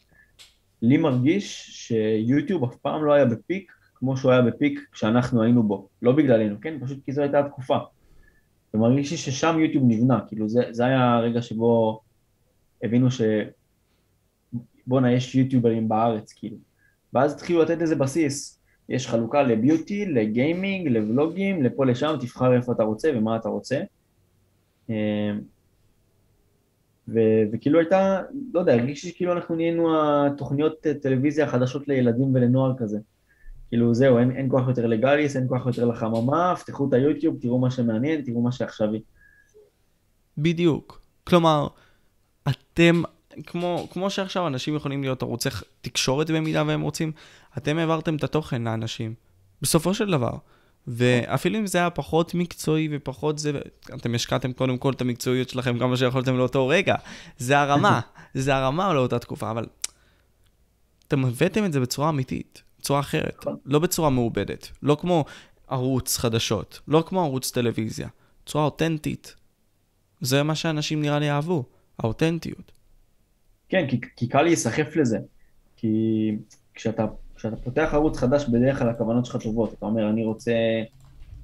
[0.83, 3.73] לי מרגיש שיוטיוב אף פעם לא היה בפיק
[4.05, 5.89] כמו שהוא היה בפיק כשאנחנו היינו בו.
[6.03, 6.79] לא בגללנו, כן?
[6.81, 7.79] פשוט כי זו הייתה התקופה.
[8.75, 12.01] ומרגיש לי ששם יוטיוב נבנה, כאילו זה, זה היה הרגע שבו
[12.83, 13.21] הבינו ש...
[14.87, 16.57] בואנה, יש יוטיוברים בארץ, כאילו.
[17.13, 18.61] ואז התחילו לתת איזה בסיס.
[18.89, 23.81] יש חלוקה לביוטי, לגיימינג, לבלוגים, לפה לשם, תבחר איפה אתה רוצה ומה אתה רוצה.
[24.89, 24.95] אמ,
[27.09, 28.23] ו- וכאילו הייתה,
[28.55, 32.99] לא יודע, הרגיש שכאילו אנחנו נהיינו התוכניות טלוויזיה החדשות לילדים ולנוער כזה.
[33.75, 37.59] כאילו זהו, אין, אין כוח יותר לגאליס, אין כוח יותר לחממה, פתחו את היוטיוב, תראו
[37.59, 39.01] מה שמעניין, תראו מה שעכשווי.
[40.39, 41.01] בדיוק.
[41.25, 41.69] כלומר,
[42.49, 43.03] אתם,
[43.47, 45.49] כמו, כמו שעכשיו אנשים יכולים להיות ערוצי
[45.81, 47.13] תקשורת במידה והם רוצים,
[47.59, 49.15] אתם העברתם את התוכן לאנשים.
[49.63, 50.37] בסופו של דבר.
[50.87, 53.53] ואפילו אם זה היה פחות מקצועי ופחות זה,
[53.95, 56.95] אתם השקעתם קודם כל את המקצועיות שלכם כמה שיכולתם לאותו רגע.
[57.39, 58.01] זה הרמה,
[58.35, 59.67] זה הרמה לאותה תקופה, אבל
[61.09, 63.45] אתם הבאתם את זה בצורה אמיתית, בצורה אחרת.
[63.65, 65.25] לא בצורה מעובדת, לא כמו
[65.69, 68.09] ערוץ חדשות, לא כמו ערוץ טלוויזיה,
[68.45, 69.35] בצורה אותנטית.
[70.21, 71.65] זה מה שאנשים נראה לי אהבו,
[71.99, 72.73] האותנטיות.
[73.69, 75.19] כן, כי, כי קל להיסחף לזה.
[75.77, 76.37] כי
[76.75, 79.73] כשאתה, כשאתה פותח ערוץ חדש, בדרך כלל הכוונות שלך טובות.
[79.73, 80.53] אתה אומר, אני רוצה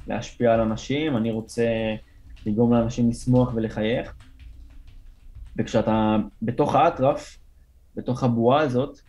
[0.06, 1.66] להשפיע על אנשים, אני רוצה
[2.46, 4.14] לגרום לאנשים לשמוח ולחייך.
[5.56, 7.38] וכשאתה בתוך האטרף,
[7.96, 9.00] בתוך הבועה הזאת,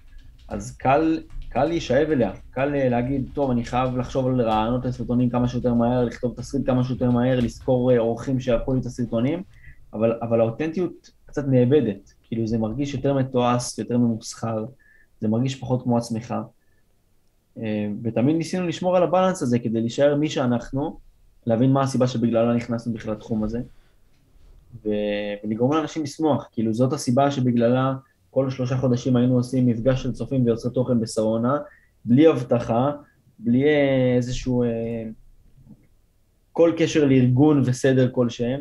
[0.47, 1.23] אז קל,
[1.53, 2.31] קל להישאב אליה.
[2.51, 6.65] קל אה, להגיד, טוב, אני חייב לחשוב על רעיונות לסרטונים כמה שיותר מהר, לכתוב תסריט
[6.65, 9.43] כמה שיותר מהר, לזכור אה, אורחים שערכו לי את הסרטונים,
[9.93, 12.13] אבל, אבל האותנטיות קצת נאבדת.
[12.23, 14.65] כאילו זה מרגיש יותר מתועש, יותר ממוסחר,
[15.21, 16.35] זה מרגיש פחות כמו עצמך.
[17.57, 20.99] אה, ותמיד ניסינו לשמור על הבלנס הזה כדי להישאר מי שאנחנו,
[21.45, 23.61] להבין מה הסיבה שבגללה נכנסנו בכלל לתחום הזה,
[24.85, 24.89] ו...
[25.43, 26.49] ולגרום לאנשים לשמוח.
[26.51, 27.93] כאילו זאת הסיבה שבגללה
[28.31, 31.57] כל שלושה חודשים היינו עושים מפגש של צופים ויוצרי תוכן בשרונה,
[32.05, 32.91] בלי הבטחה,
[33.39, 34.63] בלי אה, איזשהו...
[34.63, 35.03] אה,
[36.51, 38.59] כל קשר לארגון וסדר כלשהם.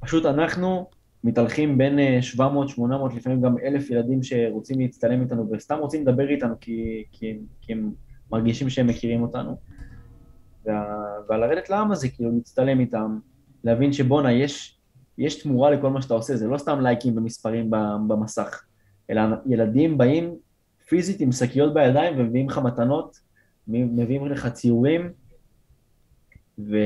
[0.00, 0.86] פשוט אנחנו
[1.24, 6.54] מתהלכים בין 700, 800, לפעמים גם אלף ילדים שרוצים להצטלם איתנו וסתם רוצים לדבר איתנו
[6.60, 7.92] כי, כי, כי הם
[8.32, 9.56] מרגישים שהם מכירים אותנו.
[10.66, 10.84] וה,
[11.28, 13.18] ולרדת לעם הזה, כאילו להצטלם איתם,
[13.64, 14.78] להבין שבואנה, יש,
[15.18, 17.70] יש תמורה לכל מה שאתה עושה, זה לא סתם לייקים ומספרים
[18.08, 18.64] במסך,
[19.10, 20.34] אלא ילדים באים
[20.88, 23.20] פיזית עם שקיות בידיים ומביאים לך מתנות,
[23.68, 25.12] מביאים לך ציורים,
[26.58, 26.76] ו...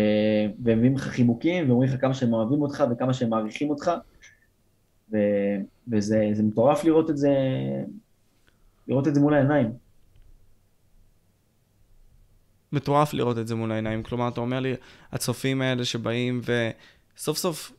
[0.64, 3.91] והם מביאים לך חיבוקים, ואומרים לך כמה שהם אוהבים אותך וכמה שהם מעריכים אותך,
[5.12, 5.16] ו...
[5.93, 7.31] וזה מטורף לראות את זה,
[8.89, 9.73] לראות את זה מול העיניים.
[12.73, 14.03] מטורף לראות את זה מול העיניים.
[14.03, 14.75] כלומר, אתה אומר לי,
[15.12, 16.41] הצופים האלה שבאים
[17.16, 17.73] וסוף סוף,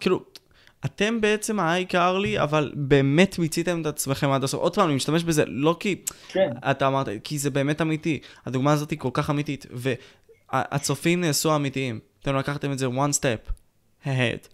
[0.00, 0.24] כאילו,
[0.84, 4.60] אתם בעצם העיקר לי, אבל באמת מיציתם את עצמכם עד הסוף.
[4.60, 6.50] עוד פעם, אני משתמש בזה לא כי כן.
[6.70, 8.18] אתה אמרת, כי זה באמת אמיתי.
[8.46, 12.00] הדוגמה הזאת היא כל כך אמיתית, והצופים נעשו אמיתיים.
[12.22, 13.52] אתם לקחתם את זה one step
[14.04, 14.48] ahead,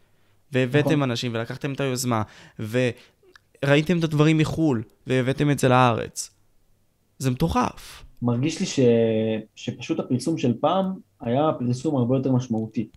[0.53, 1.03] והבאתם נכון.
[1.03, 2.23] אנשים, ולקחתם את היוזמה,
[2.59, 6.31] וראיתם את הדברים מחו"ל, והבאתם את זה לארץ.
[7.19, 8.05] זה מטורף.
[8.23, 8.81] מרגיש לי ש...
[9.55, 12.89] שפשוט הפרסום של פעם היה פרסום הרבה יותר משמעותי.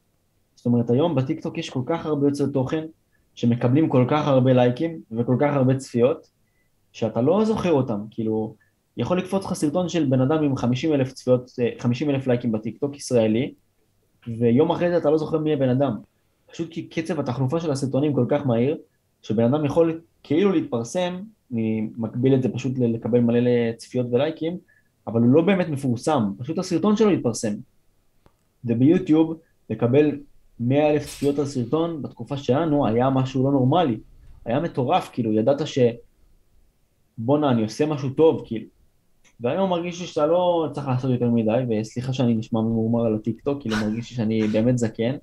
[0.56, 2.84] זאת אומרת, היום בטיקטוק יש כל כך הרבה יוצר תוכן,
[3.36, 6.28] שמקבלים כל כך הרבה לייקים וכל כך הרבה צפיות,
[6.92, 8.56] שאתה לא זוכר אותם, כאילו,
[8.98, 12.52] יכול לקפוץ לך סרטון של בן אדם עם 50 אלף צפיות, 50 אה, אלף לייקים
[12.52, 13.54] בטיקטוק ישראלי,
[14.28, 15.98] ויום אחרי זה אתה לא זוכר מי הבן אדם.
[16.52, 18.78] פשוט כי קצב התחלופה של הסרטונים כל כך מהיר,
[19.22, 21.20] שבן אדם יכול כאילו להתפרסם,
[21.54, 24.58] אני מקביל את זה פשוט לקבל מלא צפיות ולייקים,
[25.08, 27.54] אבל הוא לא באמת מפורסם, פשוט הסרטון שלו התפרסם.
[28.66, 30.20] וביוטיוב, לקבל
[30.62, 34.00] 100 אלף צפיות על סרטון בתקופה שלנו היה משהו לא נורמלי.
[34.46, 35.80] היה מטורף, כאילו, ידעת ש...
[37.18, 38.66] בואנה, אני עושה משהו טוב, כאילו.
[39.40, 43.62] והיום מרגיש לי שאתה לא צריך לעשות יותר מדי, וסליחה שאני נשמע ממורמר על הטיקטוק,
[43.62, 45.16] כאילו מרגיש לי שאני באמת זקן,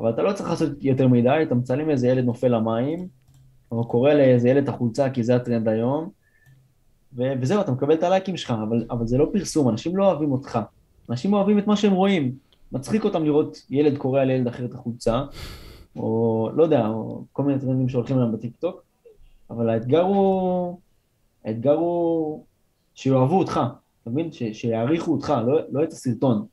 [0.00, 3.08] אבל אתה לא צריך לעשות יותר מדי, אתה מצלם איזה ילד נופל למים,
[3.72, 6.10] או קורא לאיזה ילד החולצה כי זה הטרנד היום,
[7.16, 10.32] ו- וזהו, אתה מקבל את הלייקים שלך, אבל, אבל זה לא פרסום, אנשים לא אוהבים
[10.32, 10.58] אותך.
[11.10, 12.34] אנשים אוהבים את מה שהם רואים.
[12.72, 15.22] מצחיק אותם לראות ילד קורא לילד אחר את החולצה,
[15.96, 18.82] או לא יודע, או כל מיני טרנדים שהולכים עליהם בטיקטוק,
[19.50, 20.78] אבל האתגר הוא,
[21.44, 22.44] האתגר הוא
[22.94, 23.60] שיאהבו אותך,
[24.02, 24.30] אתה מבין?
[24.32, 26.46] שיעריכו אותך, לא, לא את הסרטון.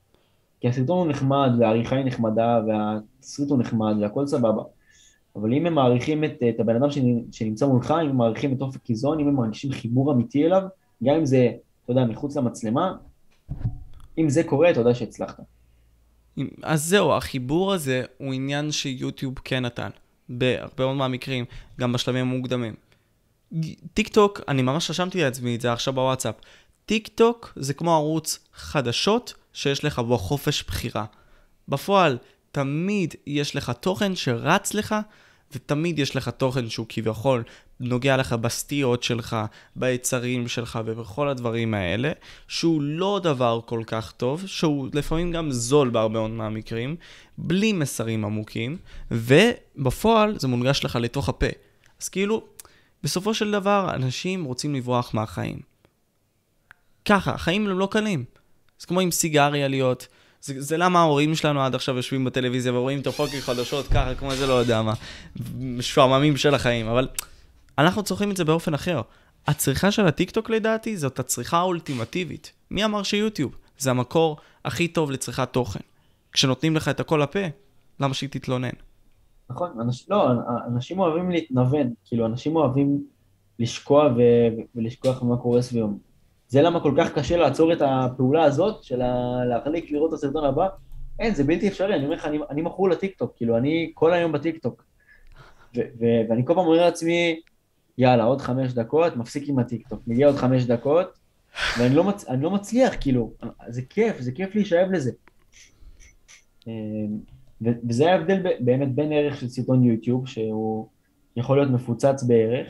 [0.60, 4.64] כי הסרטון הוא נחמד, והעריכה היא נחמדה, והתסריט הוא נחמד, והכל סבבה.
[5.36, 6.90] אבל אם הם מעריכים את, את הבן אדם
[7.32, 10.64] שנמצא מולך, אם הם מעריכים את אופק איזון, אם הם מרגישים חיבור אמיתי אליו,
[11.04, 11.52] גם אם זה,
[11.84, 12.96] אתה יודע, מחוץ למצלמה,
[14.18, 15.44] אם זה קורה, אתה יודע שהצלחת.
[16.64, 19.90] אז זהו, החיבור הזה הוא עניין שיוטיוב כן נתן,
[20.30, 21.46] בהרבה מאוד מהמקרים,
[21.80, 22.74] גם בשלבים המוקדמים.
[23.94, 26.36] טיק טוק, אני ממש רשמתי לעצמי את זה עכשיו בוואטסאפ.
[26.86, 31.06] טיק טוק זה כמו ערוץ חדשות שיש לך בו חופש בחירה.
[31.68, 32.18] בפועל,
[32.52, 34.96] תמיד יש לך תוכן שרץ לך,
[35.56, 37.44] ותמיד יש לך תוכן שהוא כביכול
[37.80, 39.38] נוגע לך בסטיות שלך,
[39.76, 42.12] ביצרים שלך ובכל הדברים האלה,
[42.48, 46.96] שהוא לא דבר כל כך טוב, שהוא לפעמים גם זול בהרבה מאוד מהמקרים,
[47.38, 48.78] בלי מסרים עמוקים,
[49.12, 51.48] ובפועל זה מונגש לך לתוך הפה.
[52.02, 52.44] אז כאילו,
[53.04, 55.60] בסופו של דבר, אנשים רוצים לברוח מהחיים.
[57.06, 58.24] ככה, החיים הם לא קלים.
[58.80, 60.08] זה כמו עם סיגריה להיות,
[60.48, 64.36] זה, זה למה ההורים שלנו עד עכשיו יושבים בטלוויזיה ורואים את הפוקר חדשות ככה, כמו
[64.36, 64.94] זה לא יודע מה,
[65.60, 67.08] משועממים של החיים, אבל
[67.78, 69.02] אנחנו צורכים את זה באופן אחר.
[69.48, 72.52] הצריכה של הטיקטוק לדעתי זאת הצריכה האולטימטיבית.
[72.72, 75.80] מי אמר שיוטיוב זה המקור הכי טוב לצריכת תוכן?
[76.32, 77.40] כשנותנים לך את הכל לפה,
[78.00, 78.70] למה שהיא תתלונן?
[79.50, 80.28] נכון, אנש, לא,
[80.68, 83.04] אנשים אוהבים להתנוון, כאילו אנשים אוהבים
[83.60, 84.22] לשקוע ו,
[84.76, 86.07] ולשכוח מה קורה סביבם.
[86.48, 89.02] זה למה כל כך קשה לעצור את הפעולה הזאת של
[89.50, 90.68] להחליק לראות את הסרטון הבא.
[91.20, 94.32] אין, זה בלתי אפשרי, אני אומר לך, אני, אני מכור לטיקטוק, כאילו, אני כל היום
[94.32, 94.84] בטיקטוק.
[95.78, 97.42] ו- ו- ואני כל פעם אומר לעצמי,
[97.98, 100.02] יאללה, עוד חמש דקות, מפסיק עם הטיקטוק.
[100.08, 101.08] מגיע עוד חמש דקות,
[101.80, 102.26] ואני לא, מצ...
[102.40, 103.34] לא מצליח, כאילו,
[103.68, 105.12] זה כיף, זה כיף להישאב לזה.
[106.68, 106.74] אה,
[107.62, 110.88] ו- וזה ההבדל באמת בין ערך של סרטון יוטיוב, שהוא
[111.36, 112.68] יכול להיות מפוצץ בערך,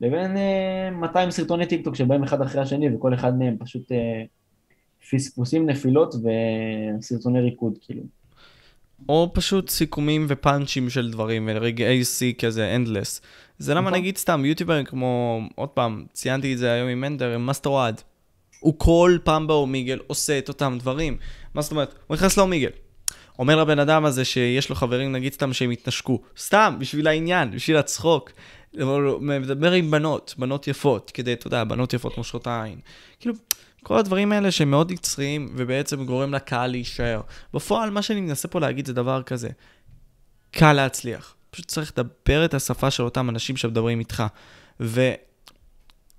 [0.00, 4.22] לבין אה, 200 סרטוני טיקטוק שבאים אחד אחרי השני, וכל אחד מהם פשוט אה,
[5.10, 8.02] פספוסים, נפילות וסרטוני ריקוד, כאילו.
[9.08, 13.20] או פשוט סיכומים ופאנצ'ים של דברים, ורגעי שיא כזה, endless.
[13.58, 14.00] זה למה נכון.
[14.00, 18.00] נגיד סתם, יוטיובר כמו, עוד פעם, ציינתי את זה היום עם מנדר, מאסטר אוהד.
[18.60, 21.16] הוא כל פעם באומיגל עושה את אותם דברים.
[21.54, 21.94] מה זאת אומרת?
[22.06, 22.70] הוא נכנס לאומיגל.
[23.38, 26.20] אומר לבן אדם הזה שיש לו חברים, נגיד סתם שהם התנשקו.
[26.38, 28.30] סתם, בשביל העניין, בשביל הצחוק.
[29.20, 32.80] מדבר עם בנות, בנות יפות, כדי, אתה יודע, בנות יפות מושכות העין.
[33.20, 33.34] כאילו,
[33.82, 37.20] כל הדברים האלה שהם מאוד יצריים, ובעצם גורם לקהל להישאר.
[37.54, 39.48] בפועל, מה שאני מנסה פה להגיד זה דבר כזה.
[40.50, 41.34] קל להצליח.
[41.50, 44.22] פשוט צריך לדבר את השפה של אותם אנשים שמדברים איתך.
[44.80, 45.12] ו...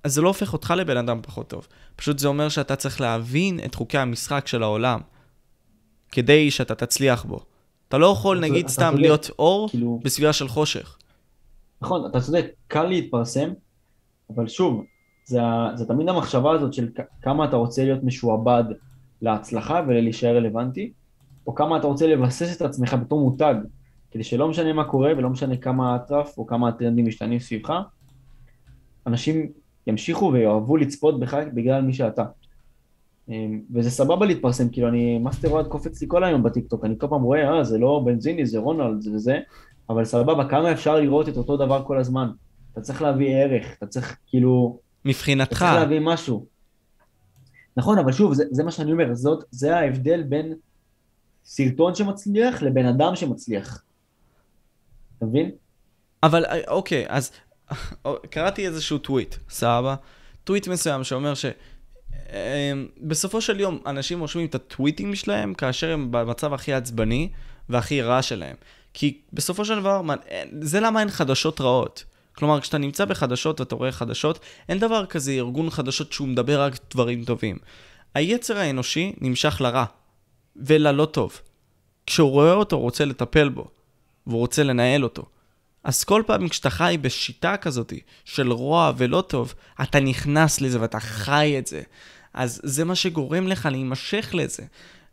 [0.04, 1.68] אז זה לא הופך אותך לבן אדם פחות טוב.
[1.96, 5.00] פשוט זה אומר שאתה צריך להבין את חוקי המשחק של העולם,
[6.12, 7.46] כדי שאתה תצליח בו.
[7.88, 8.96] אתה לא יכול, נגיד, סתם.
[8.98, 10.98] להיות אור כאילו- בסביבה של חושך.
[11.82, 13.50] נכון, אתה צודק, קל להתפרסם,
[14.36, 14.84] אבל שוב,
[15.26, 15.40] זה,
[15.76, 16.90] זה תמיד המחשבה הזאת של
[17.22, 18.64] כמה אתה רוצה להיות משועבד
[19.22, 20.92] להצלחה ולהישאר רלוונטי,
[21.48, 23.56] או כמה אתה רוצה לבסס את עצמך בתור מותג,
[24.12, 27.74] כדי שלא משנה מה קורה ולא משנה כמה האטרף או כמה הטרנדים משתנים סביבך,
[29.08, 29.52] אנשים
[29.88, 32.24] ימשיכו ויאהבו לצפות בך בגלל מי שאתה.
[33.30, 37.08] אמ, וזה סבבה להתפרסם, כאילו אני, מאסטר אוהד קופץ לי כל היום בטיקטוק, אני כל
[37.08, 39.40] פעם רואה, אה, זה לא בנזיני, זה רונלד, זה וזה,
[39.90, 42.30] אבל סבבה, כמה אפשר לראות את אותו דבר כל הזמן?
[42.74, 46.46] אתה צריך להביא ערך, אתה צריך כאילו, אתה מבחינתך, צריך להביא משהו.
[47.78, 50.54] נכון, אבל שוב, זה, זה מה שאני אומר, זאת, זה ההבדל בין
[51.46, 53.84] סרטון שמצליח לבן אדם שמצליח.
[55.18, 55.52] אתה מבין?
[56.24, 57.32] אבל אוקיי, אז
[58.30, 59.96] קראתי איזשהו טוויט, סבבה?
[60.44, 61.46] טוויט מסוים שאומר ש...
[62.30, 62.72] אה,
[63.02, 67.30] בסופו של יום, אנשים רושמים את הטוויטים שלהם כאשר הם במצב הכי עצבני
[67.70, 68.56] והכי רע שלהם.
[68.94, 72.04] כי בסופו של דבר, אין- זה למה אין חדשות רעות.
[72.34, 74.40] כלומר, כשאתה נמצא בחדשות ואתה רואה חדשות,
[74.70, 77.58] אין דבר כזה ארגון חדשות שהוא מדבר רק דברים טובים.
[78.16, 79.86] היצר האנושי נמשך לרע
[80.56, 81.42] וללא טוב.
[82.06, 83.68] כשהוא רואה אותו, הוא רוצה לטפל בו,
[84.28, 85.26] והוא רוצה לנהל אותו.
[85.84, 87.94] אז כל פעם כשאתה חי בשיטה כזאת
[88.26, 91.82] של רוע ולא טוב, אתה נכנס לזה ואתה חי את זה.
[92.34, 94.64] אז זה מה שגורם לך להימשך לזה.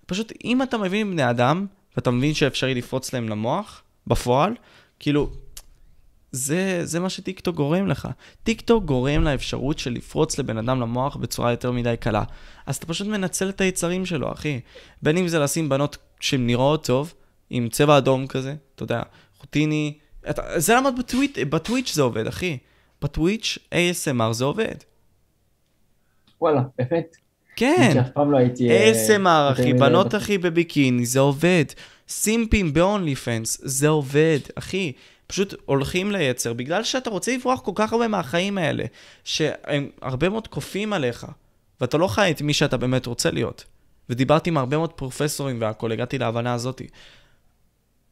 [0.06, 1.66] פשוט, אם אתה מבין בני אדם,
[1.96, 4.54] ואתה מבין שאפשרי לפרוץ להם למוח, בפועל,
[4.98, 5.30] כאילו,
[6.32, 8.08] זה, זה מה שטיקטוק גורם לך.
[8.44, 12.24] טיקטוק גורם לאפשרות של לפרוץ לבן אדם למוח בצורה יותר מדי קלה.
[12.66, 14.60] אז אתה פשוט מנצל את היצרים שלו, אחי.
[15.02, 17.14] בין אם זה לשים בנות שהן נראות טוב,
[17.50, 19.02] עם צבע אדום כזה, אתה יודע,
[19.38, 19.98] חוטיני.
[20.30, 22.58] אתה, זה למה בטוויט, ב Twitch זה עובד, אחי.
[23.02, 24.74] ב Twitch ASMR זה עובד.
[26.40, 27.16] וואלה, באמת.
[27.56, 27.90] כן.
[27.94, 28.70] שאף פעם לא הייתי...
[28.70, 30.14] אה, ASMR, יותר אחי, בנות.
[30.14, 31.64] אחי, בביקיני, זה עובד.
[32.08, 34.92] סימפים ב-only fans, זה עובד, אחי.
[35.26, 38.84] פשוט הולכים ליצר, בגלל שאתה רוצה לברוח כל כך הרבה מהחיים האלה,
[39.24, 41.26] שהם הרבה מאוד כופים עליך,
[41.80, 43.64] ואתה לא חי את מי שאתה באמת רוצה להיות.
[44.10, 46.86] ודיברתי עם הרבה מאוד פרופסורים והכול, הגעתי להבנה הזאתי.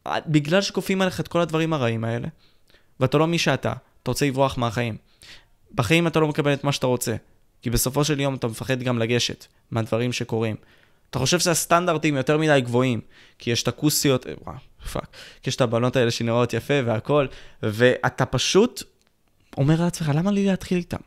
[0.07, 2.27] בגלל שכופים עליך את כל הדברים הרעים האלה,
[2.99, 3.73] ואתה לא מי שאתה,
[4.03, 4.97] אתה רוצה לברוח מהחיים.
[5.75, 7.15] בחיים אתה לא מקבל את מה שאתה רוצה,
[7.61, 10.55] כי בסופו של יום אתה מפחד גם לגשת מהדברים שקורים.
[11.09, 13.01] אתה חושב שהסטנדרטים יותר מדי גבוהים,
[13.39, 14.57] כי יש את הכוסיות, אה, וואו,
[14.93, 15.07] fuck,
[15.41, 17.25] כי יש את הבנות האלה שנראות יפה והכל,
[17.63, 18.83] ואתה פשוט
[19.57, 20.97] אומר לעצמך, למה לי להתחיל איתם?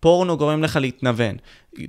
[0.00, 1.36] פורנו גורם לך להתנוון,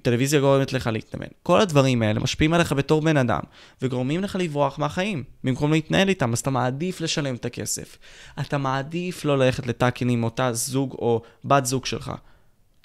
[0.02, 1.28] טלוויזיה גורמת לך להתנוון.
[1.44, 3.40] כל הדברים האלה משפיעים עליך בתור בן אדם,
[3.82, 7.98] וגורמים לך לברוח מהחיים, במקום להתנהל איתם, אז אתה מעדיף לשלם את הכסף.
[8.40, 12.12] אתה מעדיף לא ללכת לטאקין עם אותה זוג או בת זוג שלך,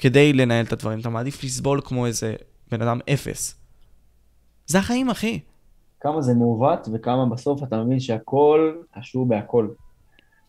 [0.00, 1.00] כדי לנהל את הדברים.
[1.00, 2.34] אתה מעדיף לסבול כמו איזה
[2.70, 3.60] בן אדם אפס.
[4.66, 5.40] זה החיים, אחי.
[6.00, 9.68] כמה זה מעוות וכמה בסוף אתה מבין שהכל קשור בהכל.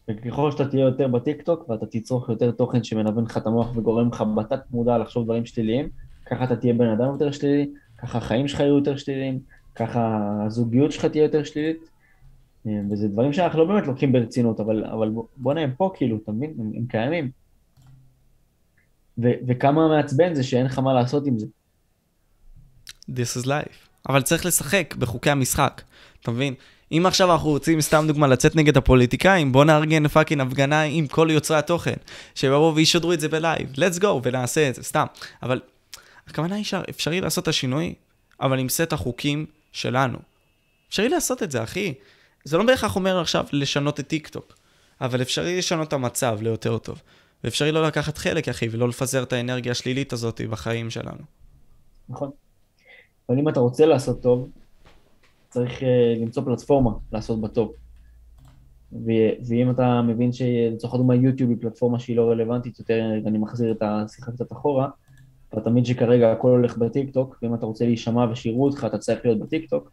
[0.10, 4.23] וככל שאתה תהיה יותר בטיקטוק ואתה תצרוך יותר תוכן שמנוון לך את המוח וגורם לך
[4.36, 5.90] בתת מודע לחשוב דברים שליליים,
[6.26, 9.40] ככה אתה תהיה בן אדם יותר שלילי, ככה החיים שלך יהיו יותר שליליים,
[9.76, 11.90] ככה הזוגיות שלך תהיה יותר שלילית.
[12.68, 16.32] אה, וזה דברים שאנחנו לא באמת לוקחים ברצינות, אבל, אבל בוא'נה הם פה כאילו, אתה
[16.32, 16.53] מבין?
[16.60, 17.40] הם, הם קיימים.
[19.17, 21.45] ו, וכמה מעצבן זה שאין לך מה לעשות עם זה.
[23.09, 23.91] This is life.
[24.09, 25.81] אבל צריך לשחק בחוקי המשחק,
[26.21, 26.53] אתה מבין?
[26.91, 31.27] אם עכשיו אנחנו רוצים, סתם דוגמה, לצאת נגד הפוליטיקאים, בוא נארגן fucking הפגנה עם כל
[31.31, 31.95] יוצרי התוכן,
[32.35, 35.05] שיבואו וישדרו את זה בלייב, let's go, ונעשה את זה, סתם.
[35.43, 35.61] אבל,
[36.27, 37.93] הכוונה היא שאפשרי לעשות את השינוי,
[38.41, 40.17] אבל עם סט החוקים שלנו.
[40.89, 41.93] אפשרי לעשות את זה, אחי.
[42.43, 44.55] זה לא בהכרח אומר עכשיו לשנות את טיק טוק,
[45.01, 47.01] אבל אפשרי לשנות את המצב ליותר טוב.
[47.43, 51.23] ואפשרי לא לקחת חלק, אחי, ולא לפזר את האנרגיה השלילית הזאת בחיים שלנו.
[52.09, 52.30] נכון.
[53.30, 54.49] אבל אם אתה רוצה לעשות טוב,
[55.49, 55.84] צריך uh,
[56.22, 57.73] למצוא פלטפורמה לעשות בה טוב.
[58.93, 63.72] ו- ואם אתה מבין שלצורך הדוגמה יוטיוב היא פלטפורמה שהיא לא רלוונטית יותר, אני מחזיר
[63.72, 64.89] את השיחה קצת אחורה,
[65.49, 69.26] אתה תמיד שכרגע הכל הולך בטיק טוק, ואם אתה רוצה להישמע ושיראו אותך, אתה צריך
[69.26, 69.91] להיות בטיק טוק,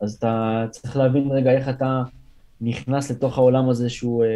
[0.00, 2.02] אז אתה צריך להבין רגע איך אתה
[2.60, 4.28] נכנס לתוך העולם הזה שהוא אה,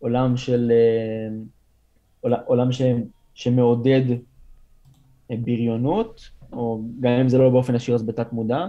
[0.00, 0.72] עולם של...
[0.72, 2.82] אה, עולם, ש,
[3.34, 4.02] שמעודד
[5.30, 8.66] אה, בריונות, או גם אם זה לא באופן ישיר אז בתת מודע,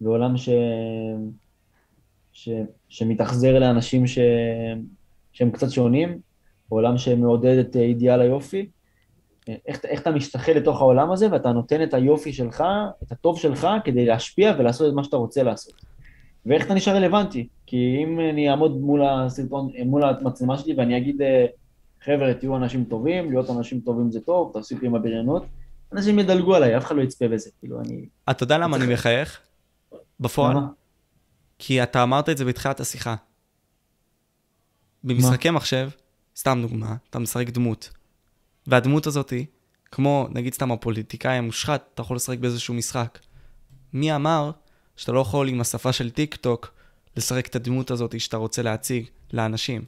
[0.00, 0.48] ועולם ש...
[2.32, 2.48] ש...
[2.88, 4.18] שמתאכזר לאנשים ש...
[5.32, 6.18] שהם קצת שונים,
[6.68, 8.66] עולם שמעודד את אידיאל היופי,
[9.48, 12.64] איך, איך אתה משתחל לתוך העולם הזה ואתה נותן את היופי שלך,
[13.02, 15.91] את הטוב שלך, כדי להשפיע ולעשות את מה שאתה רוצה לעשות.
[16.46, 17.48] ואיך אתה נשאר רלוונטי?
[17.66, 21.46] כי אם אני אעמוד מול הסרטון, מול המצלמה שלי ואני אגיד, אה,
[22.04, 25.44] חבר'ה, תהיו אנשים טובים, להיות אנשים טובים זה טוב, תפסיקו עם הבריונות,
[25.92, 28.06] אנשים ידלגו עליי, אף אחד לא יצפה בזה, כאילו אני...
[28.30, 29.40] אתה יודע למה אני מחייך?
[30.20, 30.56] בפועל.
[31.58, 33.14] כי אתה אמרת את זה בתחילת השיחה.
[35.04, 35.90] במשחקי מחשב,
[36.36, 37.90] סתם דוגמה, אתה משחק דמות.
[38.66, 39.46] והדמות הזאתי,
[39.90, 43.18] כמו נגיד סתם הפוליטיקאי המושחת, אתה יכול לשחק באיזשהו משחק.
[43.92, 44.50] מי אמר
[44.96, 46.72] שאתה לא יכול עם השפה של טיק טוק
[47.16, 49.82] לשחק את הדמות הזאת שאתה רוצה להציג לאנשים?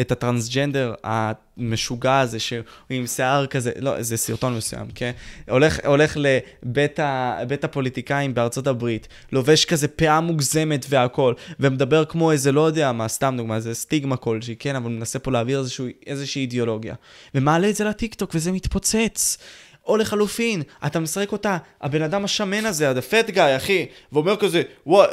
[0.00, 5.10] את הטרנסג'נדר המשוגע הזה, שהוא עם שיער כזה, לא, זה סרטון מסוים, כן?
[5.50, 12.66] הולך, הולך לבית הפוליטיקאים בארצות הברית, לובש כזה פאה מוגזמת והכול, ומדבר כמו איזה, לא
[12.66, 14.76] יודע מה, סתם דוגמה, זה סטיגמה כלשהי, כן?
[14.76, 16.94] אבל מנסה פה להעביר איזשהו, איזושהי אידיאולוגיה.
[17.34, 19.38] ומעלה את זה לטיקטוק וזה מתפוצץ.
[19.86, 25.10] או לחלופין, אתה משחק אותה, הבן אדם השמן הזה, ה-fat guy, אחי, ואומר כזה, וואו,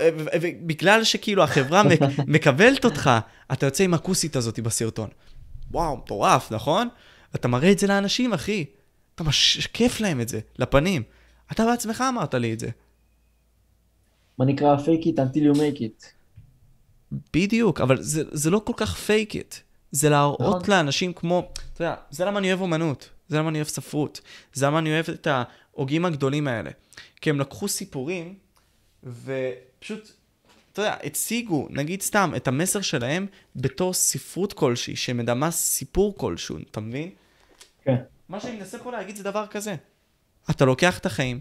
[0.66, 1.82] בגלל שכיאלו החברה
[2.28, 3.10] מקבלת אותך,
[3.52, 5.10] אתה יוצא עם הכוסית הזאת בסרטון.
[5.72, 6.88] וואו, מטורף, נכון?
[7.36, 8.66] אתה מראה את זה לאנשים, אחי.
[9.16, 11.04] אתה משקף להם את זה, לפנים.
[11.52, 12.70] אתה בעצמך אמרת לי את זה.
[14.40, 16.06] מה נקרא fake it until you make it.
[17.34, 19.56] בדיוק, אבל זה, זה לא כל כך fake it.
[19.92, 20.76] זה להראות נכון.
[20.76, 23.10] לאנשים כמו, אתה יודע, זה למה אני אוהב אומנות.
[23.28, 24.22] זה למה אני אוהב ספרות.
[24.54, 26.70] זה למה אני אוהב את ההוגים הגדולים האלה.
[27.22, 28.36] כי הם לקחו סיפורים,
[29.04, 30.12] ופשוט,
[30.72, 36.80] אתה יודע, הציגו, נגיד סתם, את המסר שלהם בתור ספרות כלשהי, שמדמה סיפור כלשהו, אתה
[36.80, 37.10] מבין?
[37.84, 37.96] כן.
[38.30, 39.76] מה שאני מנסה פה להגיד זה דבר כזה.
[40.50, 41.40] אתה לוקח את החיים,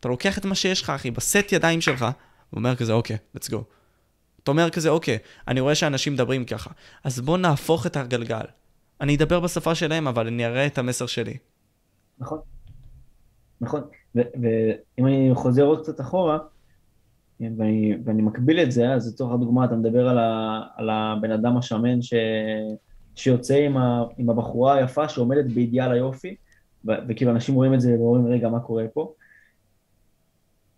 [0.00, 2.06] אתה לוקח את מה שיש לך, אחי, בסט ידיים שלך,
[2.52, 3.56] ואומר כזה, אוקיי, let's go.
[4.42, 5.18] אתה אומר כזה, אוקיי,
[5.48, 6.70] אני רואה שאנשים מדברים ככה,
[7.04, 8.44] אז בוא נהפוך את הגלגל.
[9.00, 11.36] אני אדבר בשפה שלהם, אבל אני אראה את המסר שלי.
[12.18, 12.38] נכון.
[13.60, 13.82] נכון.
[14.14, 16.38] ואם אני חוזר עוד קצת אחורה,
[17.40, 21.56] ואני, ואני מקביל את זה, אז לצורך הדוגמה, אתה מדבר על, ה, על הבן אדם
[21.56, 22.14] השמן ש,
[23.14, 26.36] שיוצא עם, ה, עם הבחורה היפה שעומדת באידיאל היופי,
[26.84, 29.12] ו, וכאילו אנשים רואים את זה ואומרים, רגע, מה קורה פה?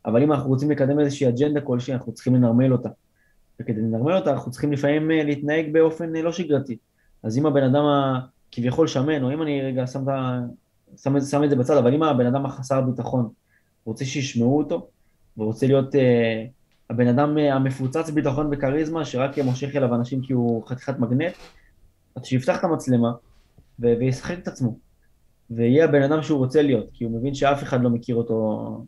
[0.06, 2.88] אבל אם אנחנו רוצים לקדם איזושהי אג'נדה כלשהי, אנחנו צריכים לנרמל אותה.
[3.60, 6.76] וכדי לנרמל אותה, אנחנו צריכים לפעמים אה, להתנהג באופן אה, לא שגרתי.
[7.22, 10.04] אז אם הבן אדם הכביכול שמן, או אם אני רגע שם,
[10.96, 13.28] שם, שם את זה בצד, אבל אם הבן אדם החסר ביטחון
[13.84, 14.88] רוצה שישמעו אותו,
[15.36, 15.98] ורוצה להיות uh,
[16.90, 21.32] הבן אדם uh, המפוצץ ביטחון וכריזמה, שרק מושך אליו אנשים כי הוא חתיכת מגנט,
[22.16, 23.12] אז שיפתח את המצלמה
[23.80, 24.78] ו- וישחק את עצמו.
[25.50, 28.84] ויהיה הבן אדם שהוא רוצה להיות, כי הוא מבין שאף אחד לא מכיר אותו,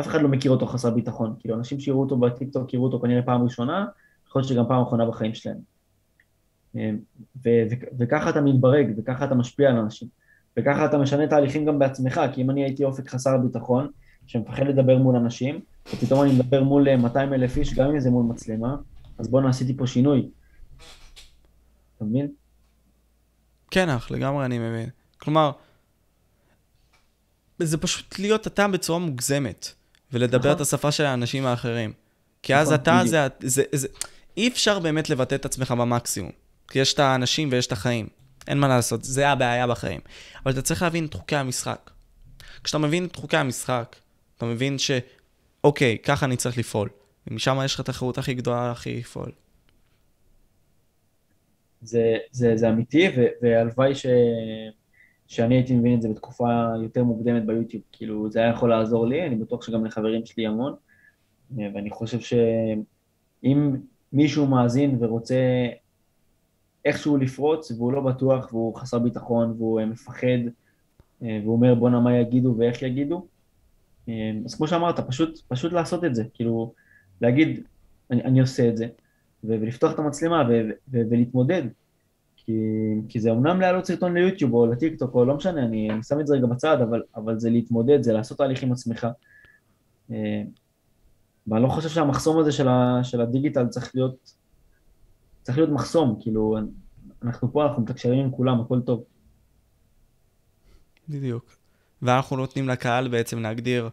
[0.00, 1.34] אף אחד לא מכיר אותו חסר ביטחון.
[1.38, 3.86] כאילו, אנשים שיראו אותו בטיקטוק יראו אותו כנראה פעם ראשונה,
[4.28, 5.73] יכול להיות שגם פעם אחרונה בחיים שלהם.
[7.98, 10.08] וככה אתה מתברג, וככה אתה משפיע על אנשים,
[10.56, 13.90] וככה אתה משנה תהליכים גם בעצמך, כי אם אני הייתי אופק חסר ביטחון,
[14.26, 15.60] שמפחד לדבר מול אנשים,
[15.92, 18.76] ופתאום אני מדבר מול 200 אלף איש, גם אם זה מול מצלמה,
[19.18, 20.28] אז בואנה עשיתי פה שינוי.
[21.96, 22.28] אתה מבין?
[23.70, 24.88] כן, אח, לגמרי אני מבין.
[25.18, 25.50] כלומר,
[27.58, 29.72] זה פשוט להיות אתה בצורה מוגזמת,
[30.12, 30.52] ולדבר נכון.
[30.52, 31.92] את השפה של האנשים האחרים.
[32.42, 33.88] כי אז נכון, אתה, זה, זה, זה,
[34.36, 36.43] אי אפשר באמת לבטא את עצמך במקסימום.
[36.68, 38.06] כי יש את האנשים ויש את החיים.
[38.48, 40.00] אין מה לעשות, זה הבעיה בחיים.
[40.44, 41.90] אבל אתה צריך להבין את חוקי המשחק.
[42.64, 43.96] כשאתה מבין את חוקי המשחק,
[44.36, 44.90] אתה מבין ש...
[45.64, 46.88] אוקיי, ככה אני צריך לפעול.
[47.26, 49.32] ומשם יש לך את החירות הכי גדולה הכי לפעול.
[51.82, 53.08] זה, זה, זה אמיתי,
[53.42, 54.06] והלוואי ש...
[55.26, 56.48] שאני הייתי מבין את זה בתקופה
[56.82, 57.82] יותר מוקדמת ביוטיוב.
[57.92, 60.74] כאילו, זה היה יכול לעזור לי, אני בטוח שגם לחברים שלי המון.
[61.56, 63.76] ואני חושב שאם
[64.12, 65.34] מישהו מאזין ורוצה
[66.84, 70.38] איכשהו לפרוץ והוא לא בטוח והוא חסר ביטחון והוא אה, מפחד
[71.22, 73.26] אה, והוא אומר בואנה מה יגידו ואיך יגידו.
[74.08, 76.72] אה, אז כמו שאמרת, פשוט, פשוט לעשות את זה, כאילו
[77.20, 77.60] להגיד
[78.10, 78.86] אני, אני עושה את זה,
[79.44, 80.48] ולפתוח את המצלמה
[80.88, 81.62] ולהתמודד.
[82.36, 82.52] כי,
[83.08, 86.26] כי זה אמנם להעלות סרטון ליוטיוב או לטיקטוק או לא משנה, אני, אני שם את
[86.26, 89.06] זה רגע בצד, אבל, אבל זה להתמודד, זה לעשות תהליך עם עצמך.
[91.46, 94.34] ואני לא חושב שהמחסום הזה של, ה, של הדיגיטל צריך להיות,
[95.44, 96.58] צריך להיות מחסום, כאילו,
[97.22, 99.04] אנחנו פה, אנחנו מתקשרים עם כולם, הכל טוב.
[101.08, 101.56] בדיוק.
[102.02, 103.88] ואנחנו נותנים לקהל בעצם להגדיר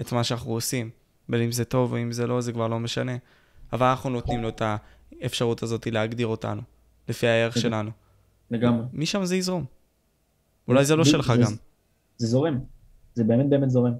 [0.00, 0.90] את מה שאנחנו עושים.
[1.28, 3.16] בין אם זה טוב או אם זה לא, זה כבר לא משנה.
[3.72, 4.62] אבל אנחנו נותנים לו את
[5.20, 6.62] האפשרות הזאת להגדיר אותנו,
[7.08, 7.90] לפי הערך שלנו.
[8.50, 8.84] לגמרי.
[8.92, 9.64] משם זה יזרום.
[10.68, 11.52] אולי זה לא שלך גם.
[12.16, 12.58] זה זורם.
[13.14, 13.92] זה באמת באמת זורם.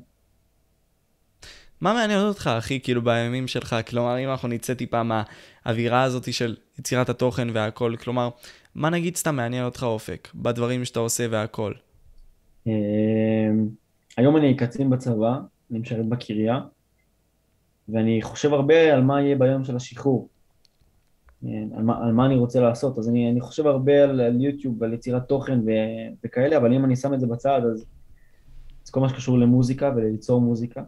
[1.84, 3.76] מה מעניין אותך, אחי, כאילו, בימים שלך?
[3.88, 8.28] כלומר, אם אנחנו נצא טיפה מהאווירה הזאת של יצירת התוכן והכל, כלומר,
[8.74, 11.72] מה נגיד סתם מעניין אותך אופק, בדברים שאתה עושה והכל?
[12.66, 12.72] אמ,
[14.16, 15.38] היום אני קצין בצבא,
[15.70, 16.60] אני משרת בקריה,
[17.88, 20.28] ואני חושב הרבה על מה יהיה ביום של השחרור,
[21.44, 24.40] אמ, על מה, על מה אני רוצה לעשות, אז אני, אני חושב הרבה על, על
[24.40, 25.70] יוטיוב ועל יצירת תוכן ו,
[26.24, 27.84] וכאלה, אבל אם אני שם את זה בצד, אז,
[28.84, 30.82] אז כל מה שקשור למוזיקה וליצור מוזיקה.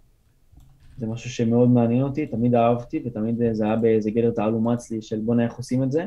[0.99, 5.21] זה משהו שמאוד מעניין אותי, תמיד אהבתי, ותמיד זה היה באיזה גדר תעלומץ לי של
[5.21, 6.07] בוא'נה איך עושים את זה.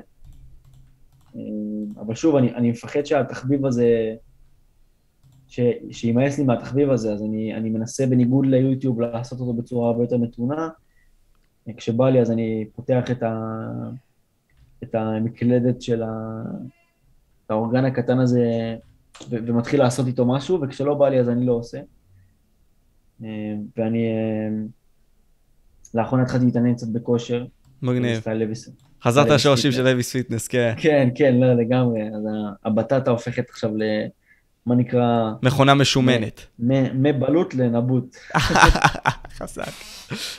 [1.36, 4.16] אמ, אבל שוב, אני, אני מפחד שהתחביב הזה,
[5.92, 10.18] שימאס לי מהתחביב הזה, אז אני, אני מנסה בניגוד ליוטיוב לעשות אותו בצורה הרבה יותר
[10.18, 10.70] מתונה.
[11.78, 13.56] כשבא לי אז אני פותח את, ה,
[14.84, 16.42] את המקלדת של ה,
[17.50, 18.76] האורגן הקטן הזה
[19.30, 21.80] ו, ומתחיל לעשות איתו משהו, וכשלא בא לי אז אני לא עושה.
[23.78, 24.08] ואני
[25.94, 27.46] לאחרונה התחלתי להתעניין קצת בכושר.
[27.82, 28.24] מגניב.
[29.04, 30.74] חזרת לשורשים של לויס פיטנס, כן.
[30.78, 32.02] כן, כן, לא, לגמרי.
[32.02, 32.24] אז
[32.66, 33.84] הבטטה הופכת עכשיו ל...
[34.66, 35.32] מה נקרא...
[35.44, 36.46] מכונה משומנת.
[36.94, 38.16] מבלוט לנבוט.
[39.38, 39.72] חזק,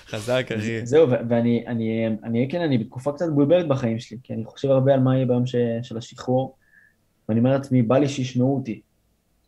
[0.07, 0.87] חזק, אחי.
[0.87, 4.95] זהו, ואני, אני, אני, כן, אני בתקופה קצת מבולבלת בחיים שלי, כי אני חושב הרבה
[4.95, 5.47] על מה יהיה ביום
[5.83, 6.57] של השחרור,
[7.29, 8.81] ואני אומר לעצמי, בא לי שישמעו אותי.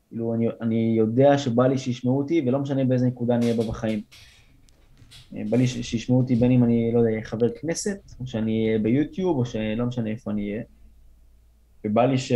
[0.09, 3.65] כאילו, אני, אני יודע שבא לי שישמעו אותי, ולא משנה באיזה נקודה אני אהיה בה
[3.69, 4.01] בחיים.
[5.33, 9.39] בא לי שישמעו אותי בין אם אני, לא יודע, חבר כנסת, או שאני אהיה ביוטיוב,
[9.39, 10.63] או שלא משנה איפה אני אהיה.
[11.85, 12.33] ובא לי ש...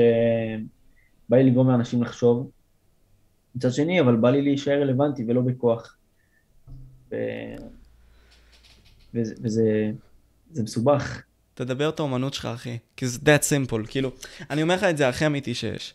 [1.29, 2.51] בא לי לגרום לאנשים לחשוב.
[3.55, 5.97] מצד שני, אבל בא לי להישאר רלוונטי ולא בכוח.
[7.11, 7.17] ו...
[9.15, 9.91] וזה, וזה
[10.51, 11.23] זה מסובך.
[11.55, 12.79] תדבר את האומנות שלך, אחי.
[12.97, 13.87] כי זה that simple.
[13.89, 14.11] כאילו,
[14.51, 15.95] אני אומר לך את זה הכי אמיתי שיש.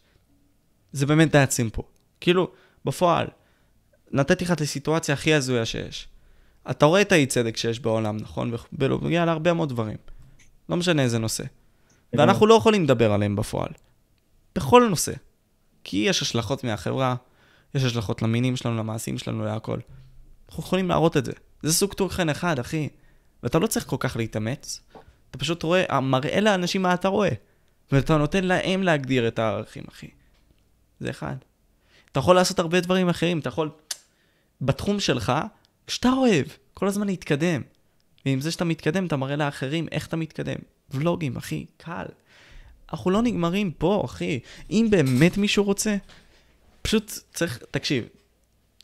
[0.92, 1.84] זה באמת that simple.
[2.20, 2.52] כאילו,
[2.86, 3.28] בפועל,
[4.12, 6.08] נתתי לך את הסיטואציה הכי הזויה שיש.
[6.70, 8.54] אתה רואה את האי צדק שיש בעולם, נכון?
[8.74, 9.98] ובנוגע להרבה מאוד דברים.
[10.70, 11.44] לא משנה איזה נושא.
[12.14, 13.70] ואנחנו לא יכולים לדבר עליהם בפועל.
[14.56, 15.12] בכל נושא.
[15.84, 17.16] כי יש השלכות מהחברה,
[17.76, 19.78] יש השלכות למינים שלנו, למעשים שלנו, להכל.
[20.50, 21.32] אנחנו יכולים להראות את זה.
[21.64, 22.90] זה סוג תוכן אחד, אחי.
[23.44, 24.82] ואתה לא צריך כל כך להתאמץ.
[25.30, 27.30] אתה פשוט רואה, מראה לאנשים מה אתה רואה.
[27.92, 30.08] ואתה נותן להם להגדיר את הערכים, אחי.
[31.00, 31.36] זה אחד.
[32.12, 33.70] אתה יכול לעשות הרבה דברים אחרים, אתה יכול...
[34.62, 35.34] בתחום שלך,
[35.88, 37.62] כשאתה אוהב, כל הזמן להתקדם.
[38.26, 40.58] ועם זה שאתה מתקדם, אתה מראה לאחרים איך אתה מתקדם.
[40.90, 42.06] ולוגים, אחי, קל.
[42.92, 44.40] אנחנו לא נגמרים פה, אחי.
[44.70, 45.96] אם באמת מישהו רוצה,
[46.82, 48.06] פשוט צריך, תקשיב,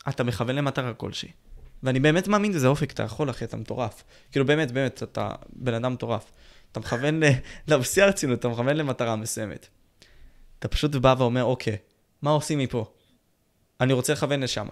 [0.09, 1.31] אתה מכוון למטרה כלשהי.
[1.83, 4.03] ואני באמת מאמין לזה אופק, אתה יכול, אחי, אתה מטורף.
[4.31, 6.31] כאילו, באמת, באמת, אתה בן אדם מטורף.
[6.71, 7.21] אתה מכוון,
[7.67, 9.67] לא, בשיא הרצינות, אתה מכוון למטרה מסוימת.
[10.59, 11.77] אתה פשוט בא ואומר, אוקיי,
[12.21, 12.91] מה עושים מפה?
[13.81, 14.67] אני רוצה לכוון לשם.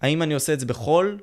[0.00, 1.16] האם אני עושה את זה בכל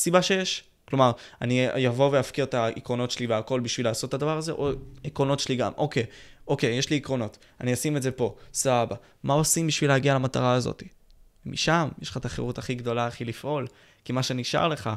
[0.00, 0.64] סיבה שיש?
[0.88, 4.70] כלומר, אני אבוא ואפקיר את העקרונות שלי והכל בשביל לעשות את הדבר הזה, או
[5.04, 5.72] עקרונות שלי גם.
[5.76, 6.06] אוקיי,
[6.48, 8.96] אוקיי, יש לי עקרונות, אני אשים את זה פה, סבבה.
[9.22, 10.82] מה עושים בשביל להגיע למטרה הזאת?
[11.46, 13.66] משם יש לך את החירות הכי גדולה, הכי לפעול,
[14.04, 14.90] כי מה שנשאר לך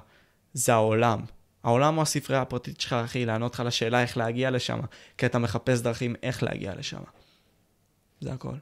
[0.53, 1.19] זה העולם.
[1.63, 4.80] העולם הוא הספרייה הפרטית שלך, אחי, לענות לך לשאלה איך להגיע לשם,
[5.17, 7.01] כי אתה מחפש דרכים איך להגיע לשם.
[8.21, 8.55] זה הכל.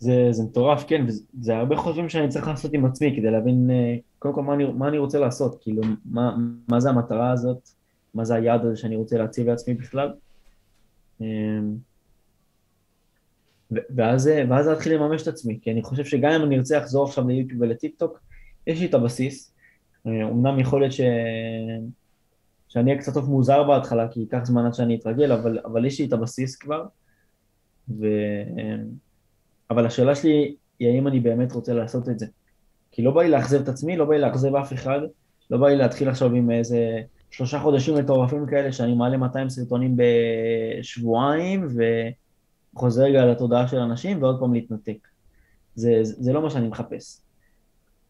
[0.00, 3.96] זה, זה מטורף, כן, וזה הרבה חושבים שאני צריך לעשות עם עצמי כדי להבין אה,
[4.18, 6.36] קודם כל מה אני, מה אני רוצה לעשות, כאילו, מה,
[6.68, 7.68] מה זה המטרה הזאת,
[8.14, 10.12] מה זה היעד הזה שאני רוצה להציב לעצמי בכלל.
[11.20, 11.26] אמ,
[13.70, 17.28] ואז, ואז להתחיל לממש את עצמי, כי אני חושב שגם אם אני ארצה לחזור עכשיו
[17.28, 18.20] ליוטיוב ולטיק טוק,
[18.66, 19.52] יש לי את הבסיס.
[20.06, 21.00] אה, אמנם יכול להיות ש...
[22.68, 26.00] שאני אהיה קצת טוב מוזר בהתחלה, כי ייקח זמן עד שאני אתרגל, אבל, אבל יש
[26.00, 26.86] לי את הבסיס כבר.
[27.88, 28.06] ו...
[29.70, 32.26] אבל השאלה שלי היא האם אני באמת רוצה לעשות את זה.
[32.92, 35.00] כי לא בא לי לאכזב את עצמי, לא בא לי לאכזב אף אחד,
[35.50, 39.96] לא בא לי להתחיל עכשיו עם איזה שלושה חודשים מטורפים כאלה שאני מעלה 200 סרטונים
[39.96, 41.68] בשבועיים
[42.74, 45.08] וחוזר רגע לתודעה של אנשים ועוד פעם להתנתק.
[45.74, 47.20] זה, זה, זה לא מה שאני מחפש.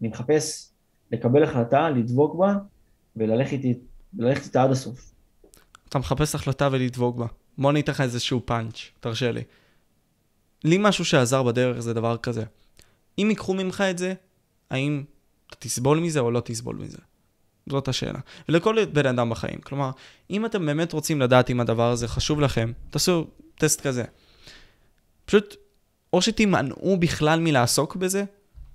[0.00, 0.70] אני מחפש
[1.12, 2.56] לקבל החלטה, לדבוק בה,
[3.16, 3.60] וללכת
[4.44, 5.12] איתה עד הסוף.
[5.88, 7.26] אתה מחפש החלטה ולדבוק בה.
[7.58, 9.42] בוא אני אתן לך איזשהו פאנץ', תרשה לי.
[10.64, 12.44] לי משהו שעזר בדרך זה דבר כזה.
[13.18, 14.14] אם ייקחו ממך את זה,
[14.70, 15.04] האם
[15.46, 16.98] אתה תסבול מזה או לא תסבול מזה?
[17.68, 18.18] זאת השאלה.
[18.48, 19.60] ולכל בן אדם בחיים.
[19.60, 19.90] כלומר,
[20.30, 24.04] אם אתם באמת רוצים לדעת אם הדבר הזה חשוב לכם, תעשו טסט כזה.
[25.24, 25.56] פשוט,
[26.12, 28.24] או שתימנעו בכלל מלעסוק בזה,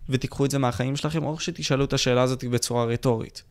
[0.10, 3.44] ותיקחו את זה מהחיים שלכם, או שתשאלו את השאלה הזאת בצורה רטורית.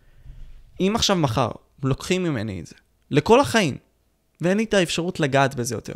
[0.81, 1.51] אם עכשיו מחר
[1.83, 2.75] לוקחים ממני את זה,
[3.11, 3.77] לכל החיים,
[4.41, 5.95] ואין לי את האפשרות לגעת בזה יותר,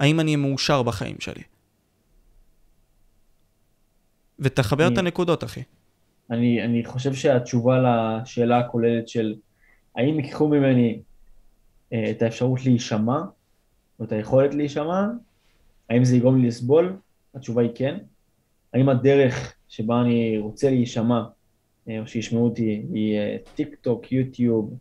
[0.00, 1.42] האם אני מאושר בחיים שלי?
[4.42, 5.62] ותחבר אני- את הנקודות, אחי.
[6.30, 9.34] אני, אני חושב שהתשובה לשאלה הכוללת של
[9.96, 11.00] האם ייקחו ממני
[11.92, 13.20] אה, את האפשרות להישמע,
[14.00, 15.06] או את היכולת להישמע,
[15.90, 16.96] האם זה יגרום לי לסבול?
[17.34, 17.98] התשובה היא כן.
[18.74, 21.22] האם הדרך שבה אני רוצה להישמע,
[21.88, 24.78] אה, או שישמעו אותי, היא אה, טיק טוק, יוטיוב,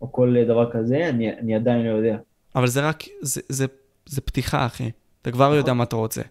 [0.00, 2.18] או כל דבר כזה, אני, אני עדיין לא יודע.
[2.54, 3.66] אבל זה רק, זה, זה,
[4.06, 4.90] זה פתיחה, אחי.
[5.22, 6.22] אתה כבר יודע מה אתה רוצה.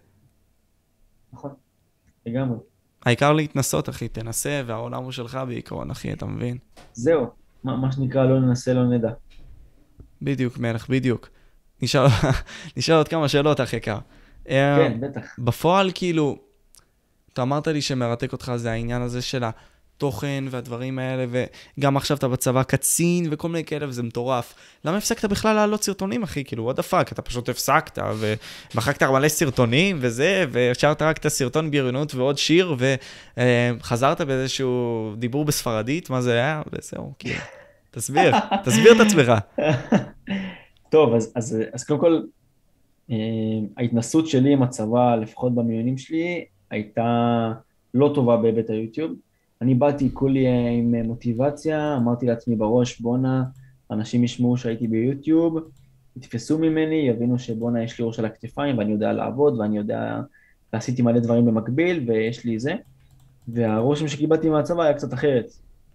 [1.34, 1.52] נכון,
[2.30, 2.58] לגמרי.
[3.06, 6.58] העיקר להתנסות, אחי, תנסה, והעולם הוא שלך בעיקרון, אחי, אתה מבין?
[6.94, 7.28] זהו,
[7.64, 9.10] מה, מה שנקרא לא ננסה, לא נדע.
[10.22, 11.30] בדיוק, מלך, בדיוק.
[11.82, 12.06] נשאל,
[12.78, 13.98] נשאל עוד כמה שאלות, אחי יקר.
[14.46, 15.36] כן, בטח.
[15.40, 16.38] בפועל, כאילו,
[17.34, 19.44] אתה אמרת לי שמרתק אותך זה העניין הזה של
[20.00, 21.26] התוכן והדברים האלה,
[21.78, 24.54] וגם עכשיו אתה בצבא קצין וכל מיני כאלה, וזה מטורף.
[24.86, 26.44] למה הפסקת בכלל להעלות סרטונים, אחי?
[26.44, 28.00] כאילו, what the fuck, אתה פשוט הפסקת,
[28.74, 32.76] ומחקת מלא סרטונים וזה, והשארת רק את הסרטון בריונות ועוד שיר,
[33.38, 36.62] וחזרת באיזשהו דיבור בספרדית, מה זה היה?
[36.74, 37.40] וזהו, כאילו.
[37.92, 38.32] תסביר,
[38.66, 39.32] תסביר את עצמך.
[40.90, 42.22] טוב, אז, אז, אז קודם כל,
[43.12, 43.16] אה,
[43.78, 47.52] ההתנסות שלי עם הצבא, לפחות במיונים שלי, הייתה
[47.94, 49.12] לא טובה בהיבט היוטיוב.
[49.62, 53.44] אני באתי כולי אה, עם מוטיבציה, אמרתי לעצמי בראש, בואנה,
[53.92, 55.58] אנשים ישמעו שהייתי ביוטיוב,
[56.18, 60.22] יתפסו ממני, יבינו שבואנה יש לי ראש על הכתפיים ואני יודע לעבוד ואני יודע,
[60.74, 62.76] ועשיתי מלא דברים במקביל ויש לי זה.
[63.48, 65.52] והרושם שקיבלתי מהצבא היה קצת אחרת.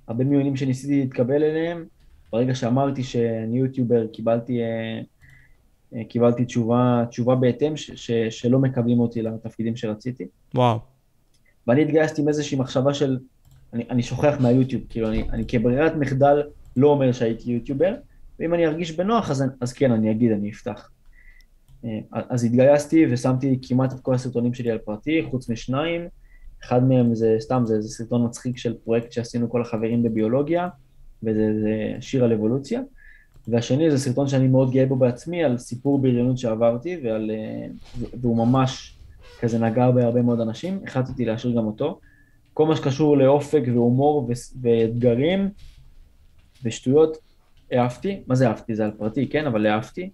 [0.08, 1.84] הרבה מיונים שניסיתי להתקבל אליהם,
[2.32, 5.00] ברגע שאמרתי שאני יוטיובר, קיבלתי, אה,
[5.94, 10.24] אה, קיבלתי תשובה, תשובה בהתאם, ש, ש, שלא מקבלים אותי לתפקידים שרציתי.
[10.54, 10.78] וואו.
[11.66, 13.18] ואני התגייסתי עם איזושהי מחשבה של,
[13.74, 16.42] אני, אני שוכח מהיוטיוב, כאילו אני, אני כברירת מחדל
[16.76, 17.94] לא אומר שהייתי יוטיובר,
[18.40, 20.90] ואם אני ארגיש בנוח אז, אז כן, אני אגיד, אני אפתח.
[21.84, 26.08] אה, אז התגייסתי ושמתי כמעט את כל הסרטונים שלי על פרטי, חוץ משניים.
[26.64, 30.68] אחד מהם זה סתם, זה, זה סרטון מצחיק של פרויקט שעשינו כל החברים בביולוגיה,
[31.22, 32.80] וזה זה שיר על אבולוציה.
[33.48, 37.66] והשני זה סרטון שאני מאוד גאה בו בעצמי, על סיפור בריונות שעברתי, ועל, אה,
[38.20, 38.96] והוא ממש
[39.40, 42.00] כזה נגע בהרבה מאוד אנשים, החלטתי להשאיר גם אותו.
[42.54, 44.32] כל מה שקשור לאופק והומור ו-
[44.62, 45.48] ואתגרים
[46.64, 47.16] ושטויות,
[47.70, 48.22] העפתי.
[48.26, 48.74] מה זה העפתי?
[48.74, 49.46] זה על פרטי, כן?
[49.46, 50.10] אבל העפתי.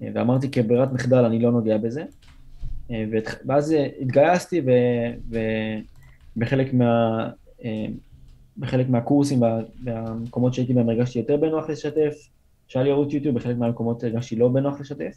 [0.00, 2.04] ואמרתי כברירת מחדל, אני לא נוגע בזה.
[3.46, 4.62] ואז התגייסתי,
[6.36, 7.30] ובחלק מה...
[8.56, 9.42] בחלק מהקורסים
[9.84, 12.14] והמקומות שהייתי בהם הרגשתי יותר בנוח לשתף,
[12.68, 15.16] שהיה לי ערוץ יוטיוב, בחלק מהמקומות הרגשתי לא בנוח לשתף.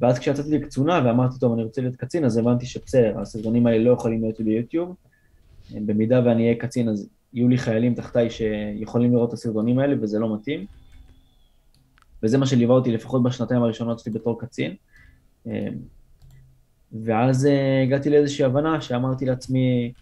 [0.00, 3.90] ואז כשיצאתי לקצונה ואמרתי, טוב, אני רוצה להיות קצין, אז הבנתי שבסדר, הסרטונים האלה לא
[3.90, 4.94] יכולים להיות ביוטיוב.
[5.74, 10.18] במידה ואני אהיה קצין, אז יהיו לי חיילים תחתיי שיכולים לראות את הסרטונים האלה, וזה
[10.18, 10.66] לא מתאים.
[12.22, 14.74] וזה מה שליווה אותי לפחות בשנתיים הראשונות שלי בתור קצין.
[16.92, 17.48] ואז
[17.82, 19.92] הגעתי לאיזושהי הבנה שאמרתי לעצמי,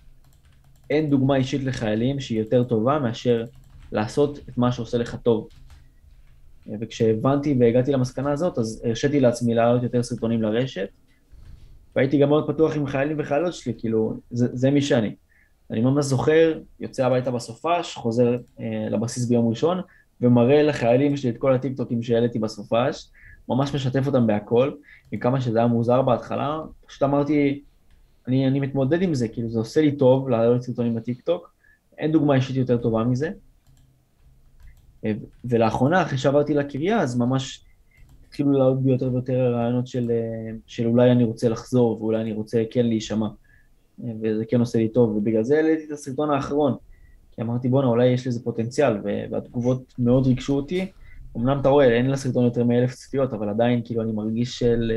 [0.90, 3.44] אין דוגמה אישית לחיילים שהיא יותר טובה מאשר
[3.93, 5.48] לעשות את מה שעושה לך טוב.
[6.80, 10.89] וכשהבנתי והגעתי למסקנה הזאת, אז הרשיתי לעצמי להעלות יותר סרטונים לרשת,
[11.97, 15.14] והייתי גם מאוד פתוח עם חיילים וחיילות שלי, כאילו, זה, זה מי שאני.
[15.70, 19.80] אני ממש זוכר, יוצא הביתה בסופש, חוזר אה, לבסיס ביום ראשון,
[20.20, 23.09] ומראה לחיילים שלי את כל הטיקטוקים שהעליתי בסופש,
[23.48, 24.70] ממש משתף אותם בהכל,
[25.12, 27.62] עם כמה שזה היה מוזר בהתחלה, פשוט אמרתי,
[28.28, 31.52] אני, אני מתמודד עם זה, כאילו זה עושה לי טוב להעלות סרטונים בטיקטוק,
[31.98, 33.30] אין דוגמה אישית יותר טובה מזה.
[35.45, 37.65] ולאחרונה, אחרי שעברתי לקריה, אז ממש
[38.29, 40.11] התחילו לעלות בי יותר ויותר רעיונות של,
[40.66, 43.29] של אולי אני רוצה לחזור, ואולי אני רוצה כן להישמע.
[44.23, 46.74] וזה כן עושה לי טוב, ובגלל זה העליתי את הסרטון האחרון.
[47.33, 48.93] כי אמרתי, בואנה, אולי יש לזה פוטנציאל,
[49.31, 50.91] והתגובות מאוד ריגשו אותי.
[51.37, 54.93] אמנם אתה רואה, אין לסרטון יותר מאלף צפיות, אבל עדיין, כאילו, אני מרגיש של...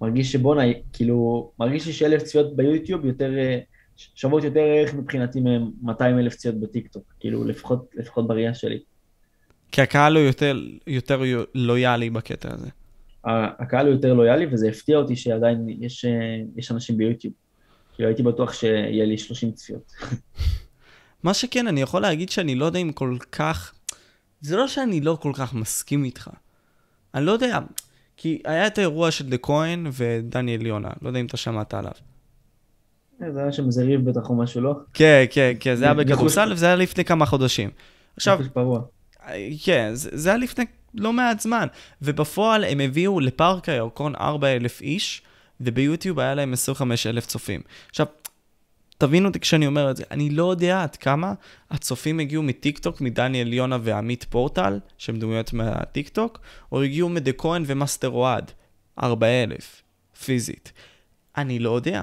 [0.00, 0.62] מרגיש שבואנה,
[0.92, 3.32] כאילו, מרגיש לי שאלף צפיות ביוטיוב יותר,
[4.14, 8.78] שוות יותר ערך מבחינתי מ-200 אלף צפיות בטיקטוק, כאילו, לפחות, לפחות בראייה שלי.
[9.72, 11.22] כי הקהל הוא יותר, יותר
[11.54, 12.68] לויאלי בקטע הזה.
[13.24, 16.10] הקהל הוא יותר לויאלי, וזה הפתיע אותי שעדיין יש, אה,
[16.56, 17.34] יש אנשים ביוטיוב.
[17.94, 19.92] כאילו הייתי בטוח שיהיה לי 30 צפיות.
[21.22, 23.74] מה שכן, אני יכול להגיד שאני לא יודע אם כל כך...
[24.40, 26.30] זה לא שאני לא כל כך מסכים איתך.
[27.14, 27.58] אני לא יודע,
[28.16, 31.92] כי היה את האירוע של דה כהן ודניאל יונה, לא יודע אם אתה שמעת עליו.
[33.34, 34.74] זה היה שם איזה ריב בטח או משהו, לא?
[34.94, 37.70] כן, כן, כן, זה היה בכדורסל וזה היה לפני כמה חודשים.
[38.16, 38.38] עכשיו,
[39.64, 40.64] כן, זה, זה היה לפני
[40.94, 41.66] לא מעט זמן,
[42.02, 45.22] ובפועל הם הביאו לפארק הירקון 4,000 איש,
[45.60, 47.60] וביוטיוב היה להם 25,000 צופים.
[47.90, 48.06] עכשיו,
[48.98, 51.34] תבינו אותי כשאני אומר את זה, אני לא יודע עד כמה
[51.70, 56.40] הצופים הגיעו מטיקטוק, מדניאל יונה ועמית פורטל, שהם דמויות מהטיקטוק,
[56.72, 58.50] או הגיעו מדה כהן ומאסטר אוהד,
[59.02, 59.82] 4,000,
[60.24, 60.72] פיזית.
[61.36, 62.02] אני לא יודע.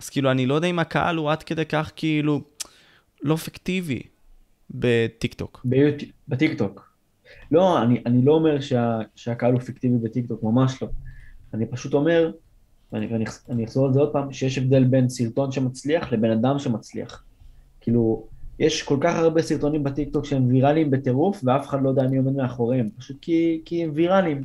[0.00, 2.40] אז כאילו, אני לא יודע אם הקהל הוא עד כדי כך כאילו
[3.22, 4.02] לא פיקטיבי
[4.70, 5.60] בטיקטוק.
[6.28, 6.92] בטיקטוק.
[7.50, 10.88] לא, אני, אני לא אומר שה, שהקהל הוא פיקטיבי בטיקטוק, ממש לא.
[11.54, 12.32] אני פשוט אומר,
[12.92, 16.58] ואני, ואני אני אחזור על זה עוד פעם, שיש הבדל בין סרטון שמצליח לבן אדם
[16.58, 17.24] שמצליח.
[17.80, 18.26] כאילו,
[18.58, 22.32] יש כל כך הרבה סרטונים בטיקטוק שהם ויראליים בטירוף, ואף אחד לא יודע מי עומד
[22.32, 24.44] מאחוריהם, פשוט כי, כי הם ויראליים.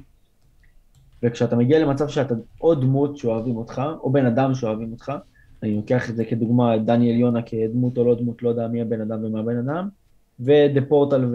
[1.24, 5.12] וכשאתה מגיע למצב שאתה או דמות שאוהבים אותך, או בן אדם שאוהבים אותך,
[5.64, 9.02] אני לוקח את זה כדוגמה, דניאל יונה כדמות או לא דמות, לא יודע מי הבן
[9.02, 9.90] אדם ומה הבן אדם,
[10.40, 11.26] ודה פורטל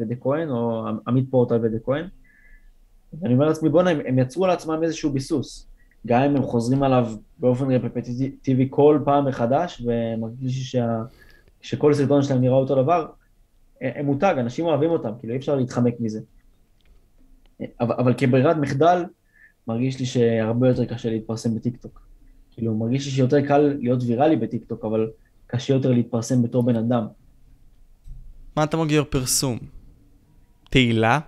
[0.00, 2.04] ודה כהן, או עמית פורטל ודה כהן.
[3.20, 5.68] ואני אומר לעצמי, בוא'נה, הם, הם יצרו לעצמם איזשהו ביסוס.
[6.06, 7.08] גם אם הם חוזרים עליו
[7.38, 11.02] באופן רפטטיבי כל פעם מחדש, ומרגיש שה,
[11.60, 13.06] שכל סרטון שלהם נראה אותו דבר,
[13.80, 16.20] הם מותג, אנשים אוהבים אותם, כאילו אי אפשר להתחמק מזה.
[17.80, 19.04] אבל, אבל כברירת מחדל,
[19.68, 22.05] מרגיש לי שהרבה יותר קשה להתפרסם בטיקטוק.
[22.56, 25.10] כאילו, מרגיש לי שיותר קל להיות ויראלי בטיקטוק, אבל
[25.46, 27.06] קשה יותר להתפרסם בתור בן אדם.
[28.56, 29.58] מה אתה מגדיר פרסום?
[30.70, 31.20] תהילה?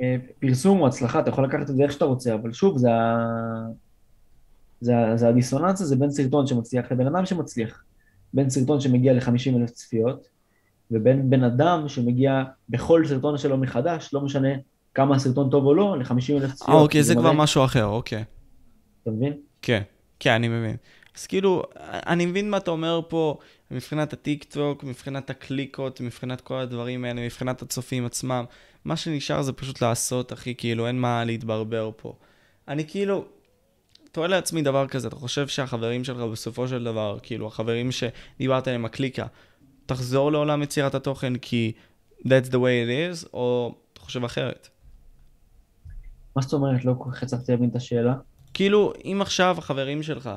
[0.00, 2.94] אה, פרסום או הצלחה, אתה יכול לקחת את זה איך שאתה רוצה, אבל שוב, זה,
[2.94, 3.16] ה...
[4.80, 5.16] זה, ה...
[5.16, 7.84] זה הדיסוננס הזה בין סרטון שמצליח לבן אדם שמצליח.
[8.34, 10.26] בין סרטון שמגיע ל-50 אלף צפיות,
[10.90, 14.48] ובין בן אדם שמגיע בכל סרטון שלו מחדש, לא משנה
[14.94, 16.68] כמה הסרטון טוב או לא, ל-50 אלף צפיות.
[16.68, 18.24] אה, אוקיי, זה כבר משהו אחר, אוקיי.
[19.02, 19.32] אתה מבין?
[19.62, 19.82] כן,
[20.20, 20.76] כן, אני מבין.
[21.16, 21.62] אז כאילו,
[22.06, 23.38] אני מבין מה אתה אומר פה,
[23.70, 28.44] מבחינת הטיק טוק, מבחינת הקליקות, מבחינת כל הדברים האלה, מבחינת הצופים עצמם.
[28.84, 32.16] מה שנשאר זה פשוט לעשות, אחי, כאילו, אין מה להתברבר פה.
[32.68, 33.24] אני כאילו,
[34.12, 38.84] תוהה לעצמי דבר כזה, אתה חושב שהחברים שלך בסופו של דבר, כאילו, החברים שדיברת עליהם,
[38.84, 39.26] הקליקה,
[39.86, 41.72] תחזור לעולם יצירת התוכן כי
[42.20, 44.68] that's the way it is, או אתה חושב אחרת?
[46.36, 46.84] מה זאת אומרת?
[46.84, 48.14] לא כל כך הצלחתי להבין את השאלה.
[48.54, 50.30] כאילו, אם עכשיו החברים שלך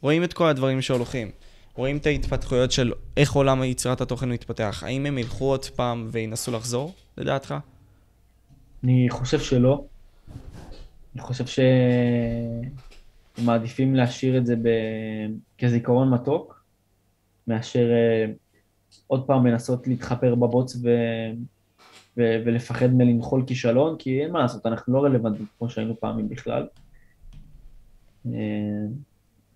[0.00, 1.30] רואים את כל הדברים שהולכים,
[1.74, 6.52] רואים את ההתפתחויות של איך עולם יצירת התוכן מתפתח, האם הם ילכו עוד פעם וינסו
[6.52, 7.54] לחזור, לדעתך?
[8.84, 9.84] אני חושב שלא.
[11.14, 11.44] אני חושב
[13.38, 14.68] שמעדיפים להשאיר את זה ב...
[15.58, 16.64] כזיכרון מתוק,
[17.46, 18.30] מאשר uh,
[19.06, 20.88] עוד פעם לנסות להתחפר בבוץ ו...
[22.16, 22.22] ו...
[22.46, 26.66] ולפחד מלנחול כישלון, כי אין מה לעשות, אנחנו לא רלוונטיים כמו שהיינו פעמים בכלל.
[28.26, 28.32] Uh,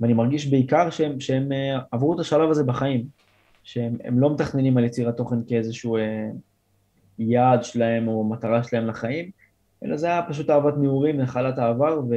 [0.00, 3.06] ואני מרגיש בעיקר שהם, שהם uh, עברו את השלב הזה בחיים,
[3.64, 6.00] שהם לא מתכננים על יצירת תוכן כאיזשהו uh,
[7.18, 9.30] יעד שלהם או מטרה שלהם לחיים,
[9.84, 12.14] אלא זה היה פשוט אהבת נעורים, נחלת העבר, ו...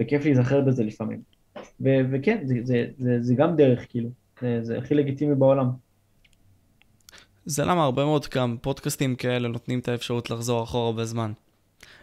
[0.00, 1.20] וכיף להיזכר בזה לפעמים.
[1.80, 1.88] ו...
[2.12, 4.08] וכן, זה, זה, זה, זה גם דרך, כאילו,
[4.40, 5.70] זה, זה הכי לגיטימי בעולם.
[7.46, 11.32] זה למה הרבה מאוד גם פודקאסטים כאלה נותנים את האפשרות לחזור אחורה בזמן.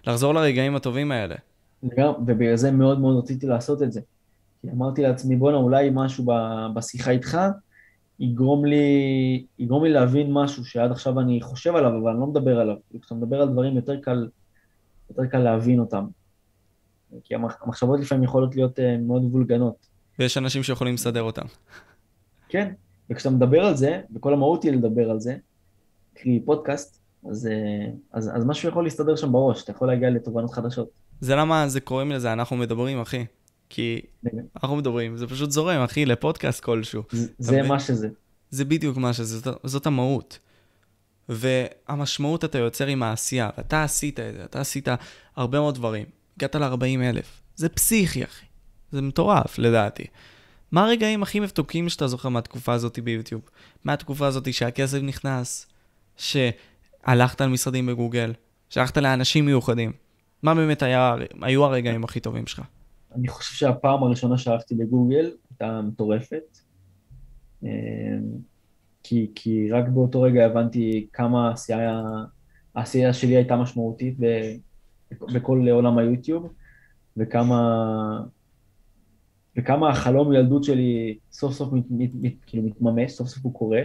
[0.08, 1.36] לחזור לרגעים הטובים האלה.
[1.84, 4.02] וגם, ובגלל זה מאוד מאוד רציתי לעשות את זה.
[4.62, 6.26] כי אמרתי לעצמי, בואנה, אולי משהו
[6.74, 7.38] בשיחה איתך
[8.20, 12.60] יגרום לי, יגרום לי להבין משהו שעד עכשיו אני חושב עליו, אבל אני לא מדבר
[12.60, 12.76] עליו.
[13.02, 14.30] כשאתה מדבר על דברים יותר קל,
[15.10, 16.06] יותר קל להבין אותם.
[17.24, 19.88] כי המחשבות לפעמים יכולות להיות uh, מאוד וולגנות.
[20.20, 21.46] ויש אנשים שיכולים לסדר אותם.
[22.50, 22.74] כן,
[23.10, 25.36] וכשאתה מדבר על זה, וכל המהות היא לדבר על זה,
[26.14, 30.54] קרי פודקאסט, אז, אה, אז, אז משהו יכול להסתדר שם בראש, אתה יכול להגיע לתובנות
[30.54, 30.90] חדשות.
[31.22, 33.26] זה למה זה קוראים לזה, אנחנו מדברים, אחי.
[33.70, 34.02] כי
[34.64, 37.04] אנחנו מדברים, זה פשוט זורם, אחי, לפודקאסט כלשהו.
[37.40, 38.10] זה מה שזה.
[38.50, 40.40] זה בדיוק מה שזה, זאת, זאת המהות.
[41.30, 44.88] והמשמעות אתה יוצר עם העשייה, ואתה עשית את זה, אתה עשית
[45.36, 46.06] הרבה מאוד דברים.
[46.38, 47.42] הגעת ל-40 אלף.
[47.56, 48.46] זה פסיכי, אחי.
[48.92, 50.06] זה מטורף, לדעתי.
[50.72, 53.42] מה הרגעים הכי מתוקים שאתה זוכר מהתקופה הזאת ביוטיוב?
[53.84, 55.68] מהתקופה הזאת שהכסף נכנס,
[56.18, 58.34] שהלכת על משרדים בגוגל,
[58.70, 59.92] שהלכת לאנשים מיוחדים.
[60.44, 62.62] מה באמת היה, היו הרגעים הכי טובים שלך?
[63.16, 66.58] אני חושב שהפעם הראשונה שהלכתי לגוגל הייתה מטורפת.
[67.64, 67.70] אמ,
[69.04, 72.02] כי, כי רק באותו רגע הבנתי כמה העשייה,
[72.76, 74.16] העשייה שלי הייתה משמעותית,
[75.34, 76.54] בכל עולם היוטיוב,
[77.18, 78.22] וכמה,
[79.58, 83.82] וכמה החלום ילדות שלי סוף סוף מת, מת, מת, כאילו מתממש, סוף סוף הוא קורה.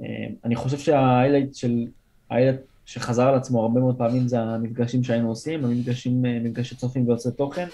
[0.00, 1.86] אה, אני חושב שה highlight של,
[2.30, 7.08] ה highlight שחזר על עצמו הרבה מאוד פעמים זה המפגשים שהיינו עושים, המפגשים, מפגשי צופים
[7.08, 7.66] ויוצרי תוכן,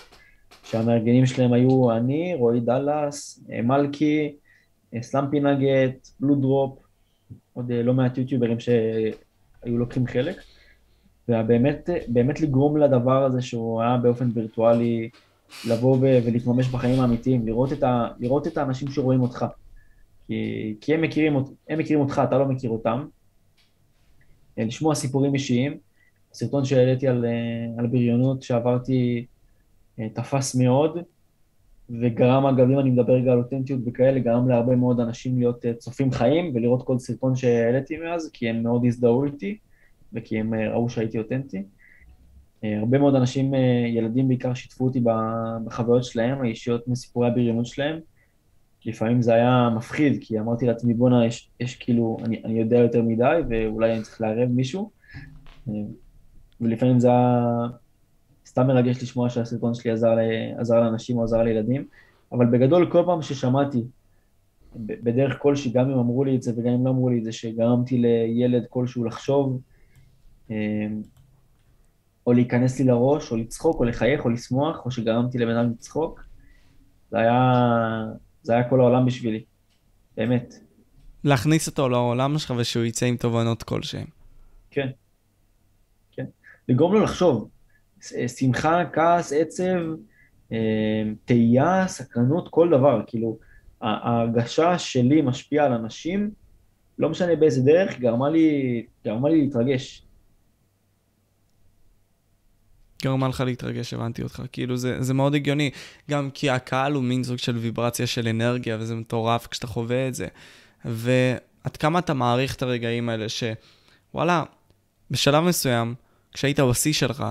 [0.65, 4.37] שהמארגנים שלהם היו אני, רועי דאלאס, מלכי,
[5.03, 6.79] סלאמפי נגט, בלו דרופ,
[7.53, 10.37] עוד לא מעט יוטיוברים שהיו לוקחים חלק.
[11.29, 15.11] ובאמת באמת לגרום לדבר הזה שהוא היה באופן וירטואלי,
[15.69, 19.47] לבוא ולהתממש בחיים האמיתיים, לראות את, ה, לראות את האנשים שרואים אותך.
[20.27, 21.37] כי, כי הם, מכירים,
[21.69, 23.07] הם מכירים אותך, אתה לא מכיר אותם.
[24.67, 25.79] לשמוע סיפורים אישיים.
[26.33, 27.25] הסרטון שהעליתי על,
[27.79, 29.27] על בריונות שעברתי
[30.15, 30.99] תפס מאוד,
[31.91, 36.13] וגרם, אגב, אם אני מדבר רגע על אותנטיות וכאלה, גרם להרבה מאוד אנשים להיות צופים
[36.13, 39.59] חיים ולראות כל סרטון שהעליתי מאז, כי הם מאוד הזדהו איתי.
[40.13, 41.63] וכי הם אה, ראו שהייתי אותנטי.
[42.65, 45.01] אה, הרבה מאוד אנשים, אה, ילדים בעיקר, שיתפו אותי
[45.65, 48.01] בחוויות שלהם, האישיות מסיפורי הבריונות שלהם.
[48.89, 53.03] לפעמים זה היה מפחיד, כי אמרתי לעצמי, בואנה, יש, יש כאילו, אני, אני יודע יותר
[53.03, 54.91] מדי, ואולי אני צריך לערב מישהו.
[56.61, 57.45] ולפעמים זה היה
[58.47, 60.17] סתם מרגש לשמוע שהסרטון שלי עזר,
[60.59, 61.85] עזר לאנשים או עזר לילדים,
[62.33, 63.83] אבל בגדול, כל פעם ששמעתי,
[64.77, 67.33] בדרך כלשהי, גם אם אמרו לי את זה וגם אם לא אמרו לי את זה,
[67.33, 69.61] שגרמתי לילד כלשהו לחשוב,
[70.51, 71.03] אמ,
[72.27, 76.25] או להיכנס לי לראש, או לצחוק, או לחייך, או לשמוח, או שגרמתי לבן אדם לצחוק.
[77.11, 77.65] זה היה,
[78.49, 79.45] זה היה כל העולם בשבילי,
[80.17, 80.55] באמת.
[81.25, 84.05] להכניס אותו לעולם שלך ושהוא יצא עם תובנות כלשהן.
[84.71, 84.89] כן,
[86.13, 86.25] כן.
[86.69, 87.49] לגרום לו לחשוב.
[88.39, 89.79] שמחה, כעס, עצב,
[90.53, 90.57] אמ,
[91.25, 93.03] תהייה, סקרנות, כל דבר.
[93.07, 93.39] כאילו,
[93.81, 96.31] ההרגשה שלי משפיעה על אנשים,
[96.99, 100.07] לא משנה באיזה דרך, גרמה לי, גרמה לי להתרגש.
[103.03, 104.43] גרמה לך להתרגש, הבנתי אותך.
[104.53, 105.71] כאילו, זה, זה מאוד הגיוני.
[106.11, 110.15] גם כי הקהל הוא מין סוג של ויברציה של אנרגיה, וזה מטורף כשאתה חווה את
[110.15, 110.27] זה.
[110.85, 114.45] ועד כמה אתה מעריך את הרגעים האלה שוואלה,
[115.11, 115.95] בשלב מסוים,
[116.33, 117.25] כשהיית בשיא שלך,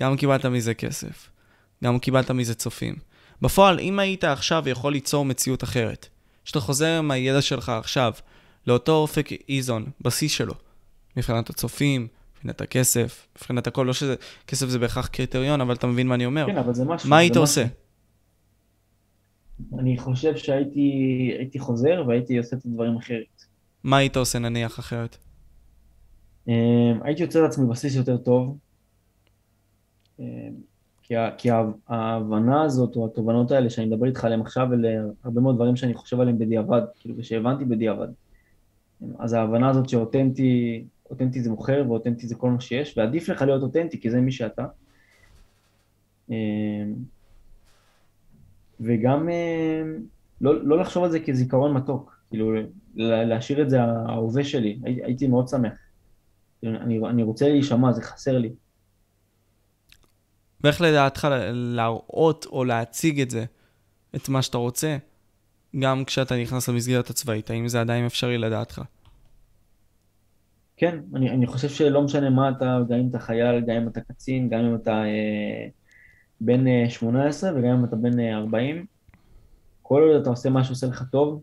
[0.00, 1.30] גם קיבלת מזה כסף,
[1.84, 2.94] גם קיבלת מזה צופים.
[3.42, 6.08] בפועל, אם היית עכשיו יכול ליצור מציאות אחרת,
[6.44, 8.12] שאתה חוזר עם הידע שלך עכשיו
[8.66, 10.54] לאותו אופק איזון, בשיא שלו,
[11.16, 12.08] מבחינת הצופים,
[12.38, 14.14] מבחינת הכסף, מבחינת הכל, לא שזה,
[14.46, 16.46] כסף זה בהכרח קריטריון, אבל אתה מבין מה אני אומר.
[16.46, 17.10] כן, אבל זה משהו.
[17.10, 17.64] מה היית עושה?
[19.78, 23.44] אני חושב שהייתי חוזר והייתי עושה את הדברים אחרת.
[23.84, 25.16] מה היית עושה נניח אחרת?
[26.48, 26.54] אמ,
[27.02, 28.58] הייתי יוצר לעצמי בסיס יותר טוב,
[30.20, 30.24] אמ,
[31.02, 31.48] כי, כי
[31.88, 34.88] ההבנה הזאת או התובנות האלה שאני מדבר איתך עליהן עכשיו, אלה
[35.24, 38.08] הרבה מאוד דברים שאני חושב עליהם בדיעבד, כאילו, ושהבנתי בדיעבד.
[39.18, 43.62] אז ההבנה הזאת שאותנטי אותנטי זה מוכר ואותנטי זה כל מה שיש, ועדיף לך להיות
[43.62, 44.66] אותנטי כי זה מי שאתה.
[46.30, 46.94] אמ,
[48.80, 49.98] וגם אמ,
[50.40, 52.52] לא, לא לחשוב על זה כזיכרון מתוק, כאילו
[52.94, 55.72] להשאיר את זה ההווה שלי, הייתי, מאוד שמח.
[56.62, 58.52] אני, אני רוצה להישמע, זה חסר לי.
[60.60, 63.44] ואיך לדעתך להראות או להציג את זה,
[64.16, 64.96] את מה שאתה רוצה,
[65.78, 68.82] גם כשאתה נכנס למסגרת הצבאית, האם זה עדיין אפשרי לדעתך?
[70.78, 74.00] כן, אני, אני חושב שלא משנה מה אתה, גם אם אתה חייל, גם אם אתה
[74.00, 75.68] קצין, גם אם אתה אה,
[76.40, 78.86] בן אה, 18 וגם אם אתה בן אה, 40,
[79.82, 81.42] כל עוד אתה עושה מה שעושה לך טוב,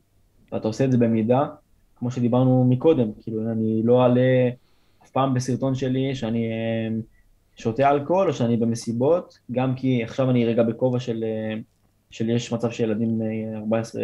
[0.51, 1.45] ואתה עושה את זה במידה,
[1.95, 4.49] כמו שדיברנו מקודם, כאילו אני לא אעלה
[5.03, 6.95] אף פעם בסרטון שלי שאני אה,
[7.55, 11.59] שותה אלכוהול או שאני במסיבות, גם כי עכשיו אני רגע בכובע של, אה,
[12.11, 14.03] של יש מצב שילדים אה, 14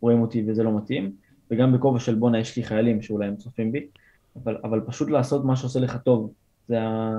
[0.00, 1.12] רואים אותי וזה לא מתאים,
[1.50, 3.86] וגם בכובע של בואנה יש לי חיילים שאולי הם צופים בי.
[4.36, 6.32] אבל, אבל פשוט לעשות מה שעושה לך טוב.
[6.68, 7.10] זה, ה,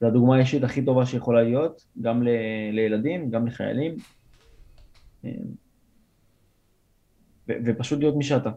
[0.00, 2.28] זה הדוגמה האישית הכי טובה שיכולה להיות, גם ל,
[2.72, 3.96] לילדים, גם לחיילים.
[5.24, 5.28] ו,
[7.66, 8.50] ופשוט להיות מי שאתה.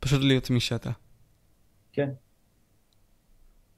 [0.00, 0.90] פשוט להיות מי שאתה.
[1.92, 2.10] כן.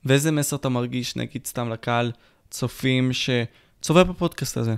[0.04, 2.12] ואיזה מסר אתה מרגיש, נגיד סתם לקהל
[2.50, 4.74] צופים שצופה בפודקאסט הזה?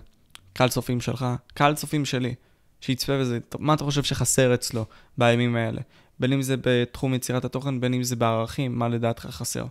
[0.53, 2.35] קהל צופים שלך, קהל צופים שלי,
[2.81, 4.85] שיצפה בזה, מה אתה חושב שחסר אצלו
[5.19, 5.81] בימים האלה?
[6.21, 9.65] בין אם זה בתחום יצירת התוכן, בין אם זה בערכים, מה לדעתך חסר?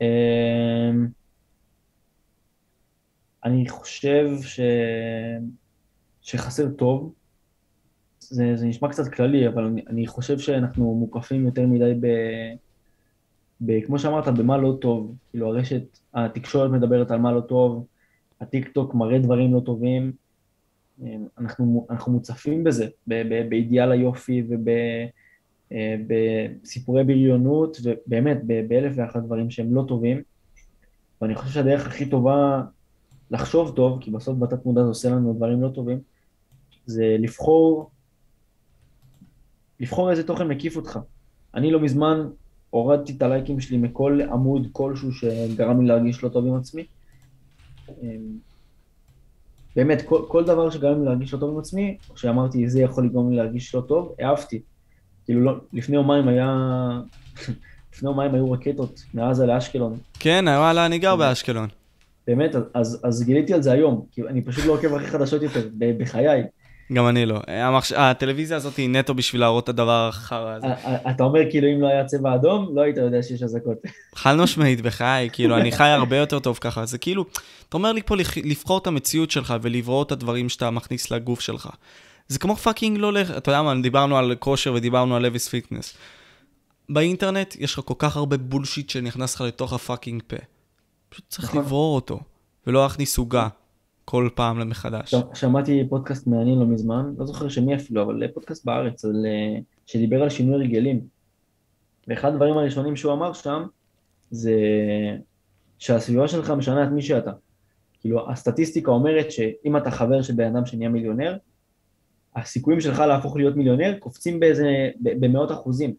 [0.00, 0.06] אמ,
[3.44, 4.60] אני חושב ש...
[6.22, 7.12] שחסר טוב.
[8.20, 12.06] זה, זה נשמע קצת כללי, אבל אני, אני חושב שאנחנו מוקפים יותר מדי ב...
[13.60, 13.86] ב...
[13.86, 15.14] כמו שאמרת, במה לא טוב.
[15.30, 17.86] כאילו הרשת, התקשורת מדברת על מה לא טוב,
[18.40, 20.12] הטיק טוק מראה דברים לא טובים.
[21.38, 22.86] אנחנו, אנחנו מוצפים בזה,
[23.48, 24.42] באידיאל היופי
[25.72, 28.38] אה, בסיפורי בריונות, ובאמת
[28.68, 30.22] באלף ואחת דברים שהם לא טובים.
[31.22, 32.62] ואני חושב שהדרך הכי טובה
[33.30, 36.00] לחשוב טוב, כי בסוף בתת מודע זה עושה לנו דברים לא טובים,
[36.86, 37.90] זה לבחור,
[39.80, 40.98] לבחור איזה תוכן מקיף אותך.
[41.54, 42.28] אני לא מזמן
[42.70, 46.86] הורדתי את הלייקים שלי מכל עמוד כלשהו שגרם לי להרגיש לא טוב עם עצמי.
[49.78, 53.04] אמ, באמת, כל, כל דבר שגרם לי להרגיש לא טוב עם עצמי, כשאמרתי זה יכול
[53.04, 54.60] לגרום לי להרגיש לא טוב, העפתי.
[55.24, 56.56] כאילו, לא, לפני יומיים היה...
[57.94, 59.96] לפני יומיים היו רקטות מעזה לאשקלון.
[60.20, 61.68] כן, וואלה, אני גר באשקלון.
[62.26, 65.68] באמת, אז, אז גיליתי על זה היום, כי אני פשוט לא עוקב אחרי חדשות יותר,
[65.78, 66.44] בחיי.
[66.92, 67.40] גם אני לא.
[67.46, 67.92] המחש...
[67.92, 70.66] הטלוויזיה הזאת היא נטו בשביל להראות את הדבר החרא הזה.
[71.10, 73.78] אתה אומר כאילו אם לא היה צבע אדום, לא היית יודע שיש אזעקות.
[74.14, 76.86] חד משמעית, בחיי, כאילו אני חי הרבה יותר טוב ככה.
[76.86, 77.24] זה כאילו,
[77.68, 81.68] אתה אומר לי פה לבחור את המציאות שלך ולברוא את הדברים שאתה מכניס לגוף שלך.
[82.28, 85.96] זה כמו fucking לא לך, אתה יודע מה, דיברנו על כושר ודיברנו על לויס פיטנס.
[86.88, 90.36] באינטרנט יש לך כל כך הרבה bullshit שנכנס לך לתוך ה fucking פה.
[91.08, 91.60] פשוט צריך נכון.
[91.60, 92.20] לברור אותו,
[92.66, 93.48] ולא להכניס עוגה.
[94.10, 95.14] כל פעם למחדש.
[95.34, 100.22] שמעתי פודקאסט מעניין לא מזמן, לא זוכר שמי אפילו, אבל פודקאסט בארץ, על, אה, שדיבר
[100.22, 101.00] על שינוי הרגלים.
[102.08, 103.62] ואחד הדברים הראשונים שהוא אמר שם,
[104.30, 104.54] זה
[105.78, 107.30] שהסביבה שלך משנה את מי שאתה.
[108.00, 111.36] כאילו, הסטטיסטיקה אומרת שאם אתה חבר של בן אדם שנהיה מיליונר,
[112.36, 115.94] הסיכויים שלך להפוך להיות מיליונר קופצים באיזה, במאות אחוזים.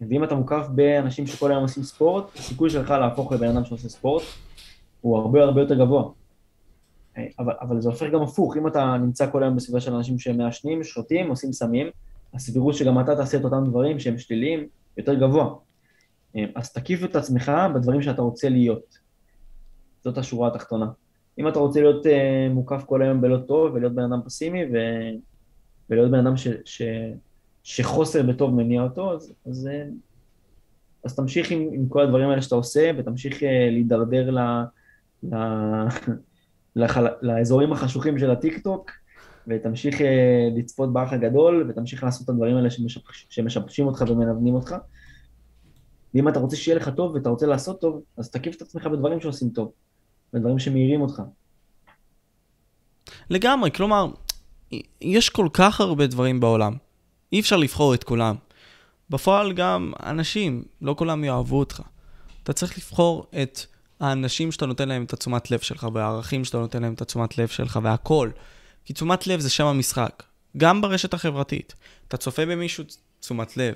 [0.00, 4.22] ואם אתה מוקף באנשים שכל היום עושים ספורט, הסיכוי שלך להפוך לבן אדם שעושה ספורט
[5.00, 6.17] הוא הרבה הרבה יותר גבוה.
[7.38, 10.84] אבל, אבל זה הופך גם הפוך, אם אתה נמצא כל היום בסביבה של אנשים שמעשנים,
[10.84, 11.86] שותים, עושים סמים,
[12.34, 15.54] הסבירות שגם אתה תעשה את אותם דברים שהם שליליים יותר גבוה.
[16.54, 18.98] אז תקיף את עצמך בדברים שאתה רוצה להיות.
[20.04, 20.86] זאת השורה התחתונה.
[21.38, 22.08] אם אתה רוצה להיות uh,
[22.50, 24.76] מוקף כל היום בלא טוב ולהיות בן אדם פסימי ו...
[25.90, 26.48] ולהיות בן אדם ש...
[26.64, 26.82] ש...
[27.62, 29.92] שחוסר בטוב מניע אותו, אז, אז, uh,
[31.04, 34.38] אז תמשיך עם, עם כל הדברים האלה שאתה עושה ותמשיך uh, להידרדר ל...
[35.22, 35.36] ל...
[36.78, 37.06] לחל...
[37.22, 38.90] לאזורים החשוכים של הטיקטוק,
[39.48, 43.26] ותמשיך אה, לצפות באח הגדול, ותמשיך לעשות את הדברים האלה שמשבש...
[43.30, 44.74] שמשבשים אותך ומנוונים אותך.
[46.14, 49.20] ואם אתה רוצה שיהיה לך טוב ואתה רוצה לעשות טוב, אז תקיף את עצמך בדברים
[49.20, 49.72] שעושים טוב,
[50.32, 51.22] בדברים שמאירים אותך.
[53.30, 54.06] לגמרי, כלומר,
[55.00, 56.76] יש כל כך הרבה דברים בעולם.
[57.32, 58.36] אי אפשר לבחור את כולם.
[59.10, 61.82] בפועל גם אנשים, לא כולם יאהבו אותך.
[62.42, 63.58] אתה צריך לבחור את
[64.00, 67.48] האנשים שאתה נותן להם את התשומת לב שלך, והערכים שאתה נותן להם את התשומת לב
[67.48, 68.30] שלך, והכל.
[68.84, 70.22] כי תשומת לב זה שם המשחק.
[70.56, 71.74] גם ברשת החברתית.
[72.08, 72.84] אתה צופה במישהו,
[73.20, 73.74] תשומת לב.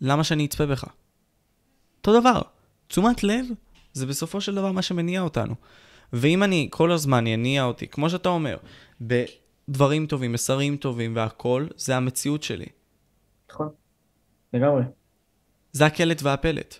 [0.00, 0.84] למה שאני אצפה בך?
[1.98, 2.40] אותו דבר.
[2.86, 3.46] תשומת לב
[3.92, 5.54] זה בסופו של דבר מה שמניע אותנו.
[6.12, 8.56] ואם אני כל הזמן יניע אותי, כמו שאתה אומר,
[9.00, 12.66] בדברים טובים, מסרים טובים והכל, זה המציאות שלי.
[13.50, 13.68] נכון,
[14.52, 14.82] לגמרי.
[15.72, 16.74] זה הקלט והפלט.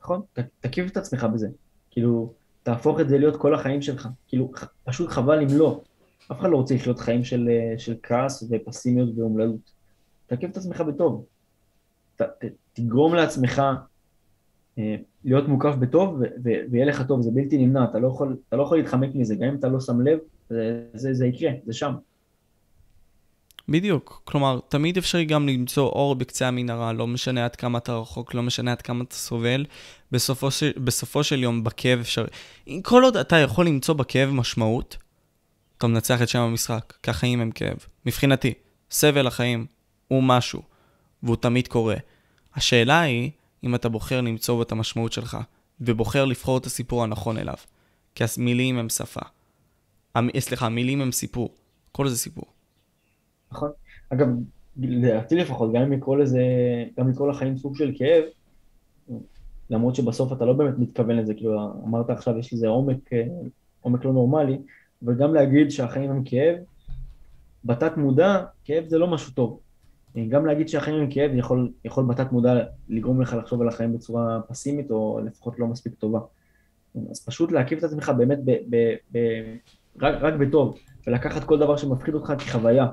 [0.00, 0.22] נכון,
[0.60, 1.48] תקיף את עצמך בזה.
[1.94, 4.08] כאילו, תהפוך את זה להיות כל החיים שלך.
[4.28, 4.52] כאילו,
[4.84, 5.80] פשוט חבל אם לא.
[6.32, 9.72] אף אחד לא רוצה לחיות חיים של, אה, של כעס ופסימיות ואומללות.
[10.26, 11.24] תרכב את עצמך בטוב.
[12.16, 13.62] ת, ת, תגרום לעצמך
[14.78, 16.20] אה, להיות מוקף בטוב
[16.70, 19.48] ויהיה לך טוב, זה בלתי נמנע, אתה לא יכול, אתה לא יכול להתחמק מזה, גם
[19.48, 20.18] אם אתה לא שם לב,
[20.50, 21.94] זה, זה, זה יקרה, זה שם.
[23.68, 28.34] בדיוק, כלומר, תמיד אפשרי גם למצוא אור בקצה המנהרה, לא משנה עד כמה אתה רחוק,
[28.34, 29.64] לא משנה עד כמה אתה סובל,
[30.12, 32.28] בסופו של, בסופו של יום בכאב אפשרי.
[32.82, 34.96] כל עוד אתה יכול למצוא בכאב משמעות,
[35.78, 37.76] אתה מנצח את שם המשחק, כי החיים הם כאב.
[38.06, 38.54] מבחינתי,
[38.90, 39.66] סבל החיים
[40.08, 40.62] הוא משהו,
[41.22, 41.96] והוא תמיד קורה.
[42.54, 43.30] השאלה היא,
[43.64, 45.38] אם אתה בוחר למצוא את המשמעות שלך,
[45.80, 47.56] ובוחר לבחור את הסיפור הנכון אליו.
[48.14, 49.20] כי המילים הם שפה.
[50.14, 50.28] המ...
[50.38, 51.54] סליחה, המילים הם סיפור.
[51.92, 52.53] כל זה סיפור.
[53.54, 53.70] נכון.
[54.10, 54.28] אגב,
[54.76, 56.42] לדעתי לפחות, גם אם לקרוא לזה,
[56.98, 58.24] גם לקרוא לחיים סוג של כאב,
[59.70, 63.10] למרות שבסוף אתה לא באמת מתכוון לזה, כאילו אמרת עכשיו יש איזה עומק,
[63.80, 64.58] עומק לא נורמלי,
[65.04, 66.56] אבל גם להגיד שהחיים הם כאב,
[67.64, 69.60] בתת מודע, כאב זה לא משהו טוב.
[70.28, 74.40] גם להגיד שהחיים הם כאב יכול, יכול בתת מודע לגרום לך לחשוב על החיים בצורה
[74.48, 76.20] פסימית, או לפחות לא מספיק טובה.
[77.10, 79.18] אז פשוט להקיף את עצמך באמת ב, ב, ב,
[80.02, 82.86] רק, רק בטוב, ולקחת כל דבר שמפחיד אותך כחוויה.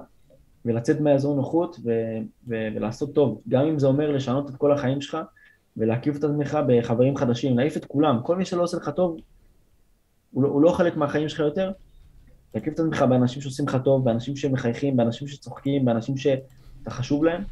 [0.66, 5.02] ולצאת מהאזור נוחות ו- ו- ולעשות טוב, גם אם זה אומר לשנות את כל החיים
[5.02, 5.18] שלך
[5.78, 9.18] ולהקיף את עצמך בחברים חדשים, להעיף את כולם, כל מי שלא עושה לך טוב,
[10.32, 11.72] הוא לא, הוא לא חלק מהחיים שלך יותר,
[12.56, 17.44] להקיף את עצמך באנשים שעושים לך טוב, באנשים שמחייכים, באנשים שצוחקים, באנשים שאתה חשוב להם.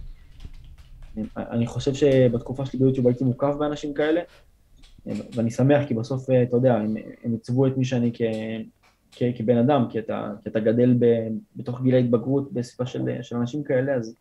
[1.37, 4.21] אני חושב שבתקופה שלי ביוטיוב הייתי מוקף באנשים כאלה,
[5.05, 8.21] ואני שמח כי בסוף, אתה יודע, הם, הם עיצבו את מי שאני כ...
[9.11, 11.05] כ- כבן אדם, כי אתה, כי אתה גדל ב,
[11.55, 14.15] בתוך גיל ההתבגרות בסביבה של, של אנשים כאלה, אז,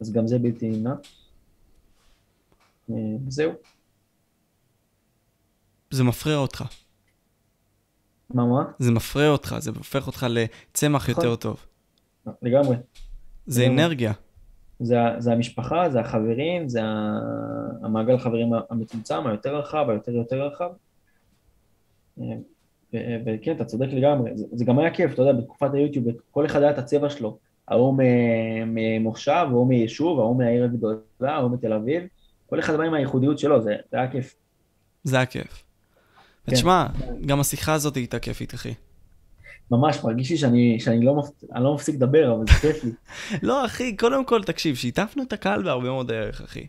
[0.00, 0.94] אז גם זה בלתי נמנע.
[2.90, 2.94] אה,
[3.28, 3.52] זהו.
[5.90, 6.64] זה מפריע אותך.
[8.34, 8.64] מה, מה?
[8.78, 11.24] זה מפריע אותך, זה הופך אותך לצמח נכון.
[11.24, 11.66] יותר טוב.
[12.42, 12.76] לגמרי.
[13.46, 13.84] זה לגמרי.
[13.84, 14.12] אנרגיה.
[14.80, 16.80] זה, זה המשפחה, זה החברים, זה
[17.82, 20.70] המעגל החברים המצומצם, היותר רחב, היותר יותר רחב.
[23.26, 24.30] וכן, אתה צודק לגמרי.
[24.34, 27.38] זה, זה גם היה כיף, אתה יודע, בתקופת היוטיוב, כל אחד היה את הצבע שלו.
[27.68, 27.98] ההוא
[28.66, 32.02] ממושב, ההוא מיישוב, ההוא מהעיר הגדולה, ההוא מתל אביב.
[32.46, 34.34] כל אחד בא עם הייחודיות שלו, זה, זה היה כיף.
[35.04, 35.62] זה הכיף.
[36.46, 36.52] כן.
[36.52, 36.86] ותשמע,
[37.26, 38.74] גם השיחה הזאת הייתה כיפית, אחי.
[39.70, 41.26] ממש, מרגיש לי שאני, שאני לא, מפ...
[41.54, 42.90] לא מפסיק לדבר, אבל זה כיף לי.
[43.48, 46.66] לא, אחי, קודם כל, תקשיב, שיתפנו את הקהל בהרבה מאוד דרך, אחי.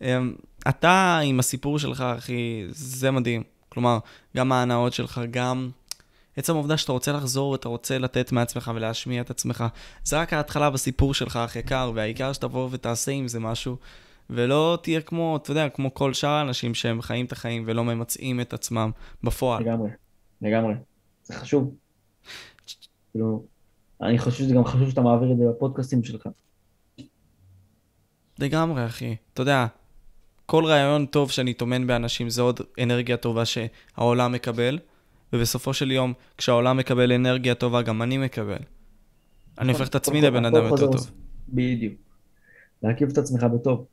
[0.00, 0.34] אמ,
[0.68, 3.55] אתה עם הסיפור שלך, אחי, זה מדהים.
[3.76, 3.98] כלומר,
[4.36, 5.70] גם ההנאות שלך, גם
[6.36, 9.64] עצם העובדה שאתה רוצה לחזור ואתה רוצה לתת מעצמך ולהשמיע את עצמך.
[10.04, 13.76] זה רק ההתחלה בסיפור שלך, אח יקר, והעיקר שתבוא ותעשה עם זה משהו.
[14.30, 18.40] ולא תהיה כמו, אתה יודע, כמו כל שאר האנשים שהם חיים את החיים ולא ממצאים
[18.40, 18.90] את עצמם
[19.22, 19.62] בפועל.
[19.62, 19.90] לגמרי,
[20.42, 20.74] לגמרי.
[21.22, 21.74] זה חשוב.
[23.12, 23.44] כאילו,
[24.02, 26.28] אני חושב שזה גם חשוב שאתה מעביר את זה בפודקאסטים שלך.
[28.38, 29.16] לגמרי, אחי.
[29.32, 29.66] אתה יודע,
[30.46, 34.78] כל רעיון טוב שאני טומן באנשים זה עוד אנרגיה טובה שהעולם מקבל,
[35.32, 38.58] ובסופו של יום, כשהעולם מקבל אנרגיה טובה, גם אני מקבל.
[39.58, 41.10] אני הופך את עצמי לבן אדם יותר טוב.
[41.48, 41.94] בדיוק.
[42.82, 43.86] להרכיב את עצמך בטוב.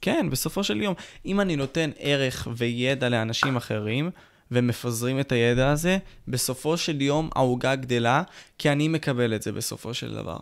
[0.00, 0.94] כן, בסופו של יום,
[1.26, 4.10] אם אני נותן ערך וידע לאנשים אחרים,
[4.50, 5.98] ומפזרים את הידע הזה,
[6.28, 8.22] בסופו של יום העוגה גדלה,
[8.58, 10.38] כי אני מקבל את זה בסופו של דבר.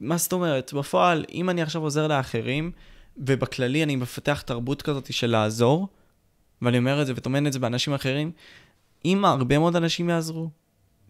[0.00, 0.72] מה זאת אומרת?
[0.72, 2.70] בפועל, אם אני עכשיו עוזר לאחרים,
[3.18, 5.88] ובכללי אני מפתח תרבות כזאת של לעזור,
[6.62, 8.30] ואני אומר את זה וטומן את זה באנשים אחרים,
[9.04, 10.50] אם הרבה מאוד אנשים יעזרו,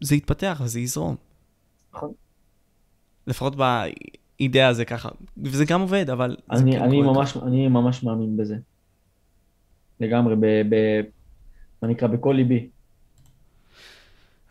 [0.00, 1.16] זה יתפתח וזה יזרום.
[1.94, 2.12] נכון.
[3.26, 5.08] לפחות באידאה זה ככה.
[5.36, 6.36] וזה גם עובד, אבל...
[6.50, 8.56] אני, כן אני, ממש, אני ממש מאמין בזה.
[10.00, 10.46] לגמרי, ב...
[10.46, 11.00] ב
[11.82, 12.68] מה נקרא, בכל ליבי.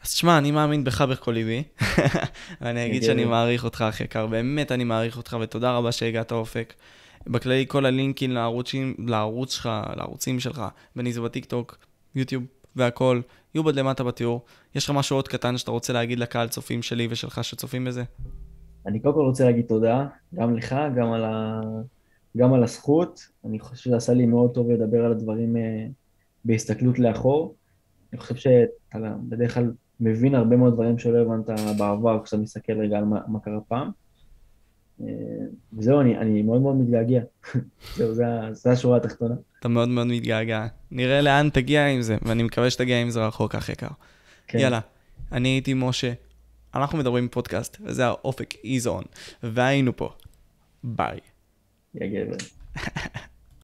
[0.04, 1.64] אז תשמע, אני מאמין בך בכל ליבי.
[2.62, 3.12] ואני אגיד גבר.
[3.12, 6.74] שאני מעריך אותך, אחי יקר, באמת אני מעריך אותך, ותודה רבה שהגעת אופק.
[7.27, 10.64] בכללי, כל הלינקים לערוצים, לערוץ שלך, לערוצים שלך,
[10.95, 11.77] בין אם זה בטיקטוק,
[12.15, 12.44] יוטיוב
[12.76, 13.22] והכל,
[13.56, 14.41] יהיו בד למטה בתיאור.
[14.76, 18.03] יש לך משהו עוד קטן שאתה רוצה להגיד לקהל צופים שלי ושלך שצופים בזה?
[18.85, 21.61] אני קודם כל רוצה להגיד תודה, גם לך, גם על, ה...
[22.38, 23.27] גם על הזכות.
[23.45, 25.88] אני חושב שזה עשה לי מאוד טוב לדבר על הדברים אה,
[26.45, 27.56] בהסתכלות לאחור.
[28.14, 32.98] אני חושב שאתה בדרך כלל מבין הרבה מאוד דברים שלא הבנת בעבר, כשאתה מסתכל רגע
[32.98, 33.91] על מה, מה קרה פעם.
[35.02, 35.07] אה,
[35.78, 37.22] וזהו, אני, אני מאוד מאוד מתגעגע.
[37.95, 39.36] זהו, זה, זה השורה התחתונה.
[39.60, 40.68] אתה מאוד מאוד מתגעגע.
[40.91, 43.88] נראה לאן תגיע עם זה, ואני מקווה שתגיע עם זה רחוק, אח יקר.
[44.48, 44.60] כן.
[44.60, 44.80] יאללה,
[45.32, 46.14] אני הייתי משה,
[46.76, 49.03] אנחנו מדברים פודקאסט, וזה האופק איזון,
[49.44, 50.10] והיינו פה.
[50.84, 51.19] ביי.
[51.95, 52.38] יא גבר.